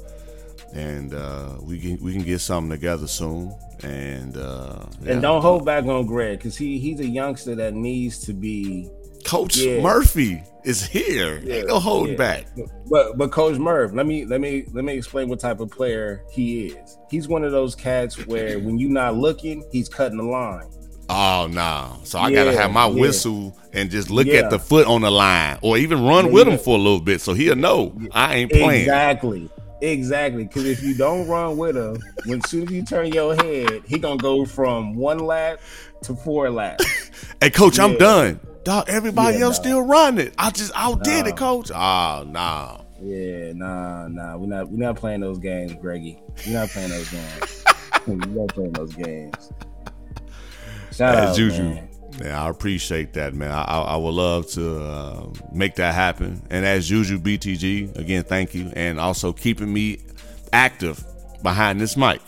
and 0.74 1.14
uh, 1.14 1.56
we 1.62 1.80
can 1.80 1.98
we 2.02 2.14
can 2.14 2.24
get 2.24 2.40
something 2.40 2.70
together 2.70 3.08
soon. 3.08 3.54
And 3.84 4.38
uh, 4.38 4.86
yeah. 5.02 5.14
And 5.14 5.22
don't 5.22 5.42
hold 5.42 5.66
back 5.66 5.84
on 5.84 6.06
Greg 6.06 6.38
because 6.38 6.56
he 6.56 6.80
he's 6.80 7.02
a 7.02 7.08
youngster 7.08 7.56
that 7.56 7.74
needs 7.74 8.20
to 8.20 8.34
be. 8.34 8.90
Coach 9.26 9.58
Yeah. 9.58 9.82
Murphy 9.82 10.44
is 10.64 10.86
here. 10.86 11.42
Ain't 11.48 11.68
no 11.68 11.80
holding 11.80 12.14
yeah. 12.14 12.18
back. 12.18 12.48
But 12.90 13.18
but 13.18 13.32
Coach 13.32 13.58
Murph, 13.58 13.94
let 13.94 14.06
me 14.06 14.26
let 14.26 14.42
me 14.42 14.66
let 14.72 14.84
me 14.84 14.98
explain 14.98 15.30
what 15.30 15.40
type 15.40 15.60
of 15.60 15.70
player 15.70 16.24
he 16.32 16.68
is. 16.68 16.98
He's 17.10 17.28
one 17.28 17.44
of 17.44 17.52
those 17.52 17.76
cats 17.76 18.26
where 18.28 18.60
when 18.60 18.78
you're 18.78 18.90
not 18.90 19.16
looking, 19.16 19.64
he's 19.72 19.90
cutting 19.90 20.18
the 20.18 20.24
line. 20.24 20.70
Oh 21.10 21.48
no! 21.52 22.00
So 22.04 22.18
I 22.18 22.32
gotta 22.32 22.56
have 22.56 22.72
my 22.72 22.88
yeah. 22.88 22.94
whistle 22.94 23.58
and 23.74 23.92
just 23.92 24.10
look 24.10 24.26
Yeah. 24.26 24.42
at 24.42 24.50
the 24.50 24.60
foot 24.60 24.88
on 24.88 25.02
the 25.02 25.12
line, 25.12 25.60
or 25.62 25.78
even 25.78 26.04
run 26.04 26.28
Yeah, 26.28 26.32
with 26.32 26.48
yeah. 26.48 26.54
him 26.54 26.60
for 26.60 26.76
a 26.76 26.82
little 26.82 27.02
bit, 27.02 27.22
so 27.22 27.34
he'll 27.34 27.56
know 27.56 27.94
I 28.12 28.36
ain't 28.36 28.52
playing. 28.52 28.82
Exactly. 28.82 29.50
Exactly. 29.82 30.46
Because 30.46 30.66
if 30.66 30.82
you 30.82 30.96
don't 30.96 31.28
run 31.28 31.58
with 31.58 31.76
him, 31.76 31.98
when 32.26 32.42
soon 32.44 32.64
as 32.64 32.72
you 32.72 32.86
turn 32.86 33.12
your 33.12 33.36
head, 33.36 33.82
he 33.86 34.00
gonna 34.00 34.18
go 34.18 34.46
from 34.46 34.96
one 34.96 35.20
lap 35.20 35.60
to 36.04 36.16
four 36.16 36.50
laps. 36.50 36.86
Hey, 37.42 37.50
coach, 37.50 37.78
I'm 37.78 37.98
done. 37.98 38.40
Dog, 38.64 38.86
everybody 38.88 39.38
Yeah, 39.38 39.46
else 39.46 39.58
nah. 39.58 39.62
still 39.64 39.82
running. 39.82 40.32
I 40.38 40.50
just 40.50 40.72
outdid 40.76 41.26
Nah. 41.26 41.30
it, 41.32 41.38
coach. 41.38 41.72
Oh, 41.72 42.24
nah. 42.28 42.78
Yeah, 43.02 43.52
nah, 43.54 44.08
nah. 44.08 44.38
We're 44.38 44.48
not 44.48 44.72
we're 44.72 44.78
not 44.86 44.96
playing 44.96 45.20
those 45.20 45.38
games, 45.40 45.74
Greggy. 45.82 46.22
We're 46.48 46.54
not 46.54 46.70
playing 46.70 46.90
those 46.90 47.10
games. 47.12 47.64
we're 48.08 48.16
not 48.16 48.48
playing 48.50 48.72
those 48.72 48.94
games. 48.94 49.52
Shout 50.94 51.16
Hey, 51.16 51.22
out, 51.26 51.36
Juju. 51.36 51.64
man. 51.64 51.90
Yeah, 52.24 52.42
I 52.46 52.50
appreciate 52.50 53.14
that, 53.14 53.34
man. 53.34 53.52
I, 53.52 53.64
I, 53.64 53.80
I 53.82 53.96
would 53.98 54.14
love 54.14 54.48
to 54.52 54.80
uh, 54.84 55.26
make 55.52 55.76
that 55.76 55.96
happen. 55.96 56.46
And 56.52 56.64
as 56.64 56.90
usual, 56.90 57.20
BTG, 57.20 57.98
again, 57.98 58.24
thank 58.24 58.54
you. 58.54 58.72
And 58.76 59.00
also 59.00 59.34
keeping 59.34 59.74
me 59.74 59.98
active 60.54 61.04
behind 61.42 61.82
this 61.82 61.98
mic. 61.98 62.22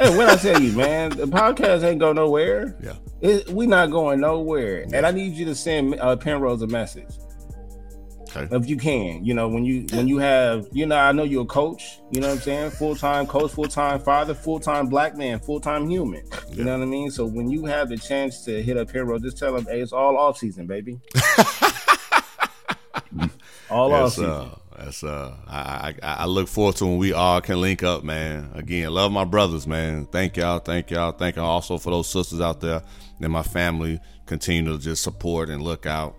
Hey, 0.00 0.14
what 0.16 0.28
I 0.28 0.36
tell 0.36 0.60
you, 0.60 0.72
man, 0.72 1.10
the 1.10 1.26
podcast 1.26 1.84
ain't 1.84 2.00
go 2.00 2.12
nowhere. 2.12 2.74
Yeah. 2.82 2.94
It, 3.20 3.48
we 3.50 3.66
not 3.66 3.90
going 3.90 4.20
nowhere. 4.20 4.86
And 4.92 5.04
I 5.04 5.10
need 5.10 5.34
you 5.34 5.44
to 5.46 5.54
send 5.54 5.98
uh, 6.00 6.16
Penrose 6.16 6.62
a 6.62 6.66
message. 6.66 7.18
Okay. 8.36 8.54
if 8.54 8.68
you 8.68 8.76
can 8.76 9.24
you 9.24 9.32
know 9.32 9.48
when 9.48 9.64
you 9.64 9.86
when 9.92 10.06
you 10.06 10.18
have 10.18 10.68
you 10.70 10.84
know 10.84 10.96
i 10.96 11.12
know 11.12 11.22
you're 11.22 11.44
a 11.44 11.46
coach 11.46 12.00
you 12.10 12.20
know 12.20 12.28
what 12.28 12.34
i'm 12.34 12.40
saying 12.40 12.70
full-time 12.70 13.26
coach 13.26 13.52
full-time 13.52 13.98
father 14.00 14.34
full-time 14.34 14.86
black 14.86 15.16
man 15.16 15.40
full-time 15.40 15.88
human 15.88 16.22
you 16.52 16.62
know 16.62 16.76
what 16.76 16.82
i 16.82 16.86
mean 16.86 17.10
so 17.10 17.24
when 17.24 17.48
you 17.50 17.64
have 17.64 17.88
the 17.88 17.96
chance 17.96 18.44
to 18.44 18.62
hit 18.62 18.76
up 18.76 18.90
hero 18.90 19.18
just 19.18 19.38
tell 19.38 19.56
him, 19.56 19.64
hey 19.64 19.80
it's 19.80 19.94
all 19.94 20.18
off 20.18 20.36
season 20.36 20.66
baby 20.66 21.00
all 23.70 23.94
off 23.94 24.12
season 24.12 24.30
uh, 24.30 24.54
that's 24.76 25.02
uh, 25.02 25.34
I, 25.46 25.94
I 26.02 26.08
I 26.08 26.26
look 26.26 26.48
forward 26.48 26.76
to 26.76 26.86
when 26.86 26.98
we 26.98 27.12
all 27.12 27.40
can 27.40 27.60
link 27.60 27.82
up, 27.82 28.04
man. 28.04 28.52
Again, 28.54 28.88
love 28.92 29.10
my 29.10 29.24
brothers, 29.24 29.66
man. 29.66 30.06
Thank 30.06 30.36
y'all, 30.36 30.60
thank 30.60 30.92
y'all, 30.92 31.10
thank 31.10 31.34
y'all 31.34 31.46
also 31.46 31.78
for 31.78 31.90
those 31.90 32.08
sisters 32.08 32.40
out 32.40 32.60
there 32.60 32.84
and 33.20 33.32
my 33.32 33.42
family. 33.42 34.00
Continue 34.26 34.72
to 34.72 34.78
just 34.78 35.02
support 35.02 35.48
and 35.48 35.62
look 35.62 35.86
out. 35.86 36.16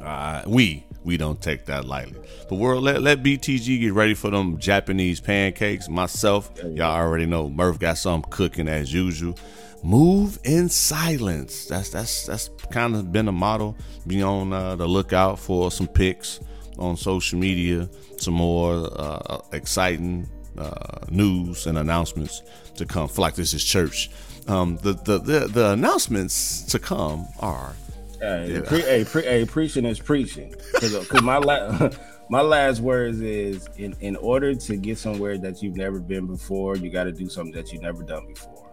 Uh, 0.00 0.42
we 0.46 0.84
we 1.04 1.16
don't 1.16 1.40
take 1.40 1.66
that 1.66 1.84
lightly. 1.84 2.18
But 2.48 2.56
world, 2.56 2.82
let 2.82 3.02
let 3.02 3.22
BTG 3.22 3.80
get 3.80 3.92
ready 3.92 4.14
for 4.14 4.30
them 4.30 4.58
Japanese 4.58 5.20
pancakes. 5.20 5.88
Myself, 5.88 6.50
y'all 6.62 6.96
already 6.96 7.26
know 7.26 7.48
Murph 7.48 7.78
got 7.78 7.98
something 7.98 8.30
cooking 8.30 8.68
as 8.68 8.92
usual. 8.92 9.38
Move 9.82 10.38
in 10.44 10.68
silence. 10.68 11.66
That's 11.66 11.90
that's 11.90 12.26
that's 12.26 12.50
kind 12.70 12.94
of 12.94 13.12
been 13.12 13.28
a 13.28 13.32
model. 13.32 13.76
Be 14.06 14.22
on 14.22 14.52
uh, 14.52 14.76
the 14.76 14.86
lookout 14.86 15.38
for 15.38 15.70
some 15.70 15.88
pics 15.88 16.40
on 16.78 16.96
social 16.96 17.38
media, 17.38 17.88
some 18.16 18.34
more 18.34 18.88
uh, 18.98 19.38
exciting 19.52 20.28
uh, 20.58 21.06
news 21.10 21.66
and 21.66 21.78
announcements 21.78 22.42
to 22.76 22.84
come. 22.84 23.08
Feel 23.08 23.22
like 23.22 23.34
this 23.34 23.54
is 23.54 23.64
church. 23.64 24.10
Um, 24.50 24.76
the, 24.78 24.94
the 24.94 25.18
the 25.18 25.46
the 25.46 25.70
announcements 25.70 26.62
to 26.64 26.78
come 26.78 27.28
are 27.38 27.74
Hey, 28.20 28.62
pre- 28.66 28.82
hey, 28.82 29.04
pre- 29.04 29.22
hey, 29.22 29.44
preaching 29.46 29.86
is 29.86 29.98
preaching. 29.98 30.54
Because 30.74 31.22
my 31.22 31.38
la- 31.38 31.90
my 32.28 32.42
last 32.42 32.80
words 32.80 33.20
is 33.20 33.66
in 33.76 33.96
in 34.00 34.16
order 34.16 34.54
to 34.54 34.76
get 34.76 34.98
somewhere 34.98 35.38
that 35.38 35.62
you've 35.62 35.76
never 35.76 36.00
been 36.00 36.26
before, 36.26 36.76
you 36.76 36.90
got 36.90 37.04
to 37.04 37.12
do 37.12 37.30
something 37.30 37.54
that 37.54 37.72
you've 37.72 37.82
never 37.82 38.02
done 38.02 38.26
before. 38.26 38.70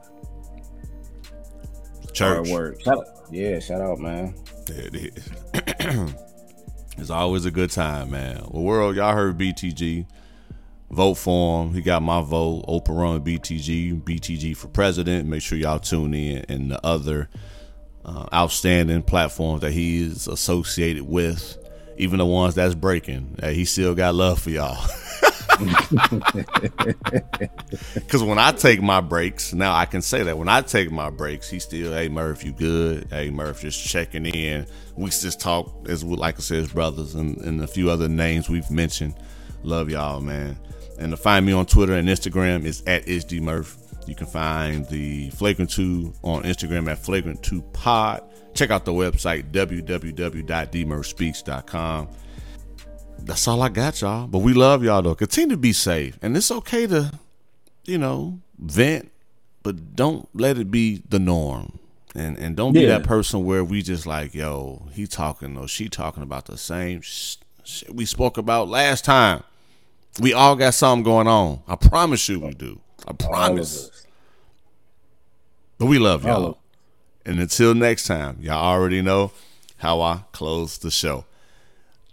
church. 2.11 2.49
Work. 2.49 2.81
Shout 2.81 2.97
out. 2.97 3.05
Yeah, 3.31 3.59
shout 3.59 3.81
out, 3.81 3.99
man. 3.99 4.35
It 4.67 5.15
is. 5.15 5.29
it's 6.97 7.09
always 7.09 7.45
a 7.45 7.51
good 7.51 7.71
time, 7.71 8.11
man. 8.11 8.45
Well, 8.49 8.63
world, 8.63 8.95
y'all 8.97 9.13
heard 9.13 9.37
BTG. 9.37 10.07
Vote 10.89 11.15
for 11.15 11.63
him. 11.63 11.73
He 11.73 11.81
got 11.81 12.01
my 12.01 12.21
vote. 12.21 12.65
Oprah 12.67 12.97
run 12.97 13.21
BTG. 13.21 14.01
BTG 14.01 14.55
for 14.55 14.67
president. 14.67 15.27
Make 15.27 15.41
sure 15.41 15.57
y'all 15.57 15.79
tune 15.79 16.13
in 16.13 16.45
and 16.47 16.71
the 16.71 16.85
other 16.85 17.29
uh, 18.05 18.25
outstanding 18.33 19.03
platforms 19.03 19.61
that 19.61 19.71
he 19.71 20.03
is 20.03 20.27
associated 20.27 21.03
with, 21.03 21.57
even 21.97 22.19
the 22.19 22.25
ones 22.25 22.55
that's 22.55 22.73
breaking. 22.73 23.35
Hey, 23.39 23.53
he 23.53 23.65
still 23.65 23.95
got 23.95 24.15
love 24.15 24.39
for 24.39 24.49
y'all. 24.49 24.77
Because 27.95 28.23
when 28.23 28.37
I 28.37 28.51
take 28.51 28.81
my 28.81 29.01
breaks, 29.01 29.53
now 29.53 29.73
I 29.73 29.85
can 29.85 30.01
say 30.01 30.23
that 30.23 30.37
when 30.37 30.47
I 30.47 30.61
take 30.61 30.91
my 30.91 31.09
breaks, 31.09 31.49
he 31.49 31.59
still, 31.59 31.93
hey 31.93 32.09
Murph, 32.09 32.43
you 32.43 32.51
good? 32.53 33.07
Hey 33.09 33.31
Murph, 33.31 33.61
just 33.61 33.83
checking 33.85 34.25
in. 34.25 34.67
We 34.95 35.09
just 35.09 35.39
talk 35.39 35.87
as 35.89 36.03
like 36.03 36.35
I 36.37 36.39
said, 36.41 36.59
as 36.59 36.71
brothers, 36.71 37.15
and, 37.15 37.37
and 37.37 37.61
a 37.61 37.67
few 37.67 37.89
other 37.89 38.07
names 38.07 38.49
we've 38.49 38.69
mentioned. 38.69 39.15
Love 39.63 39.89
y'all, 39.89 40.21
man. 40.21 40.57
And 40.99 41.11
to 41.11 41.17
find 41.17 41.45
me 41.45 41.53
on 41.53 41.65
Twitter 41.65 41.93
and 41.93 42.07
Instagram 42.07 42.63
is 42.65 42.83
at 42.87 43.07
Murph. 43.41 43.77
You 44.07 44.15
can 44.15 44.27
find 44.27 44.85
the 44.87 45.29
Flagrant 45.31 45.71
2 45.71 46.13
on 46.23 46.43
Instagram 46.43 46.89
at 46.89 46.99
Flagrant 46.99 47.43
2 47.43 47.61
Pod. 47.73 48.23
Check 48.53 48.71
out 48.71 48.85
the 48.85 48.93
website 48.93 49.51
www.dmurphspeaks.com 49.51 52.07
that's 53.27 53.47
all 53.47 53.61
I 53.61 53.69
got, 53.69 54.01
y'all. 54.01 54.27
But 54.27 54.39
we 54.39 54.53
love 54.53 54.83
y'all 54.83 55.01
though. 55.01 55.15
Continue 55.15 55.55
to 55.55 55.59
be 55.59 55.73
safe, 55.73 56.17
and 56.21 56.35
it's 56.35 56.51
okay 56.51 56.87
to, 56.87 57.11
you 57.85 57.97
know, 57.97 58.39
vent, 58.57 59.11
but 59.63 59.95
don't 59.95 60.27
let 60.33 60.57
it 60.57 60.71
be 60.71 61.03
the 61.09 61.19
norm. 61.19 61.79
And 62.15 62.37
and 62.37 62.55
don't 62.55 62.73
be 62.73 62.85
that 62.85 63.03
person 63.03 63.45
where 63.45 63.63
we 63.63 63.81
just 63.81 64.07
like, 64.07 64.33
yo, 64.33 64.87
he 64.93 65.05
talking 65.05 65.57
or 65.57 65.67
she 65.67 65.89
talking 65.89 66.23
about 66.23 66.45
the 66.45 66.57
same 66.57 67.01
sh- 67.01 67.35
shit 67.63 67.93
we 67.93 68.05
spoke 68.05 68.37
about 68.37 68.69
last 68.69 69.05
time. 69.05 69.43
We 70.19 70.33
all 70.33 70.55
got 70.55 70.73
something 70.73 71.03
going 71.03 71.27
on. 71.27 71.61
I 71.67 71.75
promise 71.75 72.27
you, 72.27 72.39
we 72.39 72.53
do. 72.53 72.79
I 73.07 73.13
promise. 73.13 74.05
But 75.77 75.85
we 75.85 75.99
love 75.99 76.25
y'all. 76.25 76.57
And 77.25 77.39
until 77.39 77.75
next 77.75 78.07
time, 78.07 78.37
y'all 78.39 78.63
already 78.63 79.01
know 79.01 79.31
how 79.77 80.01
I 80.01 80.23
close 80.31 80.77
the 80.77 80.89
show. 80.89 81.25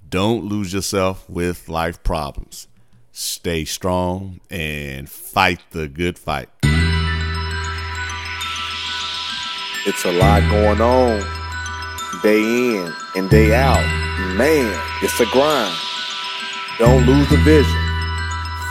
Don't 0.08 0.44
lose 0.44 0.72
yourself 0.72 1.28
with 1.30 1.68
life 1.68 2.02
problems. 2.02 2.68
Stay 3.12 3.64
strong 3.64 4.40
and 4.50 5.08
fight 5.08 5.60
the 5.70 5.88
good 5.88 6.18
fight. 6.18 6.48
It's 9.86 10.04
a 10.04 10.12
lot 10.12 10.40
going 10.50 10.80
on 10.80 11.22
day 12.22 12.40
in 12.40 12.92
and 13.16 13.28
day 13.28 13.54
out. 13.54 13.84
Man, 14.36 14.80
it's 15.02 15.20
a 15.20 15.26
grind. 15.26 15.76
Don't 16.78 17.04
lose 17.06 17.28
the 17.28 17.36
vision. 17.38 17.83